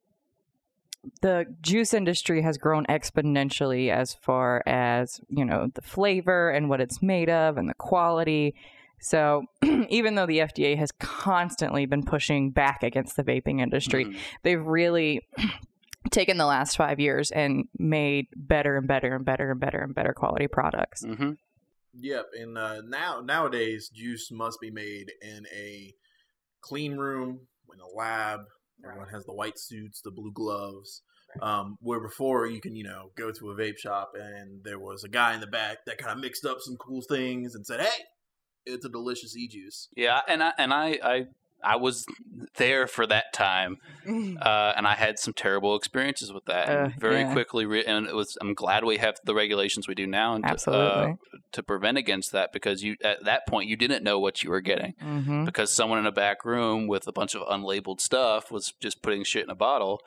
the 1.21 1.45
juice 1.61 1.93
industry 1.93 2.41
has 2.41 2.57
grown 2.57 2.87
exponentially 2.87 3.91
as 3.91 4.15
far 4.15 4.63
as 4.67 5.21
you 5.29 5.45
know 5.45 5.69
the 5.75 5.83
flavor 5.83 6.49
and 6.49 6.71
what 6.71 6.81
it's 6.81 7.03
made 7.03 7.29
of 7.29 7.59
and 7.59 7.69
the 7.69 7.75
quality. 7.75 8.55
So 9.01 9.45
even 9.89 10.15
though 10.15 10.27
the 10.27 10.39
FDA 10.39 10.77
has 10.77 10.91
constantly 10.93 11.87
been 11.87 12.03
pushing 12.05 12.51
back 12.51 12.83
against 12.83 13.17
the 13.17 13.25
vaping 13.25 13.61
industry, 13.61 14.05
Mhm. 14.07 14.17
they've 14.43 14.65
really 14.65 15.27
taken 16.11 16.39
the 16.39 16.47
last 16.47 16.77
five 16.77 16.99
years 17.01 17.31
and 17.31 17.65
made 17.79 18.27
better 18.37 18.77
and 18.77 18.87
better 18.89 19.15
and 19.15 19.25
better 19.25 19.51
and 19.51 19.61
better 19.61 19.79
and 19.79 19.95
better 19.95 20.13
quality 20.13 20.49
products. 20.49 21.05
Mhm. 21.05 21.37
Yep, 21.95 22.27
and 22.39 22.57
uh, 22.59 22.83
now 22.87 23.21
nowadays 23.21 23.89
juice 23.93 24.31
must 24.31 24.61
be 24.61 24.71
made 24.71 25.11
in 25.23 25.47
a 25.55 25.93
clean 26.61 26.97
room, 26.97 27.41
in 27.73 27.81
a 27.81 27.89
lab. 27.97 28.41
Everyone 28.85 29.09
has 29.09 29.25
the 29.25 29.33
white 29.33 29.59
suits, 29.59 30.01
the 30.03 30.11
blue 30.11 30.33
gloves. 30.33 31.03
Um, 31.43 31.77
where 31.83 32.01
before 32.01 32.47
you 32.47 32.59
can, 32.61 32.75
you 32.75 32.85
know, 32.85 33.11
go 33.17 33.31
to 33.31 33.51
a 33.51 33.55
vape 33.55 33.77
shop 33.79 34.13
and 34.19 34.65
there 34.65 34.79
was 34.79 35.05
a 35.05 35.09
guy 35.11 35.35
in 35.35 35.41
the 35.41 35.47
back 35.47 35.79
that 35.87 35.99
kind 35.99 36.13
of 36.13 36.19
mixed 36.19 36.47
up 36.47 36.57
some 36.61 36.77
cool 36.77 37.03
things 37.03 37.55
and 37.55 37.67
said, 37.67 37.81
"Hey, 37.81 38.05
it's 38.69 38.85
a 38.85 38.89
delicious 38.89 39.37
e 39.37 39.49
juice." 39.49 39.89
Yeah, 39.97 40.21
and 40.29 40.43
I 40.43 40.53
and 40.59 40.73
I 40.73 40.99
I, 41.03 41.27
I 41.63 41.77
was 41.77 42.07
there 42.57 42.87
for 42.87 43.07
that 43.07 43.33
time, 43.33 43.79
uh, 44.41 44.73
and 44.77 44.87
I 44.87 44.95
had 44.95 45.19
some 45.19 45.35
terrible 45.35 45.75
experiences 45.77 46.33
with 46.33 46.45
that. 46.45 46.69
and 46.69 46.93
Uh, 46.93 46.97
very 46.99 47.21
yeah. 47.21 47.33
quickly, 47.33 47.67
re- 47.67 47.85
and 47.85 48.07
it 48.07 48.15
was. 48.15 48.37
I'm 48.41 48.55
glad 48.55 48.85
we 48.85 48.99
have 48.99 49.17
the 49.25 49.35
regulations 49.35 49.89
we 49.89 49.95
do 49.95 50.07
now, 50.07 50.35
and 50.35 50.45
to, 50.45 50.51
uh, 50.51 50.53
Absolutely. 50.53 51.17
to 51.53 51.63
prevent 51.63 51.99
against 51.99 52.33
that 52.33 52.53
because 52.53 52.83
you 52.83 52.97
at 53.03 53.25
that 53.25 53.47
point 53.47 53.69
you 53.69 53.77
didn't 53.77 54.05
know 54.05 54.19
what 54.19 54.43
you 54.43 54.51
were 54.51 54.61
getting 54.61 54.95
hmm 55.01 55.45
because 55.45 55.73
someone 55.73 55.99
in 55.99 56.07
a 56.07 56.13
back 56.13 56.45
room 56.45 56.87
with 56.87 57.07
a 57.07 57.13
bunch 57.13 57.35
of 57.35 57.43
unlabeled 57.49 58.01
stuff 58.01 58.51
was 58.51 58.75
just 58.81 59.03
putting 59.03 59.25
shit 59.25 59.45
in 59.45 59.51
a 59.51 59.55
bottle, 59.55 60.01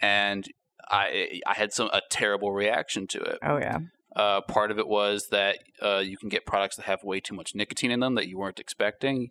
and 0.00 0.48
I 0.88 1.40
I 1.46 1.54
had 1.54 1.72
some 1.72 1.88
a 1.92 2.00
terrible 2.10 2.52
reaction 2.52 3.06
to 3.08 3.20
it. 3.20 3.38
Oh 3.42 3.58
yeah. 3.58 3.78
Uh, 4.16 4.40
part 4.40 4.70
of 4.70 4.78
it 4.78 4.88
was 4.88 5.28
that 5.28 5.58
uh, 5.82 5.98
you 5.98 6.16
can 6.16 6.30
get 6.30 6.46
products 6.46 6.76
that 6.76 6.86
have 6.86 7.04
way 7.04 7.20
too 7.20 7.34
much 7.34 7.54
nicotine 7.54 7.90
in 7.90 8.00
them 8.00 8.14
that 8.14 8.26
you 8.28 8.38
weren't 8.38 8.58
expecting. 8.58 9.30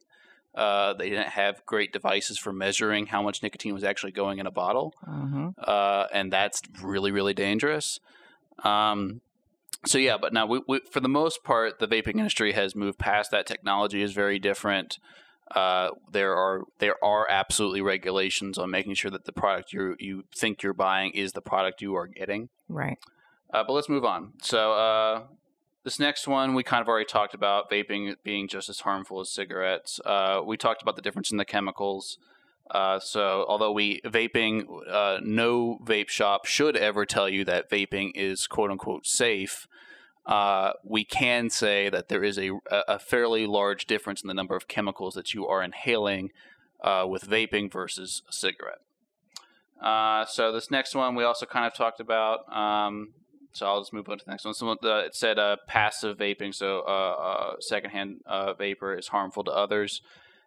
Uh, 0.53 0.93
they 0.93 1.09
didn't 1.09 1.29
have 1.29 1.65
great 1.65 1.91
devices 1.91 2.37
for 2.37 2.53
measuring 2.53 3.07
how 3.07 3.21
much 3.21 3.41
nicotine 3.43 3.73
was 3.73 3.83
actually 3.83 4.11
going 4.11 4.37
in 4.39 4.45
a 4.45 4.51
bottle, 4.51 4.93
hmm 5.03 5.49
uh, 5.57 6.05
and 6.13 6.31
that's 6.31 6.61
really, 6.81 7.11
really 7.11 7.33
dangerous. 7.33 7.99
Um, 8.63 9.21
so 9.85 9.97
yeah, 9.97 10.17
but 10.17 10.33
now 10.33 10.45
we, 10.45 10.61
we, 10.67 10.79
for 10.91 10.99
the 10.99 11.09
most 11.09 11.43
part, 11.43 11.79
the 11.79 11.87
vaping 11.87 12.17
industry 12.17 12.53
has 12.53 12.75
moved 12.75 12.97
past 12.97 13.31
that. 13.31 13.45
Technology 13.45 14.01
is 14.01 14.13
very 14.13 14.39
different. 14.39 14.99
Uh, 15.53 15.89
there 16.11 16.35
are 16.35 16.63
there 16.79 17.03
are 17.03 17.29
absolutely 17.29 17.81
regulations 17.81 18.57
on 18.57 18.71
making 18.71 18.93
sure 18.95 19.11
that 19.11 19.25
the 19.25 19.31
product 19.31 19.73
you 19.73 19.95
you 19.99 20.23
think 20.35 20.63
you're 20.63 20.73
buying 20.73 21.11
is 21.11 21.33
the 21.33 21.41
product 21.41 21.81
you 21.81 21.95
are 21.95 22.07
getting. 22.07 22.49
Right. 22.69 22.97
Uh, 23.55 23.63
but 23.63 23.71
let's 23.71 23.87
move 23.87 24.03
on. 24.03 24.33
So 24.41 24.73
uh, 24.73 25.23
this 25.85 25.97
next 25.97 26.27
one 26.27 26.55
we 26.55 26.63
kind 26.63 26.81
of 26.81 26.89
already 26.89 27.05
talked 27.05 27.33
about 27.33 27.71
vaping 27.71 28.13
being 28.21 28.49
just 28.49 28.67
as 28.67 28.81
harmful 28.81 29.21
as 29.21 29.29
cigarettes. 29.29 30.01
Uh, 30.03 30.41
we 30.45 30.57
talked 30.57 30.81
about 30.81 30.97
the 30.97 31.01
difference 31.01 31.31
in 31.31 31.37
the 31.37 31.45
chemicals. 31.45 32.17
Uh, 32.69 32.99
so 32.99 33.45
although 33.47 33.71
we 33.71 34.01
vaping, 34.01 34.65
uh, 34.91 35.21
no 35.23 35.79
vape 35.85 36.09
shop 36.09 36.45
should 36.45 36.75
ever 36.75 37.05
tell 37.05 37.29
you 37.29 37.45
that 37.45 37.69
vaping 37.69 38.11
is 38.13 38.45
quote 38.45 38.71
unquote 38.71 39.07
safe. 39.07 39.69
Uh, 40.25 40.73
we 40.83 41.05
can 41.05 41.49
say 41.49 41.87
that 41.87 42.09
there 42.09 42.25
is 42.25 42.37
a, 42.37 42.51
a 42.69 42.99
fairly 42.99 43.47
large 43.47 43.85
difference 43.85 44.21
in 44.21 44.27
the 44.27 44.33
number 44.33 44.57
of 44.57 44.67
chemicals 44.67 45.13
that 45.13 45.33
you 45.33 45.47
are 45.47 45.63
inhaling 45.63 46.29
with 47.07 47.25
vaping 47.25 47.71
versus 47.71 48.21
a 48.27 48.33
cigarette. 48.33 48.81
So 50.29 50.51
this 50.51 50.69
next 50.69 50.93
one 50.93 51.15
we 51.15 51.23
also 51.23 51.45
kind 51.45 51.65
of 51.65 51.73
talked 51.73 52.01
about. 52.01 52.51
Um, 52.53 53.13
so 53.55 53.65
I'll 53.65 53.81
just 53.81 53.93
move 53.93 54.07
on 54.09 54.17
to 54.19 54.25
the 54.25 54.31
next 54.31 54.45
one. 54.45 54.53
So 54.53 54.69
uh, 54.69 54.75
it 55.05 55.15
said 55.15 55.39
uh, 55.39 55.57
passive 55.67 56.17
vaping, 56.17 56.53
so 56.53 56.79
uh, 56.87 56.91
uh, 56.91 57.53
secondhand 57.59 58.21
uh, 58.25 58.53
vapor 58.53 58.95
is 58.97 59.07
harmful 59.07 59.43
to 59.45 59.51
others, 59.51 60.01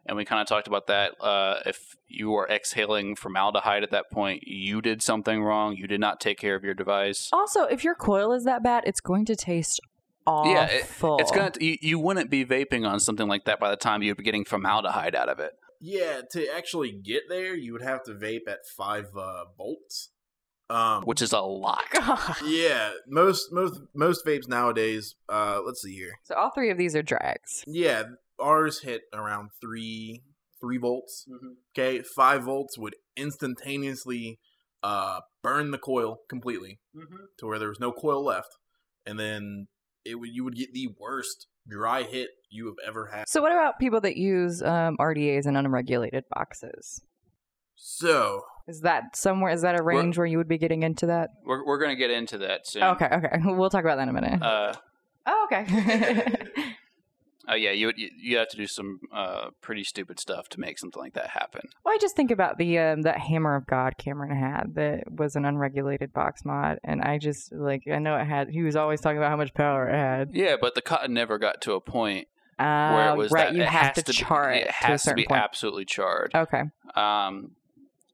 and 0.06 0.16
we 0.16 0.24
kind 0.24 0.40
of 0.40 0.46
talked 0.46 0.66
about 0.68 0.86
that. 0.86 1.12
Uh, 1.20 1.60
if 1.66 1.96
you 2.06 2.34
are 2.34 2.48
exhaling 2.48 3.16
formaldehyde 3.16 3.82
at 3.82 3.90
that 3.90 4.10
point, 4.10 4.44
you 4.46 4.80
did 4.80 5.02
something 5.02 5.42
wrong. 5.42 5.76
You 5.76 5.86
did 5.86 6.00
not 6.00 6.20
take 6.20 6.38
care 6.38 6.54
of 6.54 6.64
your 6.64 6.74
device. 6.74 7.28
Also, 7.32 7.64
if 7.64 7.84
your 7.84 7.94
coil 7.94 8.32
is 8.32 8.44
that 8.44 8.62
bad, 8.62 8.84
it's 8.86 9.00
going 9.00 9.24
to 9.26 9.36
taste 9.36 9.80
awful. 10.26 10.52
Yeah, 10.52 10.66
it- 10.66 10.84
It's 11.20 11.30
gonna. 11.30 11.52
You, 11.60 11.76
you 11.80 11.98
wouldn't 11.98 12.30
be 12.30 12.44
vaping 12.44 12.88
on 12.88 13.00
something 13.00 13.28
like 13.28 13.44
that 13.46 13.58
by 13.60 13.70
the 13.70 13.76
time 13.76 14.02
you'd 14.02 14.16
be 14.16 14.22
getting 14.24 14.44
formaldehyde 14.44 15.14
out 15.14 15.28
of 15.28 15.38
it. 15.40 15.52
Yeah, 15.80 16.22
to 16.32 16.48
actually 16.56 16.90
get 16.90 17.28
there, 17.28 17.54
you 17.54 17.72
would 17.72 17.82
have 17.82 18.02
to 18.04 18.12
vape 18.12 18.48
at 18.48 18.66
five 18.66 19.10
uh, 19.16 19.44
volts. 19.56 20.10
Um, 20.70 21.04
which 21.04 21.22
is 21.22 21.32
a 21.32 21.40
lot. 21.40 21.84
God. 21.92 22.36
yeah, 22.44 22.90
most 23.06 23.52
most 23.52 23.80
most 23.94 24.26
vapes 24.26 24.48
nowadays. 24.48 25.14
Uh, 25.28 25.60
let's 25.64 25.80
see 25.82 25.94
here. 25.94 26.12
So 26.24 26.34
all 26.34 26.50
three 26.50 26.70
of 26.70 26.76
these 26.76 26.94
are 26.94 27.02
drags. 27.02 27.64
Yeah, 27.66 28.02
ours 28.38 28.80
hit 28.80 29.02
around 29.14 29.50
three 29.60 30.22
three 30.60 30.78
volts. 30.78 31.26
Okay, 31.72 32.02
five 32.02 32.42
volts 32.42 32.76
would 32.76 32.96
instantaneously 33.16 34.38
uh, 34.82 35.20
burn 35.42 35.70
the 35.70 35.78
coil 35.78 36.20
completely 36.28 36.80
to 37.38 37.46
where 37.46 37.58
there 37.58 37.68
was 37.68 37.80
no 37.80 37.92
coil 37.92 38.24
left, 38.24 38.58
and 39.06 39.18
then 39.18 39.68
it 40.04 40.16
would 40.16 40.30
you 40.32 40.44
would 40.44 40.56
get 40.56 40.72
the 40.74 40.88
worst 41.00 41.46
dry 41.66 42.02
hit 42.02 42.30
you 42.50 42.66
have 42.66 42.76
ever 42.86 43.06
had. 43.06 43.28
So 43.28 43.42
what 43.42 43.52
about 43.52 43.78
people 43.78 44.00
that 44.02 44.16
use 44.16 44.62
um, 44.62 44.96
RDAs 44.98 45.46
and 45.46 45.56
unregulated 45.56 46.24
boxes? 46.30 47.02
So 47.76 48.42
Is 48.68 48.80
that 48.82 49.16
somewhere? 49.16 49.50
Is 49.52 49.62
that 49.62 49.80
a 49.80 49.82
range 49.82 50.16
where 50.18 50.26
you 50.26 50.36
would 50.38 50.46
be 50.48 50.58
getting 50.58 50.82
into 50.82 51.06
that? 51.06 51.30
We're 51.44 51.64
we're 51.66 51.78
gonna 51.78 51.96
get 51.96 52.10
into 52.10 52.38
that 52.38 52.66
soon. 52.66 52.82
Okay, 52.84 53.06
okay. 53.10 53.28
We'll 53.44 53.70
talk 53.70 53.82
about 53.82 53.96
that 53.96 54.02
in 54.04 54.08
a 54.10 54.12
minute. 54.12 54.42
Uh, 54.42 54.74
oh, 55.26 55.48
okay. 55.50 56.36
oh 57.48 57.54
yeah, 57.54 57.70
you 57.70 57.92
you 57.96 58.10
you 58.20 58.36
have 58.38 58.48
to 58.48 58.56
do 58.56 58.66
some 58.66 59.00
uh, 59.12 59.46
pretty 59.62 59.84
stupid 59.84 60.20
stuff 60.20 60.48
to 60.50 60.60
make 60.60 60.78
something 60.78 61.02
like 61.02 61.14
that 61.14 61.28
happen. 61.30 61.62
well, 61.84 61.94
I 61.94 61.98
just 61.98 62.14
think 62.14 62.30
about 62.30 62.58
the 62.58 62.78
um, 62.78 63.02
that 63.02 63.18
Hammer 63.18 63.56
of 63.56 63.66
God 63.66 63.94
Cameron 63.98 64.36
had 64.36 64.74
that 64.74 65.04
was 65.10 65.34
an 65.36 65.44
unregulated 65.44 66.12
box 66.12 66.44
mod, 66.44 66.78
and 66.84 67.00
I 67.02 67.18
just 67.18 67.52
like 67.52 67.82
I 67.90 67.98
know 67.98 68.16
it 68.16 68.26
had. 68.26 68.50
He 68.50 68.62
was 68.62 68.76
always 68.76 69.00
talking 69.00 69.18
about 69.18 69.30
how 69.30 69.36
much 69.36 69.54
power 69.54 69.88
it 69.88 69.94
had. 69.94 70.30
Yeah, 70.34 70.56
but 70.60 70.74
the 70.74 70.82
cotton 70.82 71.14
never 71.14 71.38
got 71.38 71.62
to 71.62 71.72
a 71.72 71.80
point 71.80 72.28
Uh, 72.58 72.92
where 72.92 73.10
it 73.10 73.16
was 73.16 73.30
right, 73.32 73.48
that 73.48 73.54
you 73.54 73.62
it 73.62 73.68
have 73.68 73.94
to 73.94 74.04
be- 74.04 74.12
char 74.12 74.52
it, 74.52 74.58
It 74.58 74.64
to 74.64 74.68
a 74.68 74.72
has 74.72 75.02
to 75.02 75.08
certain 75.08 75.22
be 75.22 75.26
point. 75.26 75.40
absolutely 75.42 75.84
charred. 75.86 76.32
Okay. 76.34 76.62
Um, 76.94 77.52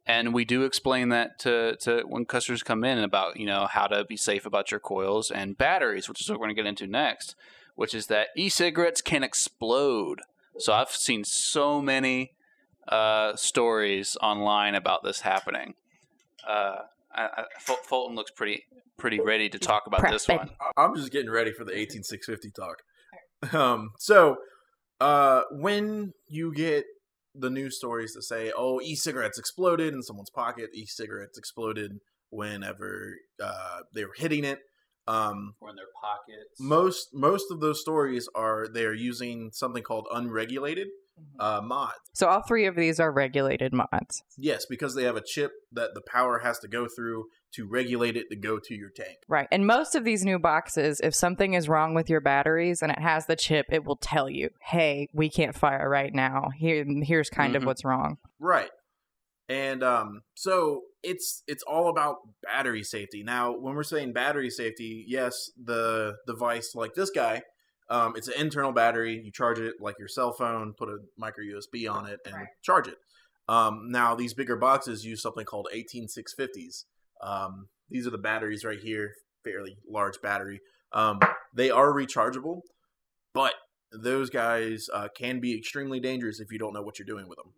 and 0.06 0.34
we 0.34 0.44
do 0.44 0.64
explain 0.64 1.08
that 1.10 1.38
to, 1.40 1.76
to 1.80 2.02
when 2.06 2.26
customers 2.26 2.62
come 2.62 2.84
in 2.84 2.98
about 2.98 3.38
you 3.38 3.46
know 3.46 3.66
how 3.66 3.86
to 3.86 4.04
be 4.04 4.16
safe 4.16 4.44
about 4.46 4.70
your 4.70 4.80
coils 4.80 5.30
and 5.30 5.56
batteries, 5.56 6.08
which 6.08 6.20
is 6.20 6.28
what 6.28 6.38
we're 6.38 6.46
going 6.46 6.56
to 6.56 6.62
get 6.62 6.68
into 6.68 6.86
next. 6.86 7.34
Which 7.76 7.94
is 7.94 8.06
that 8.06 8.28
e-cigarettes 8.36 9.00
can 9.00 9.24
explode. 9.24 10.20
So 10.58 10.72
I've 10.72 10.90
seen 10.90 11.24
so 11.24 11.82
many 11.82 12.34
uh, 12.86 13.34
stories 13.34 14.16
online 14.22 14.76
about 14.76 15.02
this 15.02 15.22
happening. 15.22 15.74
Uh, 16.46 16.82
I, 17.12 17.24
I, 17.24 17.44
Fulton 17.58 18.14
looks 18.14 18.30
pretty 18.30 18.64
pretty 18.96 19.20
ready 19.20 19.48
to 19.48 19.58
talk 19.58 19.86
about 19.86 20.08
this 20.08 20.28
one. 20.28 20.50
I'm 20.76 20.94
just 20.94 21.10
getting 21.10 21.30
ready 21.30 21.52
for 21.52 21.64
the 21.64 21.72
18650 21.72 22.50
talk. 22.50 22.82
Um, 23.52 23.90
so 23.98 24.36
uh, 25.00 25.42
when 25.50 26.12
you 26.28 26.52
get 26.54 26.84
the 27.34 27.50
news 27.50 27.76
stories 27.76 28.12
that 28.14 28.22
say, 28.22 28.52
"Oh, 28.56 28.80
e-cigarettes 28.80 29.38
exploded 29.38 29.92
in 29.92 30.02
someone's 30.02 30.30
pocket," 30.30 30.70
e-cigarettes 30.74 31.36
exploded 31.38 31.98
whenever 32.30 33.16
uh, 33.42 33.80
they 33.94 34.04
were 34.04 34.14
hitting 34.16 34.44
it. 34.44 34.60
Um, 35.06 35.54
Or 35.60 35.68
in 35.70 35.76
their 35.76 35.86
pockets. 36.00 36.58
most 36.58 37.08
most 37.12 37.50
of 37.50 37.60
those 37.60 37.80
stories 37.80 38.26
are 38.34 38.66
they 38.66 38.86
are 38.86 38.94
using 38.94 39.50
something 39.52 39.82
called 39.82 40.06
unregulated 40.12 40.88
uh, 41.38 41.60
mods. 41.62 41.94
So 42.14 42.26
all 42.26 42.42
three 42.42 42.66
of 42.66 42.74
these 42.74 42.98
are 42.98 43.12
regulated 43.12 43.72
mods. 43.72 44.22
Yes, 44.38 44.64
because 44.66 44.94
they 44.94 45.04
have 45.04 45.16
a 45.16 45.22
chip 45.24 45.52
that 45.72 45.90
the 45.94 46.00
power 46.00 46.40
has 46.40 46.58
to 46.60 46.68
go 46.68 46.88
through 46.88 47.26
to 47.56 47.66
regulate 47.68 48.16
it 48.16 48.28
to 48.30 48.36
go 48.36 48.58
to 48.58 48.74
your 48.74 48.90
tank. 48.90 49.18
Right. 49.28 49.48
And 49.52 49.66
most 49.66 49.94
of 49.94 50.04
these 50.04 50.24
new 50.24 50.38
boxes, 50.38 51.00
if 51.02 51.14
something 51.14 51.54
is 51.54 51.68
wrong 51.68 51.94
with 51.94 52.08
your 52.10 52.20
batteries 52.20 52.82
and 52.82 52.90
it 52.92 52.98
has 52.98 53.26
the 53.26 53.36
chip, 53.36 53.66
it 53.70 53.84
will 53.84 53.96
tell 53.96 54.28
you, 54.28 54.50
hey, 54.60 55.08
we 55.12 55.28
can't 55.30 55.54
fire 55.54 55.88
right 55.88 56.14
now. 56.14 56.48
Here 56.56 56.84
here's 57.02 57.30
kind 57.30 57.54
of 57.56 57.62
Mhm. 57.62 57.66
what's 57.66 57.84
wrong. 57.84 58.18
Right. 58.38 58.70
And 59.48 59.82
um 59.82 60.22
so 60.34 60.82
it's 61.02 61.42
it's 61.46 61.62
all 61.64 61.88
about 61.88 62.16
battery 62.42 62.82
safety. 62.82 63.22
Now, 63.22 63.52
when 63.52 63.74
we're 63.74 63.82
saying 63.82 64.12
battery 64.14 64.48
safety, 64.50 65.04
yes, 65.06 65.50
the 65.62 66.16
device 66.26 66.74
like 66.74 66.94
this 66.94 67.10
guy, 67.10 67.42
um 67.90 68.14
it's 68.16 68.28
an 68.28 68.34
internal 68.38 68.72
battery. 68.72 69.20
You 69.22 69.30
charge 69.30 69.58
it 69.58 69.74
like 69.80 69.98
your 69.98 70.08
cell 70.08 70.32
phone, 70.32 70.72
put 70.72 70.88
a 70.88 70.98
micro 71.18 71.44
USB 71.44 71.86
on 71.86 72.06
it 72.06 72.20
and 72.24 72.34
Right. 72.34 72.46
charge 72.62 72.88
it. 72.88 72.96
Um 73.46 73.90
now 73.90 74.14
these 74.14 74.32
bigger 74.32 74.56
boxes 74.56 75.04
use 75.04 75.20
something 75.20 75.44
called 75.44 75.68
18650s. 75.74 76.86
Um 77.22 77.68
these 77.90 78.06
are 78.06 78.10
the 78.10 78.18
batteries 78.18 78.64
right 78.64 78.78
here, 78.80 79.12
fairly 79.44 79.76
large 79.88 80.20
battery. 80.22 80.60
Um 80.92 81.20
they 81.54 81.70
are 81.70 81.92
rechargeable, 81.92 82.60
but 83.32 83.54
those 83.92 84.28
guys 84.28 84.88
uh, 84.92 85.06
can 85.16 85.38
be 85.38 85.56
extremely 85.56 86.00
dangerous 86.00 86.40
if 86.40 86.50
you 86.50 86.58
don't 86.58 86.72
know 86.72 86.82
what 86.82 86.98
you're 86.98 87.06
doing 87.06 87.28
with 87.28 87.38
them. 87.38 87.52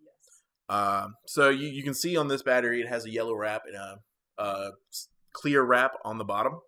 Um, 0.68 1.14
so 1.26 1.48
you, 1.48 1.68
you 1.68 1.82
can 1.82 1.94
see 1.94 2.14
on 2.18 2.28
this 2.28 2.42
battery, 2.42 2.82
it 2.82 2.88
has 2.88 3.06
a 3.06 3.10
yellow 3.10 3.34
wrap 3.34 3.62
and 3.66 3.74
a 3.76 3.98
uh, 4.38 4.70
s- 4.92 5.08
clear 5.32 5.62
wrap 5.62 5.92
on 6.04 6.18
the 6.18 6.24
bottom. 6.24 6.58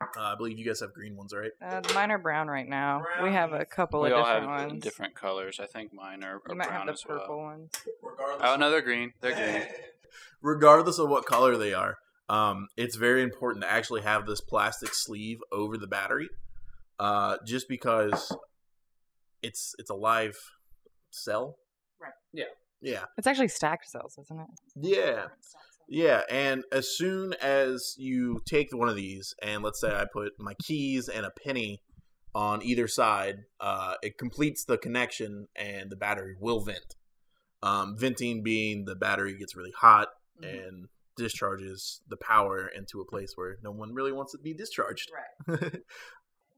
Uh, 0.00 0.20
I 0.20 0.34
believe 0.36 0.58
you 0.60 0.64
guys 0.64 0.78
have 0.78 0.92
green 0.94 1.16
ones, 1.16 1.34
right? 1.34 1.50
Uh, 1.60 1.80
mine 1.92 2.12
are 2.12 2.18
brown 2.18 2.46
right 2.46 2.68
now. 2.68 3.02
We 3.20 3.32
have 3.32 3.52
a 3.52 3.64
couple 3.64 4.02
we 4.02 4.12
of 4.12 4.18
all 4.18 4.24
different 4.24 4.48
have 4.50 4.70
ones. 4.70 4.82
different 4.84 5.14
colors. 5.16 5.58
I 5.60 5.66
think 5.66 5.92
mine 5.92 6.22
are, 6.22 6.36
are 6.36 6.42
you 6.50 6.54
might 6.54 6.68
brown 6.68 6.78
have 6.78 6.86
the 6.86 6.92
as 6.92 7.02
purple 7.02 7.38
well. 7.38 7.46
ones. 7.46 7.70
Regardless, 8.02 8.48
Oh 8.48 8.56
no, 8.56 8.70
they're 8.70 8.80
green. 8.80 9.12
They're 9.20 9.34
green. 9.34 9.66
regardless 10.42 10.98
of 11.00 11.08
what 11.08 11.26
color 11.26 11.56
they 11.56 11.74
are, 11.74 11.96
um, 12.30 12.68
it's 12.76 12.94
very 12.94 13.22
important 13.22 13.64
to 13.64 13.70
actually 13.70 14.02
have 14.02 14.24
this 14.24 14.40
plastic 14.40 14.94
sleeve 14.94 15.40
over 15.50 15.76
the 15.76 15.88
battery, 15.88 16.28
uh, 17.00 17.38
just 17.44 17.68
because 17.68 18.34
it's 19.42 19.74
it's 19.78 19.90
a 19.90 19.94
live 19.94 20.36
cell. 21.10 21.56
Right. 22.00 22.12
Yeah. 22.32 22.44
Yeah. 22.80 23.04
It's 23.18 23.26
actually 23.26 23.48
stacked 23.48 23.90
cells, 23.90 24.16
isn't 24.22 24.38
it? 24.40 24.46
Yeah. 24.76 25.26
Yeah, 25.92 26.22
and 26.30 26.62
as 26.70 26.96
soon 26.96 27.34
as 27.42 27.96
you 27.98 28.40
take 28.46 28.68
one 28.72 28.88
of 28.88 28.94
these, 28.94 29.34
and 29.42 29.64
let's 29.64 29.80
say 29.80 29.88
I 29.88 30.06
put 30.10 30.34
my 30.38 30.54
keys 30.62 31.08
and 31.08 31.26
a 31.26 31.32
penny 31.44 31.82
on 32.32 32.62
either 32.62 32.86
side, 32.86 33.38
uh, 33.58 33.94
it 34.00 34.16
completes 34.16 34.64
the 34.64 34.78
connection, 34.78 35.48
and 35.56 35.90
the 35.90 35.96
battery 35.96 36.36
will 36.38 36.60
vent. 36.60 36.94
Um, 37.60 37.96
venting 37.98 38.44
being 38.44 38.84
the 38.84 38.94
battery 38.94 39.36
gets 39.36 39.56
really 39.56 39.72
hot 39.76 40.10
and 40.40 40.86
discharges 41.22 42.00
the 42.08 42.16
power 42.16 42.66
into 42.66 43.00
a 43.00 43.04
place 43.04 43.32
where 43.36 43.56
no 43.62 43.70
one 43.70 43.94
really 43.94 44.12
wants 44.12 44.32
to 44.32 44.38
be 44.38 44.54
discharged. 44.54 45.10
Right. 45.48 45.72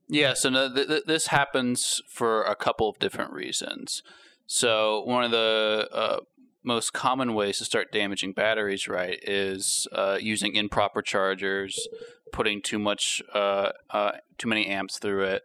Yeah, 0.08 0.34
so 0.34 0.50
no, 0.50 0.72
th- 0.72 0.88
th- 0.88 1.04
this 1.06 1.28
happens 1.28 2.02
for 2.06 2.42
a 2.42 2.54
couple 2.54 2.86
of 2.88 2.98
different 2.98 3.32
reasons. 3.32 4.02
So 4.46 5.02
one 5.04 5.24
of 5.24 5.30
the 5.30 5.88
uh, 5.90 6.20
most 6.62 6.92
common 6.92 7.32
ways 7.32 7.58
to 7.58 7.64
start 7.64 7.92
damaging 7.92 8.32
batteries, 8.32 8.88
right, 8.88 9.18
is 9.22 9.86
uh, 9.92 10.18
using 10.20 10.54
improper 10.54 11.00
chargers, 11.00 11.88
putting 12.30 12.60
too 12.60 12.78
much, 12.78 13.22
uh, 13.32 13.70
uh, 13.88 14.12
too 14.36 14.48
many 14.48 14.66
amps 14.66 14.98
through 14.98 15.22
it, 15.22 15.44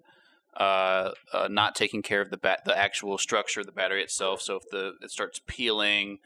uh, 0.59 1.11
uh, 1.31 1.47
not 1.49 1.75
taking 1.75 2.01
care 2.01 2.19
of 2.19 2.29
the 2.29 2.37
bat- 2.37 2.65
the 2.65 2.77
actual 2.77 3.17
structure 3.17 3.61
of 3.61 3.67
the 3.67 3.71
battery 3.71 4.03
itself. 4.03 4.41
So 4.41 4.57
if 4.57 4.69
the 4.69 4.95
it 5.01 5.11
starts 5.11 5.39
peeling, 5.47 6.17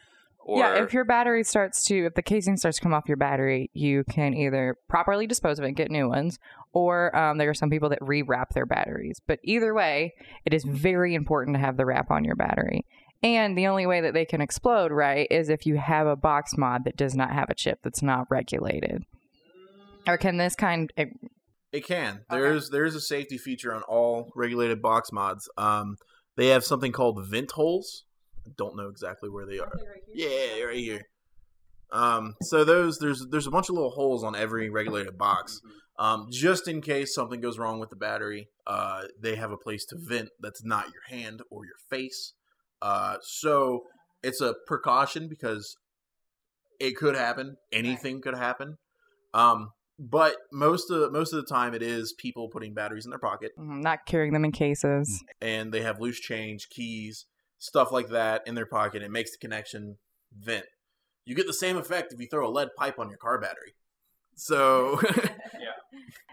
or 0.44 0.60
yeah, 0.60 0.84
if 0.84 0.94
your 0.94 1.06
battery 1.06 1.44
starts 1.44 1.84
to, 1.86 2.06
if 2.06 2.16
the 2.16 2.22
casing 2.22 2.58
starts 2.58 2.78
to 2.78 2.84
come 2.84 2.94
off 2.94 3.08
your 3.08 3.18
battery, 3.18 3.70
you 3.74 4.04
can 4.10 4.34
either 4.34 4.76
properly 4.88 5.28
dispose 5.28 5.60
of 5.60 5.66
it 5.66 5.70
and 5.70 5.76
get 5.76 5.92
new 5.92 6.10
ones, 6.10 6.40
or 6.74 7.16
um, 7.16 7.38
there 7.38 7.50
are 7.50 7.54
some 7.54 7.70
people 7.70 7.90
that 7.90 8.00
rewrap 8.00 8.50
their 8.54 8.66
batteries. 8.66 9.22
But 9.28 9.40
either 9.44 9.74
way, 9.74 10.14
it 10.46 10.54
is 10.54 10.64
very 10.64 11.14
important 11.14 11.56
to 11.56 11.62
have 11.62 11.78
the 11.78 11.86
wrap 11.86 12.12
on 12.12 12.24
your 12.24 12.36
battery. 12.36 12.86
And 13.24 13.56
the 13.56 13.68
only 13.68 13.86
way 13.86 14.02
that 14.02 14.14
they 14.14 14.26
can 14.26 14.42
explode, 14.42 14.92
right, 14.92 15.28
is 15.30 15.50
if 15.50 15.66
you 15.66 15.78
have 15.78 16.08
a 16.08 16.16
box 16.16 16.58
mod 16.58 16.86
that 16.86 16.98
does 16.98 17.16
not 17.16 17.32
have 17.32 17.50
a 17.50 17.56
chip 17.56 17.80
that's 17.84 18.02
not 18.02 18.26
regulated. 18.32 19.04
Or 20.08 20.18
can 20.18 20.38
this 20.38 20.56
kind 20.56 20.92
eh, 20.98 21.06
It 21.72 21.86
can. 21.86 22.22
There's 22.30 22.72
there's 22.72 22.96
a 22.96 23.02
safety 23.02 23.38
feature 23.38 23.74
on 23.74 23.84
all 23.84 24.32
regulated 24.36 24.82
box 24.82 25.12
mods. 25.12 25.48
Um, 25.58 25.98
they 26.36 26.48
have 26.48 26.64
something 26.64 26.92
called 26.92 27.24
vent 27.28 27.52
holes. 27.52 28.06
I 28.46 28.52
don't 28.58 28.76
know 28.76 28.88
exactly 28.88 29.30
where 29.30 29.46
they 29.46 29.60
are. 29.60 29.72
Yeah, 30.14 30.64
right 30.64 30.78
here. 30.78 31.02
Um, 31.92 32.36
so 32.42 32.64
those 32.64 32.98
there's 33.00 33.26
there's 33.30 33.48
a 33.48 33.52
bunch 33.52 33.70
of 33.70 33.76
little 33.76 33.92
holes 33.92 34.24
on 34.24 34.36
every 34.36 34.70
regulated 34.70 35.18
box. 35.18 35.60
Um, 36.00 36.28
just 36.32 36.68
in 36.68 36.82
case 36.82 37.14
something 37.14 37.42
goes 37.42 37.60
wrong 37.60 37.80
with 37.80 37.90
the 37.90 37.96
battery, 37.96 38.48
uh, 38.66 39.04
they 39.22 39.36
have 39.36 39.52
a 39.52 39.58
place 39.58 39.86
to 39.88 39.98
vent 40.00 40.30
that's 40.40 40.64
not 40.64 40.86
your 40.86 41.20
hand 41.20 41.42
or 41.52 41.66
your 41.66 41.76
face. 41.90 42.34
Uh, 42.82 43.18
so 43.22 43.84
it's 44.24 44.42
a 44.42 44.56
precaution 44.66 45.28
because 45.30 45.76
it 46.80 46.96
could 46.96 47.16
happen. 47.16 47.58
Anything 47.72 48.22
could 48.22 48.36
happen. 48.36 48.78
Um, 49.34 49.70
but 50.00 50.36
most 50.52 50.90
of 50.90 51.12
most 51.12 51.34
of 51.34 51.38
the 51.38 51.54
time, 51.54 51.76
it 51.76 51.84
is 51.84 52.14
people 52.18 52.50
putting 52.50 52.74
batteries 52.74 53.06
in 53.06 53.12
their 53.12 53.20
pocket, 53.20 53.52
mm, 53.60 53.84
not 53.84 54.00
carrying 54.08 54.34
them 54.34 54.44
in 54.44 54.52
cases? 54.52 55.24
and 55.42 55.72
they 55.72 55.82
have 55.82 56.00
loose 56.00 56.20
change, 56.20 56.68
keys, 56.70 57.28
stuff 57.62 57.92
like 57.92 58.10
that 58.10 58.42
in 58.48 58.56
their 58.56 58.66
pocket. 58.66 59.04
It 59.04 59.12
makes 59.12 59.32
the 59.32 59.38
connection 59.38 59.98
vent. 60.36 60.66
You 61.26 61.36
get 61.36 61.46
the 61.46 61.54
same 61.54 61.78
effect 61.78 62.12
if 62.12 62.20
you 62.20 62.26
throw 62.26 62.48
a 62.48 62.50
lead 62.50 62.70
pipe 62.76 62.98
on 62.98 63.08
your 63.08 63.20
car 63.20 63.40
battery. 63.40 63.76
So 64.36 65.00
yeah. 65.16 65.78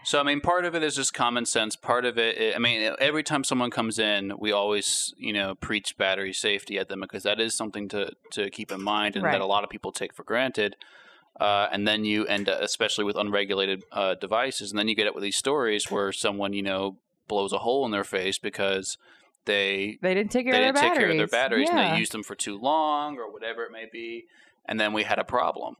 So 0.03 0.19
I 0.19 0.23
mean, 0.23 0.41
part 0.41 0.65
of 0.65 0.73
it 0.73 0.81
is 0.81 0.95
just 0.95 1.13
common 1.13 1.45
sense. 1.45 1.75
Part 1.75 2.05
of 2.05 2.17
it, 2.17 2.55
I 2.55 2.59
mean, 2.59 2.95
every 2.99 3.21
time 3.21 3.43
someone 3.43 3.69
comes 3.69 3.99
in, 3.99 4.33
we 4.39 4.51
always, 4.51 5.13
you 5.17 5.31
know, 5.31 5.53
preach 5.53 5.97
battery 5.97 6.33
safety 6.33 6.79
at 6.79 6.89
them 6.89 7.01
because 7.01 7.23
that 7.23 7.39
is 7.39 7.53
something 7.53 7.87
to 7.89 8.13
to 8.31 8.49
keep 8.49 8.71
in 8.71 8.81
mind 8.81 9.15
and 9.15 9.23
Right. 9.23 9.33
that 9.33 9.41
a 9.41 9.45
lot 9.45 9.63
of 9.63 9.69
people 9.69 9.91
take 9.91 10.13
for 10.13 10.23
granted. 10.23 10.75
Uh, 11.39 11.67
and 11.71 11.87
then 11.87 12.03
you 12.05 12.25
end 12.25 12.49
up, 12.49 12.59
especially 12.59 13.03
with 13.05 13.15
unregulated 13.15 13.83
uh, 13.91 14.15
devices, 14.15 14.71
and 14.71 14.79
then 14.79 14.87
you 14.87 14.95
get 14.95 15.07
up 15.07 15.13
with 15.13 15.23
these 15.23 15.37
stories 15.37 15.89
where 15.91 16.11
someone, 16.11 16.53
you 16.53 16.63
know, 16.63 16.97
blows 17.27 17.53
a 17.53 17.59
hole 17.59 17.85
in 17.85 17.91
their 17.91 18.03
face 18.03 18.39
because 18.39 18.97
they 19.49 19.97
They 20.01 20.13
didn't 20.13 20.31
take 20.31 20.45
care 20.45 20.53
they 20.53 20.59
of 20.69 20.75
didn't 20.75 20.75
their 20.75 20.83
take 20.83 20.91
batteries. 20.99 21.15
care 21.17 21.23
of 21.25 21.31
their 21.31 21.39
batteries 21.41 21.69
Yeah. 21.71 21.79
and 21.79 21.95
they 21.95 21.99
used 21.99 22.11
them 22.13 22.23
for 22.23 22.35
too 22.35 22.57
long 22.57 23.17
or 23.17 23.31
whatever 23.31 23.63
it 23.65 23.71
may 23.71 23.85
be, 23.91 24.25
and 24.65 24.79
then 24.79 24.93
we 24.93 25.03
had 25.03 25.19
a 25.19 25.23
problem. 25.23 25.75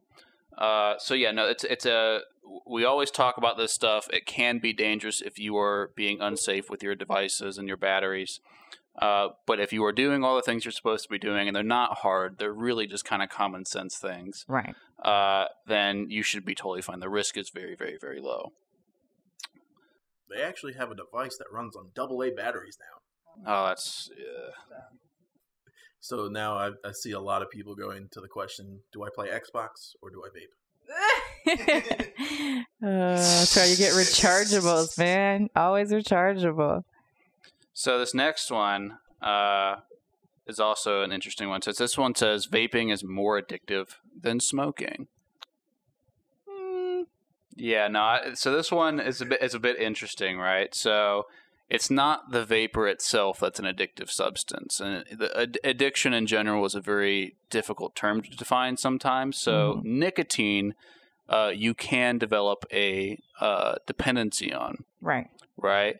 Uh, 0.57 0.97
so 0.97 1.13
yeah, 1.13 1.32
no, 1.32 1.47
it's 1.47 1.63
it's 1.63 1.86
a 1.86 2.22
we 2.65 2.84
always 2.84 3.11
talk 3.11 3.38
about 3.38 3.55
this 3.57 3.72
stuff. 3.72 4.07
It 4.11 4.26
can 4.26 4.57
be 4.59 4.74
dangerous 4.74 5.22
if 5.22 5.38
you 5.39 5.55
are 5.57 5.91
being 5.95 6.20
unsafe 6.20 6.70
with 6.70 6.82
your 6.84 6.95
devices 6.95 7.57
and 7.57 7.67
your 7.67 7.78
batteries. 7.78 8.41
Uh, 8.99 9.30
but 9.45 9.59
if 9.61 9.72
you 9.72 9.86
are 9.86 9.93
doing 9.93 10.24
all 10.26 10.36
the 10.36 10.41
things 10.41 10.65
you're 10.65 10.72
supposed 10.74 11.03
to 11.03 11.09
be 11.09 11.20
doing 11.20 11.47
and 11.47 11.55
they're 11.55 11.63
not 11.63 11.99
hard, 11.99 12.38
they're 12.38 12.51
really 12.51 12.86
just 12.88 13.05
kind 13.05 13.22
of 13.24 13.30
common 13.30 13.63
sense 13.63 13.97
things, 13.97 14.43
Right. 14.49 14.76
uh, 15.05 15.45
then 15.67 16.07
you 16.09 16.22
should 16.24 16.43
be 16.43 16.53
totally 16.55 16.82
fine. 16.82 16.99
The 16.99 17.07
risk 17.07 17.38
is 17.38 17.49
very, 17.49 17.76
very, 17.76 17.97
very 18.01 18.20
low. 18.20 18.51
they 20.30 20.41
actually 20.43 20.74
have 20.74 20.91
a 20.91 20.95
device 20.95 21.38
that 21.38 21.47
runs 21.51 21.76
on 21.76 21.91
double 21.95 22.22
A 22.24 22.30
batteries 22.32 22.78
now. 22.80 22.99
Oh, 23.46 23.68
that's 23.68 24.10
yeah. 24.18 24.54
So 26.02 26.28
now 26.28 26.58
I, 26.58 26.70
I 26.86 26.92
see 26.92 27.12
a 27.12 27.20
lot 27.20 27.42
of 27.42 27.50
people 27.50 27.76
going 27.76 28.08
to 28.12 28.22
the 28.22 28.28
question: 28.28 28.80
Do 28.92 29.04
I 29.04 29.10
play 29.14 29.28
Xbox 29.30 29.96
or 30.02 30.10
do 30.10 30.24
I 30.26 30.30
vape? 30.30 30.54
uh, 31.48 32.64
that's 32.82 33.56
how 33.56 33.64
you 33.64 33.78
get 33.78 33.94
rechargeables, 33.94 34.98
man. 34.98 35.50
Always 35.56 35.92
rechargeable. 35.92 36.84
So 37.74 38.00
this 38.00 38.14
next 38.14 38.52
one 38.52 38.98
uh, 39.22 39.78
is 40.48 40.60
also 40.60 41.02
an 41.04 41.12
interesting 41.12 41.48
one. 41.50 41.62
So 41.62 41.72
this 41.72 41.98
one 41.98 42.16
says 42.16 42.48
vaping 42.48 42.92
is 42.92 43.04
more 43.04 43.40
addictive 43.42 43.90
than 44.20 44.40
smoking. 44.40 45.08
Mm, 46.50 47.04
Yeah, 47.56 47.88
no. 47.88 48.00
I, 48.02 48.34
so 48.34 48.52
this 48.52 48.72
one 48.72 49.00
is 49.00 49.22
a 49.22 49.26
bit 49.26 49.42
is 49.44 49.54
a 49.54 49.60
bit 49.60 49.78
interesting, 49.80 50.40
right? 50.40 50.74
So 50.74 51.28
it's 51.70 51.91
not 51.91 52.32
the 52.32 52.45
vapor 52.45 52.88
itself 52.88 53.39
that's 53.39 53.59
an 53.59 53.65
addictive 53.65 54.09
substance, 54.09 54.80
and 54.80 55.05
the 55.11 55.38
ad- 55.39 55.59
addiction 55.63 56.13
in 56.13 56.26
general 56.26 56.65
is 56.65 56.76
a 56.76 56.82
very 56.82 57.36
difficult 57.49 57.95
term 57.95 58.22
to 58.22 58.30
define 58.32 58.78
sometimes. 58.78 59.38
So 59.38 59.82
nicotine, 59.84 60.74
uh, 61.28 61.51
you 61.53 61.74
can 61.74 62.17
develop 62.17 62.65
a 62.74 63.20
uh, 63.39 63.76
dependency 63.86 64.51
on, 64.51 64.84
right. 65.01 65.28
right? 65.57 65.97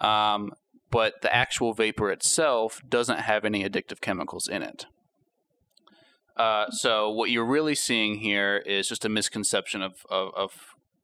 Um, 0.00 0.52
but 0.90 1.22
the 1.22 1.34
actual 1.34 1.74
vapor 1.74 2.10
itself 2.10 2.80
doesn't 2.88 3.20
have 3.20 3.44
any 3.44 3.68
addictive 3.68 4.00
chemicals 4.00 4.48
in 4.48 4.62
it. 4.62 4.86
Uh, 6.36 6.68
so 6.70 7.08
what 7.10 7.30
you're 7.30 7.44
really 7.44 7.76
seeing 7.76 8.16
here 8.16 8.56
is 8.66 8.88
just 8.88 9.04
a 9.04 9.08
misconception 9.08 9.82
of 9.82 10.04
of, 10.10 10.34
of 10.34 10.52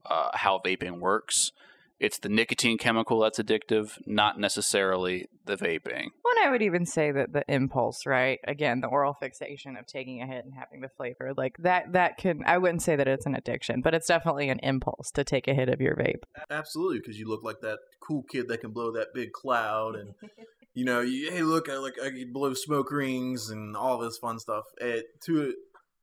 uh, 0.06 0.30
how 0.34 0.60
vaping 0.64 0.98
works. 0.98 1.52
It's 2.00 2.18
the 2.18 2.30
nicotine 2.30 2.78
chemical 2.78 3.20
that's 3.20 3.38
addictive, 3.38 3.98
not 4.06 4.40
necessarily 4.40 5.26
the 5.44 5.56
vaping. 5.56 6.06
Well, 6.24 6.34
and 6.36 6.46
I 6.46 6.50
would 6.50 6.62
even 6.62 6.86
say 6.86 7.12
that 7.12 7.34
the 7.34 7.44
impulse, 7.46 8.06
right? 8.06 8.38
Again, 8.48 8.80
the 8.80 8.86
oral 8.86 9.12
fixation 9.12 9.76
of 9.76 9.86
taking 9.86 10.22
a 10.22 10.26
hit 10.26 10.46
and 10.46 10.54
having 10.54 10.80
the 10.80 10.88
flavor, 10.96 11.32
like 11.36 11.56
that, 11.58 11.92
that 11.92 12.16
can, 12.16 12.42
I 12.46 12.56
wouldn't 12.56 12.82
say 12.82 12.96
that 12.96 13.06
it's 13.06 13.26
an 13.26 13.34
addiction, 13.34 13.82
but 13.82 13.94
it's 13.94 14.06
definitely 14.06 14.48
an 14.48 14.60
impulse 14.62 15.10
to 15.10 15.24
take 15.24 15.46
a 15.46 15.52
hit 15.52 15.68
of 15.68 15.82
your 15.82 15.94
vape. 15.94 16.22
Absolutely, 16.50 17.00
because 17.00 17.18
you 17.18 17.28
look 17.28 17.44
like 17.44 17.60
that 17.60 17.78
cool 18.02 18.22
kid 18.22 18.48
that 18.48 18.62
can 18.62 18.70
blow 18.70 18.92
that 18.92 19.08
big 19.12 19.32
cloud, 19.32 19.94
and 19.94 20.14
you 20.74 20.86
know, 20.86 21.02
you, 21.02 21.30
hey, 21.30 21.42
look, 21.42 21.68
I 21.68 21.76
like 21.76 22.00
I 22.02 22.08
can 22.08 22.32
blow 22.32 22.54
smoke 22.54 22.90
rings 22.90 23.50
and 23.50 23.76
all 23.76 23.98
this 23.98 24.16
fun 24.16 24.38
stuff. 24.38 24.64
It, 24.78 25.04
to 25.26 25.52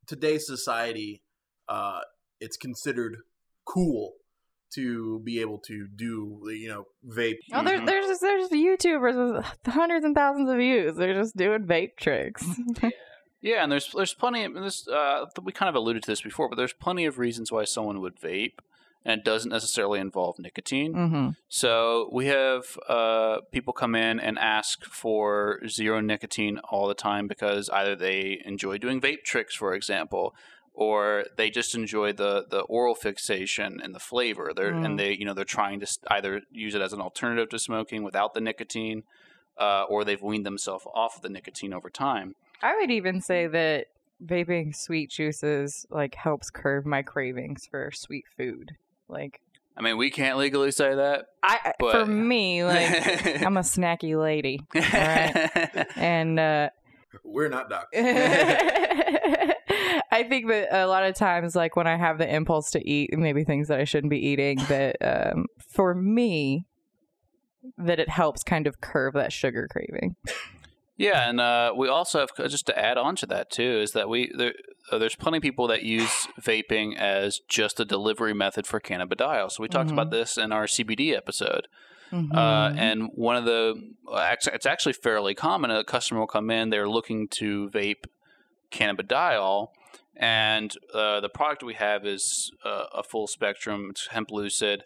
today's 0.06 0.46
society, 0.46 1.22
uh, 1.68 2.00
it's 2.40 2.56
considered 2.56 3.16
cool 3.64 4.12
to 4.74 5.20
be 5.20 5.40
able 5.40 5.58
to 5.66 5.86
do, 5.94 6.40
you 6.46 6.68
know, 6.68 6.84
vape. 7.08 7.38
Oh, 7.52 7.64
there's 7.64 7.84
there's 7.84 8.20
there's 8.20 8.48
YouTubers 8.50 9.36
with 9.36 9.46
hundreds 9.74 10.04
and 10.04 10.14
thousands 10.14 10.48
of 10.50 10.56
views. 10.56 10.96
They're 10.96 11.14
just 11.14 11.36
doing 11.36 11.64
vape 11.64 11.96
tricks. 11.96 12.44
Yeah, 13.40 13.62
and 13.62 13.70
there's 13.70 13.92
there's 13.92 14.14
plenty 14.14 14.44
of 14.44 14.54
this. 14.54 14.88
Uh, 14.88 15.26
we 15.42 15.52
kind 15.52 15.68
of 15.68 15.76
alluded 15.76 16.02
to 16.02 16.10
this 16.10 16.22
before, 16.22 16.48
but 16.48 16.56
there's 16.56 16.72
plenty 16.72 17.04
of 17.04 17.18
reasons 17.18 17.52
why 17.52 17.64
someone 17.64 18.00
would 18.00 18.20
vape, 18.20 18.54
and 19.04 19.20
it 19.20 19.24
doesn't 19.24 19.50
necessarily 19.50 20.00
involve 20.00 20.40
nicotine. 20.40 20.92
mm-hmm. 20.92 21.28
So 21.48 22.10
we 22.12 22.26
have 22.26 22.64
uh, 22.88 23.38
people 23.52 23.72
come 23.72 23.94
in 23.94 24.18
and 24.18 24.38
ask 24.38 24.84
for 24.84 25.60
zero 25.68 26.00
nicotine 26.00 26.58
all 26.70 26.88
the 26.88 26.94
time 26.94 27.28
because 27.28 27.70
either 27.70 27.94
they 27.94 28.42
enjoy 28.44 28.78
doing 28.78 29.00
vape 29.00 29.22
tricks, 29.22 29.54
for 29.54 29.72
example, 29.72 30.34
or 30.80 31.24
they 31.36 31.50
just 31.50 31.74
enjoy 31.74 32.12
the 32.12 32.46
the 32.48 32.60
oral 32.60 32.94
fixation 32.94 33.80
and 33.82 33.92
the 33.92 33.98
flavor. 33.98 34.52
They're 34.54 34.72
Mm. 34.72 34.84
and 34.86 34.98
they 34.98 35.12
you 35.18 35.24
know 35.24 35.34
they're 35.34 35.44
trying 35.44 35.80
to 35.80 35.86
either 36.08 36.42
use 36.52 36.74
it 36.76 36.80
as 36.80 36.92
an 36.92 37.00
alternative 37.00 37.48
to 37.48 37.58
smoking 37.58 38.04
without 38.04 38.32
the 38.32 38.40
nicotine, 38.40 39.02
uh, 39.58 39.82
or 39.88 40.04
they've 40.04 40.22
weaned 40.22 40.46
themselves 40.46 40.86
off 40.94 41.16
of 41.16 41.22
the 41.22 41.28
nicotine 41.28 41.72
over 41.74 41.90
time. 41.90 42.34
I 42.62 42.76
would 42.76 42.92
even 42.92 43.20
say 43.20 43.48
that 43.48 43.86
vaping 44.24 44.74
sweet 44.76 45.10
juices 45.10 45.84
like 45.90 46.14
helps 46.14 46.48
curb 46.48 46.86
my 46.86 47.02
cravings 47.02 47.66
for 47.68 47.90
sweet 47.92 48.26
food. 48.36 48.72
Like 49.08 49.40
I 49.76 49.82
mean, 49.82 49.96
we 49.96 50.10
can't 50.10 50.38
legally 50.38 50.70
say 50.70 50.94
that. 50.94 51.26
I 51.42 51.58
I- 51.64 51.72
But- 51.80 51.92
for 51.92 52.06
me, 52.06 52.62
like 52.62 53.42
I'm 53.46 53.56
a 53.56 53.62
snacky 53.62 54.16
lady, 54.16 54.60
right. 54.74 55.86
and 55.96 56.38
uh 56.38 56.70
We're 57.24 57.48
not 57.48 57.68
doctors. 57.68 58.04
I 60.18 60.24
think 60.28 60.48
that 60.48 60.68
a 60.72 60.86
lot 60.86 61.04
of 61.04 61.14
times, 61.14 61.54
like 61.54 61.76
when 61.76 61.86
I 61.86 61.96
have 61.96 62.18
the 62.18 62.32
impulse 62.32 62.70
to 62.72 62.88
eat, 62.88 63.10
maybe 63.16 63.44
things 63.44 63.68
that 63.68 63.78
I 63.80 63.84
shouldn't 63.84 64.10
be 64.10 64.18
eating, 64.18 64.58
that 64.68 64.96
um, 65.00 65.46
for 65.74 65.94
me, 65.94 66.66
that 67.76 67.98
it 68.00 68.08
helps 68.08 68.42
kind 68.42 68.66
of 68.66 68.80
curb 68.80 69.14
that 69.14 69.32
sugar 69.32 69.68
craving. 69.70 70.16
Yeah, 70.96 71.28
and 71.28 71.40
uh, 71.40 71.72
we 71.76 71.88
also 71.88 72.18
have 72.18 72.50
just 72.50 72.66
to 72.66 72.76
add 72.78 72.98
on 72.98 73.14
to 73.16 73.26
that 73.26 73.50
too 73.50 73.62
is 73.82 73.92
that 73.92 74.08
we 74.08 74.32
there, 74.36 74.54
uh, 74.90 74.98
there's 74.98 75.14
plenty 75.14 75.36
of 75.38 75.42
people 75.42 75.68
that 75.68 75.84
use 75.84 76.26
vaping 76.40 76.96
as 76.96 77.38
just 77.48 77.78
a 77.78 77.84
delivery 77.84 78.34
method 78.34 78.66
for 78.66 78.80
cannabidiol. 78.80 79.52
So 79.52 79.62
we 79.62 79.68
talked 79.68 79.90
Mhm. 79.90 79.92
about 79.92 80.10
this 80.10 80.36
in 80.36 80.50
our 80.50 80.66
CBD 80.66 81.14
episode. 81.14 81.68
Uh, 82.10 82.16
Mhm. 82.70 82.78
and 82.78 83.08
one 83.14 83.36
of 83.36 83.44
the 83.44 83.74
it's 84.52 84.66
actually 84.66 84.94
fairly 84.94 85.34
common. 85.34 85.70
A 85.70 85.84
customer 85.84 86.18
will 86.18 86.26
come 86.26 86.50
in, 86.50 86.70
they're 86.70 86.88
looking 86.88 87.28
to 87.38 87.70
vape 87.70 88.06
cannabidiol, 88.72 89.68
and 90.18 90.74
uh, 90.92 91.20
the 91.20 91.28
product 91.28 91.62
we 91.62 91.74
have 91.74 92.04
is 92.04 92.50
uh, 92.64 92.84
a 92.92 93.02
full 93.02 93.26
spectrum. 93.26 93.88
It's 93.90 94.08
Hemplucid, 94.08 94.80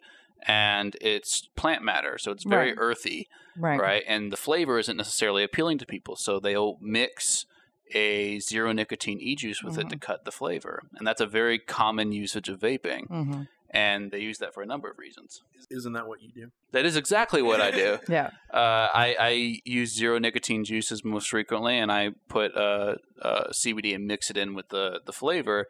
and 0.46 0.96
it's 1.00 1.48
plant 1.56 1.82
matter, 1.82 2.18
so 2.18 2.30
it's 2.32 2.44
very 2.44 2.68
Right. 2.70 2.78
earthy 2.78 3.28
right. 3.56 3.80
right? 3.80 4.02
And 4.06 4.30
the 4.32 4.36
flavor 4.36 4.78
isn't 4.78 4.96
necessarily 4.96 5.42
appealing 5.42 5.78
to 5.78 5.86
people, 5.86 6.16
so 6.16 6.38
they'll 6.38 6.78
mix 6.80 7.46
a 7.94 8.38
zero 8.38 8.72
nicotine 8.72 9.18
e 9.20 9.34
juice 9.36 9.62
with 9.62 9.76
it 9.78 9.88
to 9.90 9.96
cut 9.98 10.24
the 10.24 10.32
flavor, 10.32 10.82
and 10.96 11.06
that's 11.06 11.20
a 11.20 11.26
very 11.26 11.58
common 11.58 12.10
usage 12.12 12.48
of 12.48 12.58
vaping, 12.60 13.06
hmm 13.08 13.42
and 13.72 14.10
they 14.10 14.18
use 14.20 14.38
that 14.38 14.52
for 14.54 14.62
a 14.62 14.66
number 14.66 14.90
of 14.90 14.98
reasons. 14.98 15.40
Isn't 15.70 15.92
that 15.94 16.06
what 16.06 16.20
you 16.22 16.30
do? 16.32 16.48
That 16.72 16.84
is 16.84 16.96
exactly 16.96 17.42
what 17.42 17.60
I 17.60 17.70
do. 17.70 17.98
Yeah. 18.08 18.30
Uh, 18.52 18.88
I, 18.92 19.16
I 19.18 19.60
use 19.64 19.94
zero 19.94 20.18
nicotine 20.18 20.64
juices 20.64 21.04
most 21.04 21.28
frequently, 21.30 21.78
and 21.78 21.90
I 21.90 22.10
put 22.28 22.54
uh, 22.56 22.96
uh, 23.22 23.44
CBD 23.50 23.94
and 23.94 24.06
mix 24.06 24.30
it 24.30 24.36
in 24.36 24.54
with 24.54 24.68
the 24.68 25.00
the 25.06 25.12
flavor, 25.12 25.66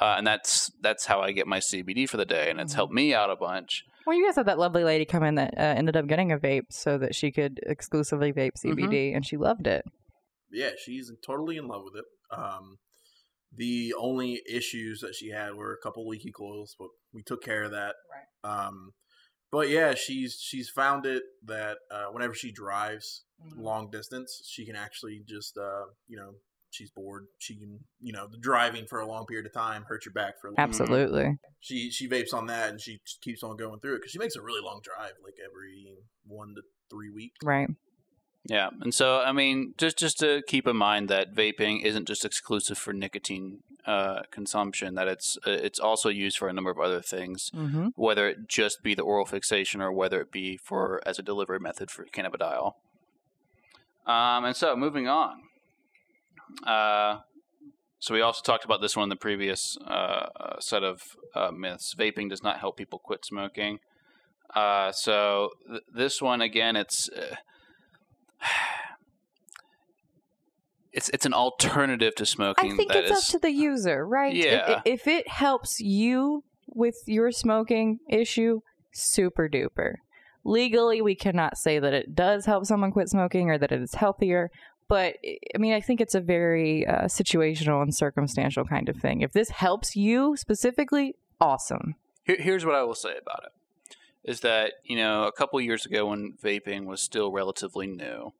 uh, 0.00 0.14
and 0.18 0.26
that's 0.26 0.70
that's 0.82 1.06
how 1.06 1.20
I 1.20 1.32
get 1.32 1.46
my 1.46 1.58
CBD 1.60 2.08
for 2.08 2.16
the 2.18 2.26
day, 2.26 2.50
and 2.50 2.60
it's 2.60 2.72
Mhm. 2.72 2.76
helped 2.76 2.92
me 2.94 3.14
out 3.14 3.30
a 3.30 3.36
bunch. 3.36 3.84
Well, 4.06 4.16
you 4.16 4.24
guys 4.26 4.36
had 4.36 4.46
that 4.46 4.58
lovely 4.58 4.84
lady 4.84 5.04
come 5.04 5.24
in 5.24 5.34
that 5.36 5.54
uh, 5.56 5.60
ended 5.60 5.96
up 5.96 6.06
getting 6.06 6.30
a 6.30 6.38
vape 6.38 6.66
so 6.70 6.96
that 6.98 7.14
she 7.14 7.32
could 7.32 7.58
exclusively 7.66 8.32
vape 8.32 8.52
CBD, 8.64 9.14
and 9.16 9.26
she 9.26 9.36
loved 9.36 9.66
it. 9.66 9.84
Yeah, 10.52 10.70
she's 10.78 11.10
totally 11.26 11.56
in 11.56 11.66
love 11.66 11.82
with 11.84 11.96
it. 11.96 12.04
Um, 12.38 12.76
the 13.56 13.94
only 13.98 14.42
issues 14.48 15.00
that 15.00 15.14
she 15.14 15.30
had 15.30 15.54
were 15.54 15.72
a 15.72 15.82
couple 15.82 16.06
leaky 16.08 16.30
coils, 16.30 16.76
but 16.78 16.88
we 17.12 17.22
took 17.22 17.42
care 17.42 17.64
of 17.64 17.72
that. 17.72 17.94
Right. 18.12 18.66
Um, 18.66 18.92
but 19.52 19.68
yeah, 19.68 19.94
she's 19.94 20.38
she's 20.40 20.68
found 20.68 21.06
it 21.06 21.22
that 21.44 21.78
uh, 21.90 22.06
whenever 22.12 22.34
she 22.34 22.52
drives 22.52 23.24
Mm-hmm. 23.44 23.60
long 23.60 23.90
distance, 23.90 24.40
she 24.46 24.64
can 24.64 24.76
actually 24.76 25.22
just 25.28 25.58
uh, 25.58 25.84
you 26.08 26.16
know 26.16 26.36
she's 26.70 26.90
bored. 26.90 27.26
She 27.38 27.54
can 27.54 27.80
you 28.00 28.12
know 28.12 28.26
the 28.26 28.38
driving 28.38 28.86
for 28.86 29.00
a 29.00 29.06
long 29.06 29.26
period 29.26 29.44
of 29.44 29.52
time 29.52 29.84
hurt 29.86 30.06
your 30.06 30.14
back 30.14 30.40
for 30.40 30.48
a 30.48 30.50
little. 30.52 30.62
Absolutely. 30.62 31.36
She 31.60 31.90
she 31.90 32.08
vapes 32.08 32.32
on 32.32 32.46
that 32.46 32.70
and 32.70 32.80
she 32.80 32.98
keeps 33.20 33.42
on 33.42 33.58
going 33.58 33.80
through 33.80 33.96
it 33.96 33.98
because 33.98 34.12
she 34.12 34.18
makes 34.18 34.36
a 34.36 34.40
really 34.40 34.62
long 34.62 34.80
drive, 34.82 35.12
like 35.22 35.34
every 35.44 35.98
one 36.26 36.54
to 36.54 36.62
three 36.90 37.10
weeks. 37.10 37.36
Right. 37.44 37.68
Yeah, 38.48 38.70
and 38.80 38.94
so 38.94 39.20
I 39.20 39.32
mean, 39.32 39.74
just 39.78 39.98
just 39.98 40.18
to 40.20 40.42
keep 40.46 40.66
in 40.66 40.76
mind 40.76 41.08
that 41.08 41.34
vaping 41.34 41.82
isn't 41.84 42.06
just 42.06 42.24
exclusive 42.24 42.78
for 42.78 42.92
nicotine 42.92 43.60
uh, 43.86 44.22
consumption; 44.30 44.94
that 44.94 45.08
it's 45.08 45.36
uh, 45.46 45.50
it's 45.50 45.80
also 45.80 46.08
used 46.08 46.38
for 46.38 46.48
a 46.48 46.52
number 46.52 46.70
of 46.70 46.78
other 46.78 47.00
things, 47.00 47.50
Mm-hmm. 47.54 47.88
whether 47.96 48.28
it 48.28 48.46
just 48.48 48.82
be 48.82 48.94
the 48.94 49.02
oral 49.02 49.26
fixation 49.26 49.80
or 49.80 49.90
whether 49.92 50.20
it 50.20 50.30
be 50.30 50.56
for 50.56 51.00
as 51.06 51.18
a 51.18 51.22
delivery 51.22 51.58
method 51.58 51.90
for 51.90 52.04
cannabidiol. 52.06 52.74
Um, 54.06 54.44
and 54.44 54.54
so 54.56 54.76
moving 54.76 55.08
on. 55.08 55.42
Uh, 56.64 57.18
so 57.98 58.14
we 58.14 58.20
also 58.20 58.40
talked 58.42 58.64
about 58.64 58.80
this 58.80 58.94
one 58.96 59.04
in 59.04 59.08
the 59.08 59.16
previous 59.16 59.76
uh, 59.86 60.28
uh, 60.38 60.60
set 60.60 60.84
of 60.84 61.02
uh, 61.34 61.50
myths. 61.50 61.94
Vaping 61.98 62.28
does 62.30 62.42
not 62.42 62.60
help 62.60 62.76
people 62.76 63.00
quit 63.00 63.24
smoking. 63.24 63.80
Uh, 64.54 64.92
so 64.92 65.50
th- 65.68 65.82
this 65.92 66.22
one 66.22 66.40
again, 66.40 66.76
it's 66.76 67.08
uh, 67.08 67.34
it's 70.92 71.08
it's 71.10 71.26
an 71.26 71.34
alternative 71.34 72.14
to 72.16 72.26
smoking. 72.26 72.72
I 72.72 72.76
think 72.76 72.94
it's 72.94 73.10
up 73.10 73.30
to 73.32 73.38
the 73.38 73.50
user, 73.52 74.06
right? 74.06 74.34
If- 74.34 74.44
Yeah. 74.44 74.80
If, 74.84 75.06
it 75.06 75.28
helps 75.28 75.78
you 75.80 76.44
with 76.68 76.96
your 77.06 77.30
smoking 77.32 77.98
issue, 78.08 78.60
super 78.92 79.48
duper. 79.48 79.94
Legally, 80.44 81.02
we 81.02 81.14
cannot 81.14 81.58
say 81.58 81.78
that 81.78 81.92
it 81.92 82.14
does 82.14 82.46
help 82.46 82.64
someone 82.66 82.92
quit 82.92 83.08
smoking 83.08 83.50
or 83.50 83.58
that 83.58 83.72
it 83.72 83.82
is 83.82 83.94
healthier. 83.94 84.50
But 84.88 85.16
I 85.54 85.58
mean, 85.58 85.72
I 85.74 85.80
think 85.80 86.00
it's 86.00 86.14
a 86.14 86.20
very 86.20 86.86
uh, 86.86 87.06
situational 87.06 87.82
and 87.82 87.92
circumstantial 87.94 88.64
kind 88.64 88.88
of 88.88 88.96
thing. 88.96 89.20
If 89.22 89.32
this 89.32 89.50
helps 89.50 89.96
you 89.96 90.36
specifically, 90.36 91.16
awesome. 91.40 91.96
Here, 92.24 92.36
here's 92.38 92.64
what 92.64 92.76
I 92.76 92.84
will 92.84 92.94
say 92.94 93.10
about 93.20 93.42
it: 93.44 93.52
is 94.26 94.40
that 94.40 94.74
you 94.84 94.96
know 94.96 95.24
a 95.24 95.32
couple 95.32 95.58
years 95.60 95.86
ago 95.86 96.06
when 96.06 96.34
vaping 96.42 96.84
was 96.84 97.00
still 97.00 97.30
relatively 97.30 97.86
new, 97.86 98.32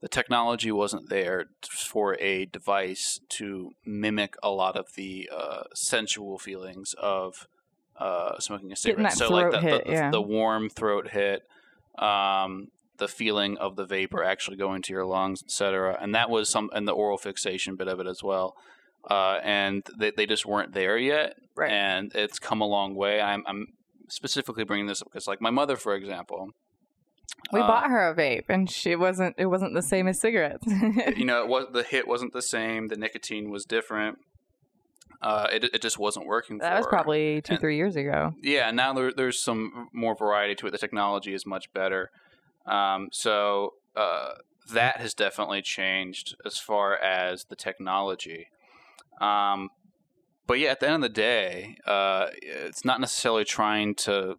the 0.00 0.08
technology 0.08 0.70
wasn't 0.70 1.08
there 1.08 1.46
for 1.62 2.16
a 2.20 2.44
device 2.46 3.20
to 3.30 3.72
mimic 3.84 4.34
a 4.42 4.50
lot 4.50 4.76
of 4.76 4.94
the 4.94 5.28
uh, 5.34 5.62
sensual 5.74 6.38
feelings 6.38 6.94
of 6.98 7.48
uh, 7.96 8.38
smoking 8.38 8.70
a 8.72 8.76
cigarette. 8.76 9.12
so 9.14 9.30
like 9.30 9.50
the, 9.50 9.60
hit, 9.60 9.84
the, 9.86 9.92
yeah. 9.92 10.10
the 10.10 10.22
warm 10.22 10.68
throat 10.68 11.08
hit. 11.08 11.42
Um, 11.98 12.68
the 12.98 13.08
feeling 13.08 13.58
of 13.58 13.74
the 13.74 13.84
vapor 13.84 14.22
actually 14.22 14.56
going 14.56 14.80
to 14.82 14.92
your 14.92 15.04
lungs, 15.04 15.42
etc., 15.42 15.98
and 16.00 16.14
that 16.14 16.30
was 16.30 16.48
some, 16.48 16.70
and 16.72 16.86
the 16.86 16.92
oral 16.92 17.18
fixation 17.18 17.74
bit 17.74 17.88
of 17.88 17.98
it 17.98 18.06
as 18.06 18.22
well. 18.22 18.54
Uh, 19.10 19.40
and 19.42 19.82
they, 19.98 20.12
they 20.12 20.26
just 20.26 20.46
weren't 20.46 20.72
there 20.72 20.96
yet 20.96 21.34
Right. 21.56 21.70
and 21.72 22.14
it's 22.14 22.38
come 22.38 22.60
a 22.60 22.66
long 22.66 22.94
way. 22.94 23.20
I'm, 23.20 23.42
I'm 23.46 23.66
specifically 24.12 24.64
bringing 24.64 24.86
this 24.86 25.00
up 25.02 25.08
because, 25.10 25.26
like 25.26 25.40
my 25.40 25.50
mother, 25.50 25.76
for 25.76 25.94
example, 25.94 26.50
We 27.52 27.60
uh, 27.60 27.66
bought 27.66 27.90
her 27.90 28.08
a 28.10 28.14
vape, 28.14 28.44
and 28.48 28.70
she 28.70 28.94
wasn't. 28.94 29.34
It 29.38 29.46
wasn't 29.46 29.74
the 29.74 29.82
same 29.82 30.06
as 30.08 30.20
cigarettes. 30.20 30.66
you 31.16 31.24
know, 31.24 31.42
it 31.42 31.48
was 31.48 31.66
the 31.72 31.82
hit 31.82 32.06
wasn't 32.06 32.32
the 32.32 32.42
same. 32.42 32.88
The 32.88 32.96
nicotine 32.96 33.50
was 33.50 33.64
different. 33.64 34.18
Uh, 35.20 35.46
it 35.52 35.64
it 35.72 35.80
just 35.82 35.98
wasn't 35.98 36.26
working. 36.26 36.58
that 36.58 36.76
was 36.78 36.86
probably 36.86 37.40
two, 37.42 37.52
And- 37.54 37.60
three 37.60 37.76
years 37.76 37.96
ago. 37.96 38.32
yeah. 38.42 38.70
Now 38.70 38.92
there, 38.92 39.12
there's 39.12 39.42
some 39.42 39.88
more 39.92 40.14
variety 40.16 40.54
to 40.56 40.66
it. 40.66 40.70
The 40.72 40.78
technology 40.78 41.32
is 41.32 41.46
much 41.46 41.72
better. 41.72 42.10
Um, 42.66 43.08
so 43.12 43.74
uh, 43.96 44.34
that 44.72 44.96
has 44.98 45.14
definitely 45.14 45.62
changed 45.62 46.34
as 46.44 46.58
far 46.58 46.96
as 46.96 47.44
the 47.44 47.56
technology. 47.56 48.48
Um, 49.20 49.68
but 50.46 50.58
yeah, 50.58 50.70
at 50.70 50.80
the 50.80 50.86
end 50.86 50.96
of 50.96 51.02
the 51.02 51.08
day, 51.08 51.76
uh, 51.86 52.26
it's 52.42 52.84
not 52.84 53.00
necessarily 53.00 53.44
trying 53.44 53.94
to. 53.96 54.36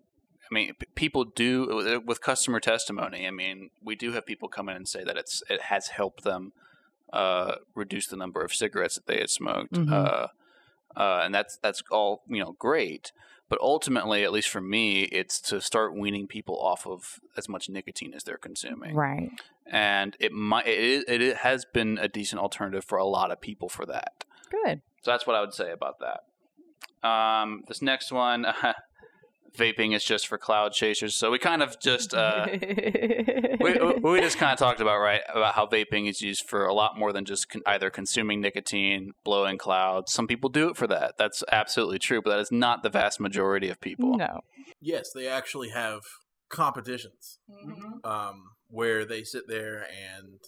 I 0.52 0.54
mean, 0.54 0.74
p- 0.78 0.88
people 0.94 1.24
do 1.24 2.02
with 2.06 2.22
customer 2.22 2.60
testimony. 2.60 3.26
I 3.26 3.32
mean, 3.32 3.70
we 3.82 3.96
do 3.96 4.12
have 4.12 4.26
people 4.26 4.50
come 4.50 4.70
in 4.70 4.76
and 4.76 4.88
say 4.88 5.04
that 5.04 5.18
it's 5.18 5.42
it 5.50 5.62
has 5.64 5.88
helped 5.88 6.24
them 6.24 6.52
uh, 7.12 7.56
reduce 7.76 8.08
the 8.08 8.18
number 8.18 8.42
of 8.42 8.54
cigarettes 8.54 8.96
that 8.96 9.08
they 9.08 9.20
had 9.20 9.30
smoked, 9.30 9.74
Mhm. 9.74 9.92
uh, 9.92 10.28
uh, 11.00 11.22
and 11.24 11.34
that's 11.34 11.58
that's 11.58 11.82
all 11.90 12.24
you 12.28 12.44
know, 12.44 12.56
great. 12.60 13.12
But 13.50 13.60
ultimately, 13.62 14.24
at 14.24 14.32
least 14.32 14.50
for 14.50 14.62
me, 14.62 15.04
it's 15.04 15.40
to 15.42 15.62
start 15.62 15.96
weaning 15.96 16.28
people 16.28 16.60
off 16.60 16.88
of 16.88 17.20
as 17.38 17.48
much 17.48 17.70
nicotine 17.70 18.14
as 18.14 18.24
they're 18.24 18.38
consuming, 18.38 18.96
Right. 18.96 19.32
and 19.66 20.16
it 20.20 20.32
might 20.32 20.68
it, 20.68 21.08
it 21.08 21.38
has 21.38 21.66
been 21.66 21.98
a 22.00 22.08
decent 22.08 22.42
alternative 22.42 22.84
for 22.86 22.98
a 22.98 23.06
lot 23.06 23.32
of 23.32 23.42
people 23.42 23.70
for 23.70 23.86
that. 23.86 24.24
Good. 24.50 24.82
So 25.04 25.12
that's 25.12 25.28
what 25.28 25.36
I 25.36 25.42
would 25.42 25.54
say 25.54 25.72
about 25.72 25.96
that. 26.00 27.08
Um, 27.08 27.64
this 27.68 27.82
next 27.82 28.12
one, 28.12 28.46
vaping 29.58 29.96
is 29.96 30.04
just 30.04 30.28
for 30.28 30.38
cloud 30.38 30.72
chasers. 30.72 31.14
So 31.16 31.30
we 31.30 31.40
kind 31.40 31.62
of 31.62 31.80
just 31.80 32.14
uh, 32.14 32.48
we, 32.52 33.80
we 34.02 34.22
just 34.22 34.38
kind 34.38 34.54
of 34.54 34.60
talked 34.60 34.80
about 34.80 35.00
right 35.00 35.22
about 35.30 35.56
how 35.56 35.68
vaping 35.68 36.10
is 36.10 36.22
used 36.22 36.48
for 36.48 36.66
a 36.66 36.74
lot 36.74 36.98
more 36.98 37.12
than 37.12 37.26
just 37.26 37.50
con- 37.50 37.62
either 37.66 37.90
consuming 37.90 38.42
nicotine, 38.42 39.12
blowing 39.24 39.58
clouds. 39.58 40.14
Some 40.14 40.28
people 40.28 40.50
do 40.50 40.70
it 40.70 40.78
for 40.78 40.88
that. 40.88 41.16
That's 41.18 41.44
absolutely 41.52 42.00
true, 42.00 42.22
but 42.22 42.32
that 42.32 42.40
is 42.40 42.52
not 42.52 42.84
the 42.84 42.90
vast 42.90 43.20
majority 43.20 43.70
of 43.70 43.80
people. 43.82 44.18
no. 44.18 44.42
Yes, 44.82 45.12
they 45.14 45.28
actually 45.28 45.70
have 45.70 46.02
competitions 46.50 47.40
um, 48.04 48.44
where 48.70 49.06
they 49.06 49.24
sit 49.24 49.44
there 49.48 49.80
and 49.82 50.40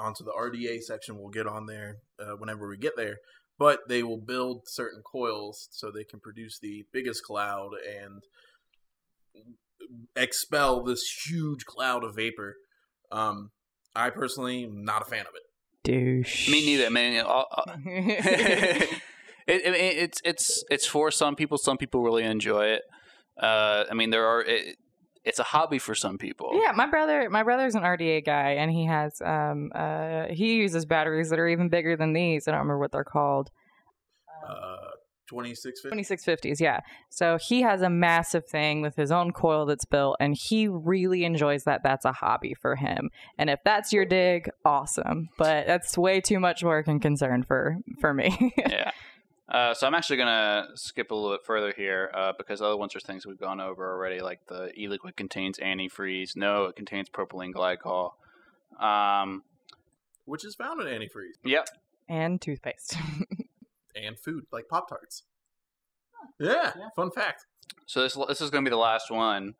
onto 0.00 0.24
the 0.24 0.32
RDA 0.32 0.82
section. 0.82 1.18
We'll 1.18 1.30
get 1.30 1.46
on 1.46 1.66
there 1.66 1.98
uh, 2.20 2.36
whenever 2.38 2.68
we 2.68 2.76
get 2.76 2.96
there. 2.96 3.16
But 3.58 3.80
they 3.88 4.02
will 4.02 4.18
build 4.18 4.62
certain 4.66 5.02
coils 5.02 5.68
so 5.70 5.90
they 5.90 6.04
can 6.04 6.20
produce 6.20 6.58
the 6.58 6.84
biggest 6.92 7.22
cloud 7.24 7.70
and 7.88 8.22
expel 10.16 10.82
this 10.82 11.04
huge 11.26 11.64
cloud 11.64 12.04
of 12.04 12.16
vapor. 12.16 12.56
Um, 13.12 13.50
I 13.94 14.10
personally 14.10 14.64
am 14.64 14.84
not 14.84 15.02
a 15.02 15.04
fan 15.04 15.20
of 15.20 15.32
it. 15.34 15.42
Douche. 15.84 16.48
Me 16.50 16.64
neither. 16.64 16.86
I 16.86 16.88
mean, 16.88 17.20
all- 17.20 17.46
all- 17.50 17.64
it, 17.84 18.90
it, 19.46 19.74
it's 19.74 20.20
it's 20.24 20.64
it's 20.70 20.86
for 20.86 21.10
some 21.10 21.36
people. 21.36 21.58
Some 21.58 21.76
people 21.76 22.02
really 22.02 22.24
enjoy 22.24 22.66
it. 22.66 22.82
Uh, 23.38 23.84
I 23.90 23.94
mean, 23.94 24.10
there 24.10 24.26
are. 24.26 24.42
It, 24.42 24.76
it's 25.24 25.38
a 25.38 25.42
hobby 25.42 25.78
for 25.78 25.94
some 25.94 26.18
people. 26.18 26.50
Yeah, 26.52 26.72
my 26.72 26.86
brother, 26.86 27.28
my 27.30 27.42
brother's 27.42 27.74
an 27.74 27.82
RDA 27.82 28.24
guy, 28.24 28.52
and 28.52 28.70
he 28.70 28.84
has 28.86 29.20
um 29.24 29.70
uh 29.74 30.26
he 30.30 30.56
uses 30.56 30.84
batteries 30.86 31.30
that 31.30 31.38
are 31.38 31.48
even 31.48 31.68
bigger 31.68 31.96
than 31.96 32.12
these. 32.12 32.46
I 32.46 32.52
don't 32.52 32.60
remember 32.60 32.78
what 32.78 32.92
they're 32.92 33.04
called. 33.04 33.50
Uh, 34.46 34.90
2650. 35.26 35.88
Twenty 35.88 36.02
six 36.02 36.24
fifties, 36.24 36.60
yeah. 36.60 36.80
So 37.10 37.38
he 37.40 37.62
has 37.62 37.80
a 37.80 37.88
massive 37.88 38.46
thing 38.46 38.82
with 38.82 38.96
his 38.96 39.10
own 39.10 39.32
coil 39.32 39.64
that's 39.64 39.86
built, 39.86 40.16
and 40.20 40.36
he 40.38 40.68
really 40.68 41.24
enjoys 41.24 41.64
that. 41.64 41.80
That's 41.82 42.04
a 42.04 42.12
hobby 42.12 42.54
for 42.60 42.76
him. 42.76 43.08
And 43.38 43.48
if 43.48 43.60
that's 43.64 43.92
your 43.92 44.04
dig, 44.04 44.50
awesome. 44.64 45.28
But 45.38 45.66
that's 45.66 45.96
way 45.96 46.20
too 46.20 46.40
much 46.40 46.62
work 46.62 46.86
and 46.88 47.00
concern 47.00 47.42
for 47.42 47.78
for 48.00 48.12
me. 48.12 48.52
yeah. 48.58 48.90
Uh, 49.48 49.74
so 49.74 49.86
I'm 49.86 49.94
actually 49.94 50.16
gonna 50.16 50.68
skip 50.74 51.10
a 51.10 51.14
little 51.14 51.32
bit 51.32 51.44
further 51.44 51.72
here 51.76 52.10
uh, 52.14 52.32
because 52.36 52.62
other 52.62 52.76
ones 52.76 52.96
are 52.96 53.00
things 53.00 53.26
we've 53.26 53.38
gone 53.38 53.60
over 53.60 53.92
already, 53.92 54.20
like 54.20 54.46
the 54.46 54.70
e-liquid 54.78 55.16
contains 55.16 55.58
antifreeze. 55.58 56.34
No, 56.34 56.64
it 56.64 56.76
contains 56.76 57.10
propylene 57.10 57.52
glycol. 57.52 58.12
Um, 58.82 59.42
Which 60.24 60.44
is 60.44 60.54
found 60.54 60.80
in 60.80 60.86
antifreeze 60.86 61.36
yep. 61.44 61.68
and 62.08 62.40
toothpaste. 62.40 62.96
and 63.94 64.18
food, 64.18 64.46
like 64.50 64.68
Pop 64.68 64.88
Tarts. 64.88 65.24
Yeah, 66.38 66.72
fun 66.96 67.10
fact. 67.10 67.44
So 67.86 68.00
this 68.00 68.16
this 68.28 68.40
is 68.40 68.48
gonna 68.48 68.64
be 68.64 68.70
the 68.70 68.76
last 68.76 69.10
one. 69.10 69.54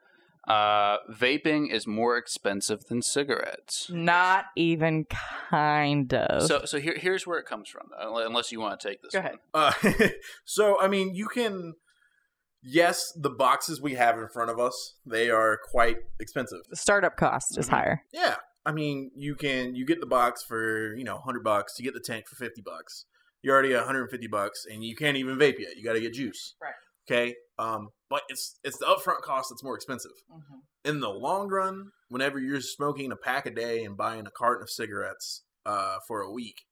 Uh, 0.47 0.99
vaping 1.11 1.71
is 1.73 1.87
more 1.87 2.17
expensive 2.19 2.85
than 2.87 3.01
cigarettes. 3.01 3.89
Not 3.91 4.47
even 4.57 5.07
kind 5.51 6.13
of. 6.13 6.43
So 6.43 6.65
so 6.67 6.79
here 6.79 6.95
here's 6.99 7.27
where 7.27 7.39
it 7.39 7.47
comes 7.47 7.69
from. 7.69 7.89
Unless 7.99 8.53
you 8.53 8.61
want 8.61 8.79
to 8.79 8.89
take 8.89 9.01
this. 9.03 9.13
Go 9.13 9.21
ahead. 9.21 9.37
one. 9.53 9.73
Uh, 9.91 10.09
so, 10.45 10.81
I 10.81 10.89
mean, 10.89 11.15
you 11.15 11.29
can. 11.29 11.75
Yes, 12.67 13.13
the 13.15 13.29
boxes 13.31 13.81
we 13.81 13.93
have 13.95 14.19
in 14.19 14.27
front 14.29 14.51
of 14.51 14.59
us, 14.59 14.95
they 15.05 15.29
are 15.29 15.59
quite 15.71 15.99
expensive. 16.19 16.61
the 16.71 16.77
startup 16.77 17.17
cost 17.17 17.59
is 17.59 17.67
Mhm. 17.67 17.71
higher. 17.71 18.03
Yeah, 18.13 18.37
I 18.65 18.73
mean, 18.73 19.11
you 19.15 19.35
can 19.35 19.75
you 19.75 19.85
get 19.85 20.01
the 20.01 20.07
box 20.07 20.43
for 20.43 20.95
you 20.95 21.05
know 21.05 21.19
hundred 21.19 21.45
bucks. 21.45 21.75
You 21.79 21.85
get 21.85 21.93
the 21.95 22.01
tank 22.01 22.27
for 22.27 22.37
fifty 22.37 22.63
bucks. 22.63 23.05
You're 23.43 23.53
already 23.53 23.75
at 23.75 23.81
150 23.81 24.27
bucks, 24.29 24.65
and 24.65 24.83
you 24.83 24.97
can't 24.97 25.19
even 25.19 25.37
vape 25.37 25.59
yet. 25.59 25.77
You 25.77 25.85
got 25.85 25.93
to 25.93 26.01
get 26.01 26.15
juice. 26.15 26.55
Right. 26.63 26.73
Okay. 27.09 27.35
Um, 27.59 27.89
but 28.11 28.23
it's 28.29 28.59
it's 28.65 28.79
the 28.79 28.87
upfront 28.87 29.21
cost 29.23 29.51
that's 29.51 29.63
more 29.63 29.75
expensive. 29.77 30.11
In 30.85 31.01
the 31.01 31.09
long 31.11 31.49
run, 31.49 31.91
whenever 32.09 32.39
you're 32.39 32.61
smoking 32.61 33.13
a 33.13 33.17
pack 33.17 33.47
a 33.47 33.51
day 33.51 33.85
and 33.85 33.97
buying 33.97 34.27
a 34.27 34.31
carton 34.31 34.63
of 34.63 34.71
cigarettes 34.71 35.43
uh, 35.67 35.97
for 36.07 36.21
a 36.21 36.31
week, 36.31 36.63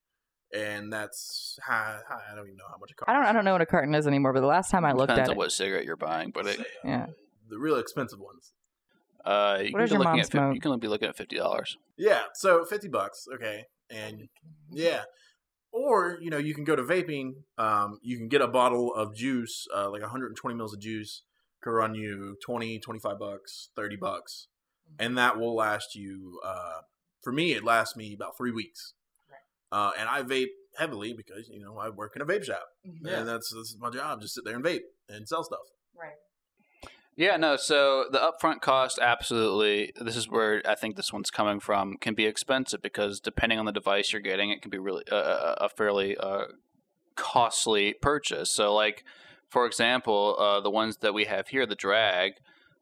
and 0.53 0.91
that's 0.93 1.57
how, 1.65 1.99
I 2.09 2.35
don't 2.35 2.45
even 2.45 2.57
know 2.57 2.65
how 2.69 2.77
much 2.79 2.91
a 2.91 2.95
carton. 2.95 3.15
I 3.15 3.19
don't 3.19 3.27
I 3.29 3.33
don't 3.33 3.45
know 3.45 3.53
what 3.53 3.61
a 3.61 3.65
carton 3.65 3.95
is 3.95 4.07
anymore, 4.07 4.33
but 4.33 4.41
the 4.41 4.47
last 4.47 4.69
time 4.71 4.85
I 4.85 4.91
looked 4.91 5.09
Depends 5.09 5.29
at 5.29 5.31
on 5.31 5.35
it, 5.35 5.37
what 5.37 5.51
cigarette 5.51 5.85
you're 5.85 5.95
buying, 5.97 6.31
but 6.31 6.47
it, 6.47 6.59
yeah, 6.83 7.07
the 7.49 7.57
real 7.57 7.77
expensive 7.77 8.19
ones. 8.19 8.53
uh, 9.25 9.57
you 9.61 9.71
What 9.71 9.71
can 9.71 9.79
does 9.79 9.89
be 9.89 9.93
your 9.93 9.99
looking 9.99 10.11
mom 10.11 10.19
at 10.19 10.25
50, 10.25 10.37
smoke? 10.37 10.55
you 10.55 10.61
can 10.61 10.79
be 10.79 10.87
looking 10.87 11.09
at 11.09 11.17
fifty 11.17 11.37
dollars. 11.37 11.77
Yeah, 11.97 12.21
so 12.35 12.65
fifty 12.65 12.87
bucks, 12.87 13.25
okay, 13.33 13.65
and 13.89 14.27
yeah, 14.71 15.03
or 15.73 16.17
you 16.21 16.29
know 16.29 16.37
you 16.37 16.53
can 16.53 16.63
go 16.63 16.75
to 16.75 16.83
vaping. 16.83 17.33
Um, 17.57 17.99
you 18.01 18.17
can 18.17 18.29
get 18.29 18.41
a 18.41 18.47
bottle 18.47 18.93
of 18.93 19.15
juice, 19.15 19.67
uh, 19.75 19.89
like 19.89 20.01
120 20.01 20.55
mils 20.55 20.73
of 20.73 20.79
juice, 20.79 21.23
could 21.61 21.71
run 21.71 21.95
you 21.95 22.37
20, 22.45 22.79
25 22.79 23.19
bucks, 23.19 23.69
30 23.75 23.95
bucks, 23.97 24.47
and 24.99 25.17
that 25.17 25.37
will 25.39 25.55
last 25.55 25.95
you. 25.95 26.39
Uh, 26.45 26.81
for 27.21 27.33
me, 27.33 27.53
it 27.53 27.63
lasts 27.63 27.95
me 27.97 28.13
about 28.13 28.37
three 28.37 28.51
weeks, 28.51 28.93
uh, 29.71 29.91
and 29.99 30.07
I 30.07 30.21
vape 30.21 30.53
heavily 30.77 31.13
because 31.13 31.49
you 31.49 31.59
know 31.59 31.77
I 31.77 31.89
work 31.89 32.13
in 32.15 32.21
a 32.21 32.25
vape 32.25 32.43
shop, 32.45 32.65
and 33.19 33.27
that's 33.27 33.51
that's 33.53 33.75
my 33.79 33.89
job. 33.89 34.21
Just 34.21 34.35
sit 34.35 34.45
there 34.45 34.55
and 34.55 34.63
vape 34.63 34.81
and 35.09 35.27
sell 35.27 35.43
stuff. 35.43 35.59
right. 35.99 36.13
Yeah, 37.15 37.37
no. 37.37 37.55
So 37.57 38.05
the 38.11 38.17
upfront 38.17 38.61
cost, 38.61 38.99
absolutely. 38.99 39.93
This 39.99 40.15
is 40.15 40.29
where 40.29 40.61
I 40.67 40.75
think 40.75 40.95
this 40.95 41.13
one's 41.13 41.29
coming 41.29 41.59
from. 41.59 41.97
Can 41.97 42.15
be 42.15 42.25
expensive 42.25 42.81
because 42.81 43.19
depending 43.19 43.59
on 43.59 43.65
the 43.65 43.71
device 43.71 44.11
you're 44.11 44.21
getting, 44.21 44.49
it 44.49 44.61
can 44.61 44.71
be 44.71 44.79
really 44.79 45.03
uh, 45.11 45.55
a 45.57 45.69
fairly 45.69 46.17
uh, 46.17 46.45
costly 47.15 47.93
purchase. 47.93 48.49
So, 48.49 48.73
like 48.73 49.03
for 49.49 49.65
example, 49.65 50.35
uh, 50.39 50.61
the 50.61 50.71
ones 50.71 50.97
that 50.97 51.13
we 51.13 51.25
have 51.25 51.49
here, 51.49 51.65
the 51.65 51.75
drag. 51.75 52.33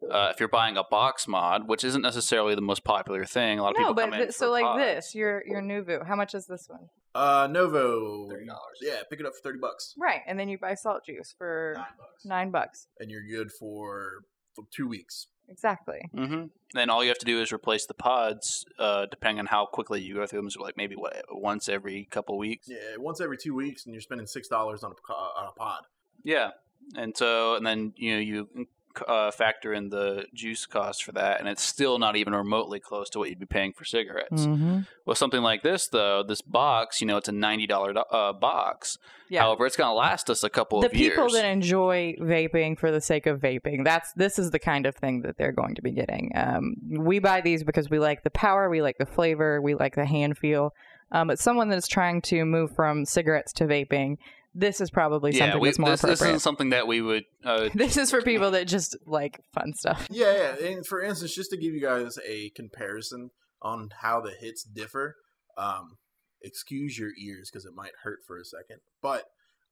Uh, 0.09 0.31
if 0.33 0.39
you're 0.39 0.49
buying 0.49 0.77
a 0.77 0.83
box 0.83 1.27
mod, 1.27 1.67
which 1.67 1.83
isn't 1.83 2.01
necessarily 2.01 2.55
the 2.55 2.61
most 2.61 2.83
popular 2.83 3.23
thing, 3.23 3.59
a 3.59 3.61
lot 3.61 3.71
of 3.71 3.77
No, 3.77 3.83
people 3.83 3.93
but 3.93 4.05
come 4.05 4.13
in 4.13 4.19
th- 4.21 4.31
so 4.31 4.49
like 4.49 4.77
this, 4.79 5.13
your 5.13 5.43
your 5.45 5.61
Novo. 5.61 6.03
How 6.03 6.15
much 6.15 6.33
is 6.33 6.47
this 6.47 6.67
one? 6.67 6.89
Uh, 7.13 7.47
Novo, 7.51 8.27
$30. 8.29 8.45
Yeah, 8.81 8.95
pick 9.09 9.19
it 9.19 9.25
up 9.25 9.33
for 9.35 9.41
thirty 9.41 9.59
bucks. 9.59 9.93
Right, 9.97 10.21
and 10.27 10.39
then 10.39 10.47
you 10.49 10.57
buy 10.57 10.75
salt 10.75 11.05
juice 11.05 11.33
for 11.37 11.73
bucks, 11.75 12.25
nine 12.25 12.51
bucks. 12.51 12.87
and 12.99 13.11
you're 13.11 13.23
good 13.27 13.51
for, 13.51 14.23
for 14.55 14.63
two 14.71 14.87
weeks. 14.87 15.27
Exactly. 15.49 16.09
Mm-hmm. 16.15 16.45
Then 16.73 16.89
all 16.89 17.03
you 17.03 17.09
have 17.09 17.17
to 17.17 17.25
do 17.25 17.41
is 17.41 17.51
replace 17.51 17.85
the 17.85 17.93
pods, 17.93 18.63
uh, 18.79 19.07
depending 19.07 19.39
on 19.39 19.47
how 19.47 19.65
quickly 19.65 19.99
you 19.99 20.15
go 20.15 20.25
through 20.25 20.39
them. 20.39 20.49
So 20.49 20.61
like 20.61 20.77
maybe 20.77 20.95
what 20.95 21.25
once 21.29 21.67
every 21.67 22.07
couple 22.09 22.37
weeks. 22.37 22.67
Yeah, 22.69 22.95
once 22.97 23.19
every 23.19 23.37
two 23.37 23.53
weeks, 23.53 23.83
and 23.85 23.93
you're 23.93 24.01
spending 24.01 24.27
six 24.27 24.47
dollars 24.47 24.81
on 24.83 24.91
a 24.93 25.11
on 25.13 25.47
a 25.49 25.51
pod. 25.51 25.81
Yeah, 26.23 26.51
and 26.95 27.15
so 27.17 27.55
and 27.55 27.65
then 27.65 27.91
you 27.97 28.13
know 28.13 28.19
you 28.21 28.67
uh, 29.07 29.31
factor 29.31 29.73
in 29.73 29.89
the 29.89 30.25
juice 30.33 30.65
cost 30.65 31.03
for 31.03 31.11
that, 31.13 31.39
and 31.39 31.49
it's 31.49 31.63
still 31.63 31.99
not 31.99 32.15
even 32.15 32.33
remotely 32.33 32.79
close 32.79 33.09
to 33.11 33.19
what 33.19 33.29
you'd 33.29 33.39
be 33.39 33.45
paying 33.45 33.73
for 33.73 33.85
cigarettes. 33.85 34.45
Mm-hmm. 34.45 34.79
With 35.05 35.17
something 35.17 35.41
like 35.41 35.63
this, 35.63 35.87
though, 35.87 36.23
this 36.23 36.41
box, 36.41 37.01
you 37.01 37.07
know, 37.07 37.17
it's 37.17 37.29
a 37.29 37.33
ninety 37.33 37.67
dollar 37.67 37.93
uh, 38.11 38.33
box. 38.33 38.97
Yeah. 39.29 39.43
However, 39.43 39.65
it's 39.65 39.77
going 39.77 39.89
to 39.89 39.93
last 39.93 40.29
us 40.29 40.43
a 40.43 40.49
couple 40.49 40.81
the 40.81 40.87
of 40.87 40.93
years. 40.93 41.15
The 41.15 41.21
people 41.21 41.33
that 41.33 41.45
enjoy 41.45 42.15
vaping 42.19 42.77
for 42.77 42.91
the 42.91 42.99
sake 42.99 43.27
of 43.27 43.39
vaping 43.39 43.83
that's 43.83 44.11
this 44.13 44.39
is 44.39 44.51
the 44.51 44.59
kind 44.59 44.85
of 44.85 44.95
thing 44.95 45.21
that 45.21 45.37
they're 45.37 45.51
going 45.51 45.75
to 45.75 45.81
be 45.81 45.91
getting 45.91 46.31
um, 46.35 46.75
we 46.89 47.19
buy 47.19 47.41
these 47.41 47.63
because 47.63 47.89
we 47.89 47.99
like 47.99 48.23
the 48.23 48.29
power 48.31 48.69
we 48.69 48.81
like 48.81 48.97
the 48.97 49.05
flavor 49.05 49.61
we 49.61 49.75
like 49.75 49.95
the 49.95 50.05
hand 50.05 50.37
feel 50.37 50.73
um, 51.11 51.27
but 51.27 51.39
someone 51.39 51.69
that's 51.69 51.87
trying 51.87 52.21
to 52.21 52.45
move 52.45 52.73
from 52.75 53.05
cigarettes 53.05 53.53
to 53.53 53.65
vaping 53.65 54.17
this 54.53 54.81
is 54.81 54.89
probably 54.89 55.31
yeah, 55.31 55.45
something 55.45 55.61
we, 55.61 55.67
that's 55.69 55.79
more 55.79 55.89
this, 55.91 56.01
this 56.01 56.21
isn't 56.21 56.39
something 56.39 56.69
that 56.69 56.87
we 56.87 57.01
would. 57.01 57.23
Uh, 57.43 57.69
this 57.73 57.97
is 57.97 58.11
for 58.11 58.21
people 58.21 58.51
that 58.51 58.67
just 58.67 58.97
like 59.05 59.39
fun 59.53 59.73
stuff 59.73 60.07
Yeah, 60.09 60.55
yeah. 60.59 60.67
And 60.67 60.85
for 60.85 61.01
instance, 61.01 61.33
just 61.33 61.51
to 61.51 61.57
give 61.57 61.73
you 61.73 61.81
guys 61.81 62.17
a 62.27 62.49
comparison 62.49 63.31
on 63.61 63.89
how 64.01 64.21
the 64.21 64.31
hits 64.31 64.63
differ, 64.63 65.15
um, 65.57 65.97
excuse 66.41 66.97
your 66.97 67.11
ears 67.19 67.49
because 67.51 67.65
it 67.65 67.73
might 67.75 67.91
hurt 68.03 68.19
for 68.27 68.37
a 68.37 68.45
second. 68.45 68.79
But 69.01 69.25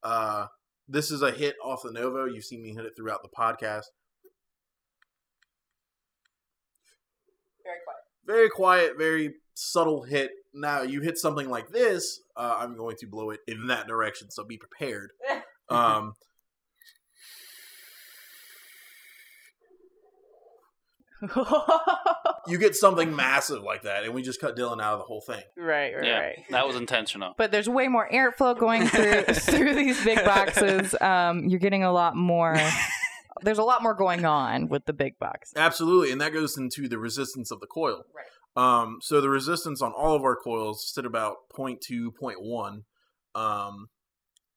uh, 0.03 0.47
this 0.88 1.11
is 1.11 1.21
a 1.21 1.32
hit 1.32 1.55
off 1.63 1.82
the 1.84 1.91
Novo. 1.91 2.25
You've 2.25 2.45
seen 2.45 2.61
me 2.61 2.73
hit 2.73 2.86
it 2.86 2.93
throughout 2.95 3.21
the 3.23 3.30
podcast. 3.30 3.86
very 7.65 7.80
quiet 7.84 7.99
Very 8.25 8.49
quiet, 8.49 8.93
very 8.97 9.34
subtle 9.60 10.03
hit. 10.03 10.32
Now 10.53 10.82
you 10.82 11.01
hit 11.01 11.18
something 11.18 11.49
like 11.49 11.70
this, 11.70 12.22
uh, 12.36 12.57
I'm 12.60 12.76
going 12.78 12.95
to 12.97 13.07
blow 13.07 13.30
it 13.32 13.41
in 13.47 13.68
that 13.68 13.88
direction. 13.88 14.32
So 14.32 14.43
be 14.43 14.57
prepared. 14.57 15.12
Um, 15.72 16.14
you 22.47 22.57
get 22.57 22.76
something 22.76 23.16
massive 23.16 23.62
like 23.62 23.84
that, 23.84 24.03
and 24.03 24.16
we 24.16 24.24
just 24.24 24.41
cut 24.41 24.55
Dylan 24.55 24.82
out 24.82 24.93
of 24.93 24.99
the 24.99 25.05
whole 25.05 25.22
thing. 25.22 25.43
right 25.57 25.93
right 25.95 26.03
yeah, 26.05 26.20
right 26.20 26.39
that 26.49 26.66
was 26.66 26.76
intentional. 26.76 27.36
but 27.38 27.51
there's 27.51 27.70
way 27.70 27.88
more 27.88 28.10
airflow 28.12 28.57
going 28.57 28.88
through 28.88 29.24
through 29.34 29.76
these 29.76 30.03
big 30.03 30.24
boxes 30.26 30.95
um, 31.01 31.47
you're 31.47 31.60
getting 31.60 31.84
a 31.84 31.91
lot 31.91 32.16
more 32.16 32.57
there's 33.43 33.60
a 33.60 33.64
lot 33.64 33.84
more 33.84 33.93
going 33.93 34.26
on 34.26 34.70
with 34.70 34.86
the 34.86 34.93
big 34.93 35.20
box 35.20 35.53
Absolutely, 35.55 36.12
and 36.12 36.20
that 36.22 36.34
goes 36.34 36.57
into 36.57 36.88
the 36.88 36.97
resistance 36.97 37.51
of 37.51 37.60
the 37.60 37.68
coil. 37.68 38.05
Right. 38.16 38.26
Um, 38.56 39.00
so 39.02 39.22
the 39.22 39.30
resistance 39.30 39.82
on 39.82 39.91
all 39.93 40.16
of 40.16 40.24
our 40.24 40.36
coils 40.36 40.91
sit 40.93 41.06
about 41.06 41.36
0.2, 41.56 42.12
0.1, 42.22 42.84
um, 43.36 43.88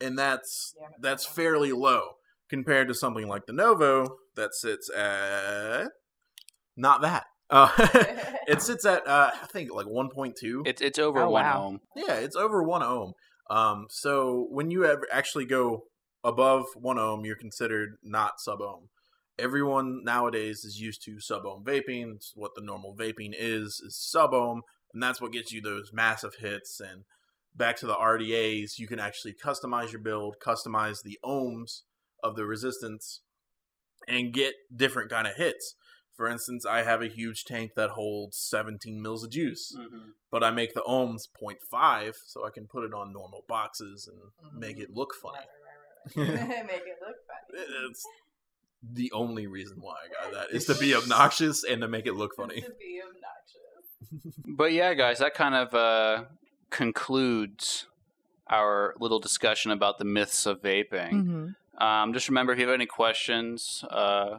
and 0.01 0.19
that's 0.19 0.75
Yeah, 0.81 0.89
that's 1.01 1.25
that 1.25 1.31
one- 1.31 1.35
fairly 1.37 1.73
low 1.73 2.03
compared 2.49 2.89
to 2.89 2.95
something 2.95 3.29
like 3.29 3.47
the 3.47 3.53
Novo 3.53 4.17
that 4.35 4.55
sits 4.55 4.91
at 4.91 5.89
not 6.77 7.03
that. 7.03 7.25
Uh, 7.51 7.69
it 8.49 8.63
sits 8.63 8.85
at 8.87 9.07
uh, 9.07 9.31
I 9.43 9.47
think 9.47 9.73
like 9.73 9.87
1.2. 9.87 10.63
It's 10.67 10.81
it's 10.81 10.99
over 10.99 11.21
Oh, 11.21 11.31
one 11.31 11.45
wow. 11.45 11.67
ohm. 11.67 11.81
Yeah, 11.95 12.15
it's 12.15 12.35
over 12.37 12.63
one 12.63 12.83
ohm. 12.83 13.13
Um, 13.51 13.87
so 13.91 14.47
when 14.51 14.71
you 14.71 14.85
ever 14.87 15.07
actually 15.13 15.45
go 15.45 15.85
above 16.25 16.65
one 16.75 16.99
ohm, 16.99 17.25
you're 17.27 17.37
considered 17.37 17.97
not 18.03 18.41
sub 18.41 18.61
ohm. 18.63 18.89
Everyone 19.39 20.03
nowadays 20.05 20.65
is 20.65 20.81
used 20.81 21.03
to 21.05 21.21
sub 21.21 21.47
ohm 21.47 21.65
vaping. 21.65 22.17
It's 22.17 22.33
what 22.35 22.55
the 22.55 22.63
normal 22.63 22.95
vaping 22.95 23.33
is 23.39 23.81
is 23.85 23.97
sub 23.97 24.35
ohm, 24.35 24.63
and 24.93 25.03
that's 25.03 25.21
what 25.21 25.33
gets 25.33 25.53
you 25.53 25.61
those 25.61 25.91
massive 25.93 26.37
hits 26.41 26.81
and 26.81 27.05
back 27.55 27.77
to 27.77 27.87
the 27.87 27.95
RDAs, 27.95 28.79
you 28.79 28.87
can 28.87 28.99
actually 28.99 29.35
customize 29.35 29.93
your 29.93 30.01
build, 30.01 30.37
customize 30.45 31.03
the 31.03 31.19
ohms 31.25 31.83
of 32.23 32.37
the 32.37 32.45
resistance, 32.45 33.21
and 34.09 34.33
get 34.33 34.55
different 34.75 35.11
kind 35.11 35.27
of 35.27 35.37
hits. 35.37 35.75
For 36.17 36.29
instance, 36.29 36.67
I 36.67 36.83
have 36.83 37.03
a 37.03 37.09
huge 37.09 37.45
tank 37.45 37.73
that 37.75 37.91
holds 37.91 38.37
17 38.39 39.01
mils 39.01 39.25
of 39.25 39.31
juice, 39.31 39.75
mm-hmm. 39.77 40.11
but 40.31 40.45
I 40.45 40.51
make 40.51 40.75
the 40.75 40.83
ohms 40.83 41.23
0.5 41.43 42.15
so 42.27 42.47
I 42.47 42.51
can 42.51 42.67
put 42.67 42.85
it 42.85 42.93
on 42.93 43.13
normal 43.13 43.45
boxes 43.49 44.09
and 44.11 44.61
make 44.61 44.77
mm-hmm. 44.77 44.83
it 44.83 44.91
look 44.95 45.15
funny. 45.15 45.45
Make 46.17 46.27
it 46.27 46.99
look 47.01 47.15
funny. 47.29 47.65
it's 47.89 48.05
the 48.83 49.11
only 49.13 49.47
reason 49.47 49.79
why 49.81 49.95
I 49.95 50.25
got 50.25 50.33
that 50.35 50.57
is 50.57 50.65
to 50.67 50.75
be 50.75 50.95
obnoxious 51.01 51.65
and 51.65 51.81
to 51.83 51.89
make 51.89 52.07
it 52.07 52.15
look 52.15 52.35
funny. 52.37 52.61
To 52.61 52.71
be 52.71 53.01
obnoxious. 53.03 54.39
But 54.47 54.73
yeah, 54.73 54.93
guys, 54.95 55.21
that 55.21 55.33
kind 55.35 55.55
of 55.55 55.73
uh, 55.75 56.25
concludes 56.71 57.87
our 58.49 58.95
little 59.01 59.19
discussion 59.21 59.71
about 59.71 59.99
the 59.99 60.05
myths 60.05 60.45
of 60.45 60.61
vaping. 60.61 61.13
Mm-hmm. 61.13 61.83
Um, 61.83 62.13
just 62.13 62.29
remember, 62.29 62.53
if 62.53 62.59
you 62.59 62.67
have 62.67 62.75
any 62.75 62.85
questions, 62.87 63.83
uh, 63.91 64.39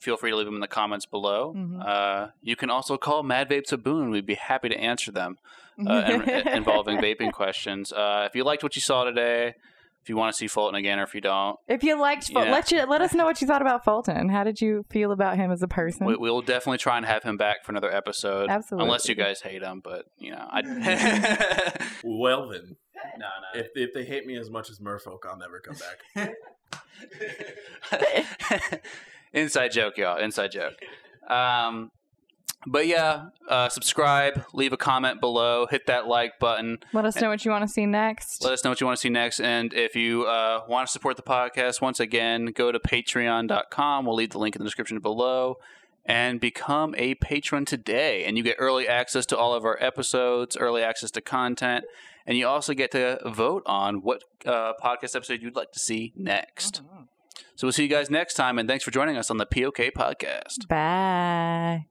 feel 0.00 0.16
free 0.16 0.30
to 0.30 0.36
leave 0.36 0.46
them 0.46 0.56
in 0.56 0.60
the 0.60 0.66
comments 0.66 1.06
below. 1.06 1.54
Mhm. 1.56 1.86
Uh, 1.86 2.28
you 2.42 2.56
can 2.56 2.68
also 2.70 2.96
call 2.96 3.22
Mad 3.22 3.48
Vape 3.48 3.64
to 3.66 3.76
Boone. 3.78 4.10
We'd 4.10 4.26
be 4.26 4.34
happy 4.34 4.68
to 4.68 4.76
answer 4.76 5.12
them 5.12 5.38
uh, 5.86 6.02
in- 6.08 6.48
involving 6.48 6.98
vaping 6.98 7.32
questions. 7.32 7.92
Uh, 7.92 8.24
if 8.28 8.34
you 8.34 8.42
liked 8.42 8.64
what 8.64 8.74
you 8.74 8.82
saw 8.82 9.04
today, 9.04 9.54
if 10.02 10.08
you 10.08 10.16
want 10.16 10.32
to 10.34 10.36
see 10.36 10.48
Fulton 10.48 10.74
again, 10.74 10.98
or 10.98 11.04
if 11.04 11.14
you 11.14 11.20
don't, 11.20 11.58
If 11.68 11.84
you 11.84 11.98
liked, 11.98 12.32
Ful- 12.32 12.44
Yeah. 12.44 12.50
let 12.52 12.70
you 12.72 12.84
let 12.86 13.00
us 13.00 13.14
know 13.14 13.24
what 13.24 13.40
you 13.40 13.46
thought 13.46 13.62
about 13.62 13.84
Fulton. 13.84 14.28
How 14.28 14.42
did 14.44 14.60
you 14.60 14.84
feel 14.90 15.12
about 15.12 15.36
him 15.36 15.50
as 15.52 15.62
a 15.62 15.68
person? 15.68 16.06
we, 16.06 16.16
we'll 16.16 16.42
definitely 16.42 16.78
try 16.78 16.96
and 16.96 17.06
have 17.06 17.22
him 17.22 17.36
back 17.36 17.64
for 17.64 17.70
another 17.72 17.90
episode. 17.94 18.50
Absolutely. 18.50 18.84
Unless 18.86 19.08
you 19.08 19.14
guys 19.14 19.40
hate 19.40 19.62
him, 19.62 19.80
but 19.82 20.06
you 20.18 20.32
know, 20.32 20.44
I. 20.50 21.78
Well 22.04 22.48
then, 22.48 22.76
no, 23.18 23.26
no. 23.26 23.60
if 23.60 23.68
if 23.76 23.94
they 23.94 24.04
hate 24.04 24.26
me 24.26 24.36
as 24.36 24.50
much 24.50 24.70
as 24.70 24.78
Merfolk, 24.80 25.20
I'll 25.28 25.36
never 25.38 25.60
come 25.60 25.76
back. 26.16 26.32
Inside 29.32 29.68
joke, 29.72 29.96
y'all. 29.96 30.18
Inside 30.18 30.52
joke. 30.52 30.74
Um, 31.30 31.90
but 32.66 32.86
yeah, 32.86 33.26
uh, 33.48 33.68
subscribe, 33.68 34.44
leave 34.52 34.72
a 34.72 34.76
comment 34.76 35.20
below, 35.20 35.66
hit 35.66 35.86
that 35.86 36.06
like 36.06 36.38
button. 36.38 36.78
Let 36.92 37.04
us 37.04 37.20
know 37.20 37.28
what 37.28 37.44
you 37.44 37.50
want 37.50 37.62
to 37.62 37.68
see 37.68 37.86
next. 37.86 38.42
Let 38.44 38.52
us 38.52 38.64
know 38.64 38.70
what 38.70 38.80
you 38.80 38.86
want 38.86 38.98
to 38.98 39.00
see 39.00 39.08
next. 39.10 39.40
And 39.40 39.72
if 39.74 39.96
you 39.96 40.24
uh, 40.24 40.64
want 40.68 40.86
to 40.86 40.92
support 40.92 41.16
the 41.16 41.22
podcast, 41.22 41.80
once 41.80 42.00
again, 42.00 42.46
go 42.46 42.70
to 42.72 42.78
patreon.com. 42.78 44.06
We'll 44.06 44.14
leave 44.14 44.30
the 44.30 44.38
link 44.38 44.56
in 44.56 44.60
the 44.60 44.66
description 44.66 44.98
below 45.00 45.58
and 46.04 46.40
become 46.40 46.94
a 46.96 47.14
patron 47.16 47.64
today. 47.64 48.24
And 48.24 48.36
you 48.36 48.42
get 48.42 48.56
early 48.58 48.88
access 48.88 49.26
to 49.26 49.38
all 49.38 49.54
of 49.54 49.64
our 49.64 49.78
episodes, 49.80 50.56
early 50.56 50.82
access 50.82 51.10
to 51.12 51.20
content, 51.20 51.84
and 52.26 52.36
you 52.36 52.46
also 52.46 52.74
get 52.74 52.90
to 52.92 53.18
vote 53.26 53.62
on 53.66 54.02
what 54.02 54.22
uh, 54.46 54.72
podcast 54.82 55.16
episode 55.16 55.42
you'd 55.42 55.56
like 55.56 55.72
to 55.72 55.78
see 55.78 56.12
next. 56.16 56.82
So 57.56 57.66
we'll 57.66 57.72
see 57.72 57.82
you 57.84 57.88
guys 57.88 58.10
next 58.10 58.34
time, 58.34 58.58
and 58.58 58.68
thanks 58.68 58.84
for 58.84 58.90
joining 58.90 59.16
us 59.16 59.30
on 59.30 59.36
the 59.36 59.46
POK 59.46 59.92
podcast. 59.96 60.68
Bye. 60.68 61.86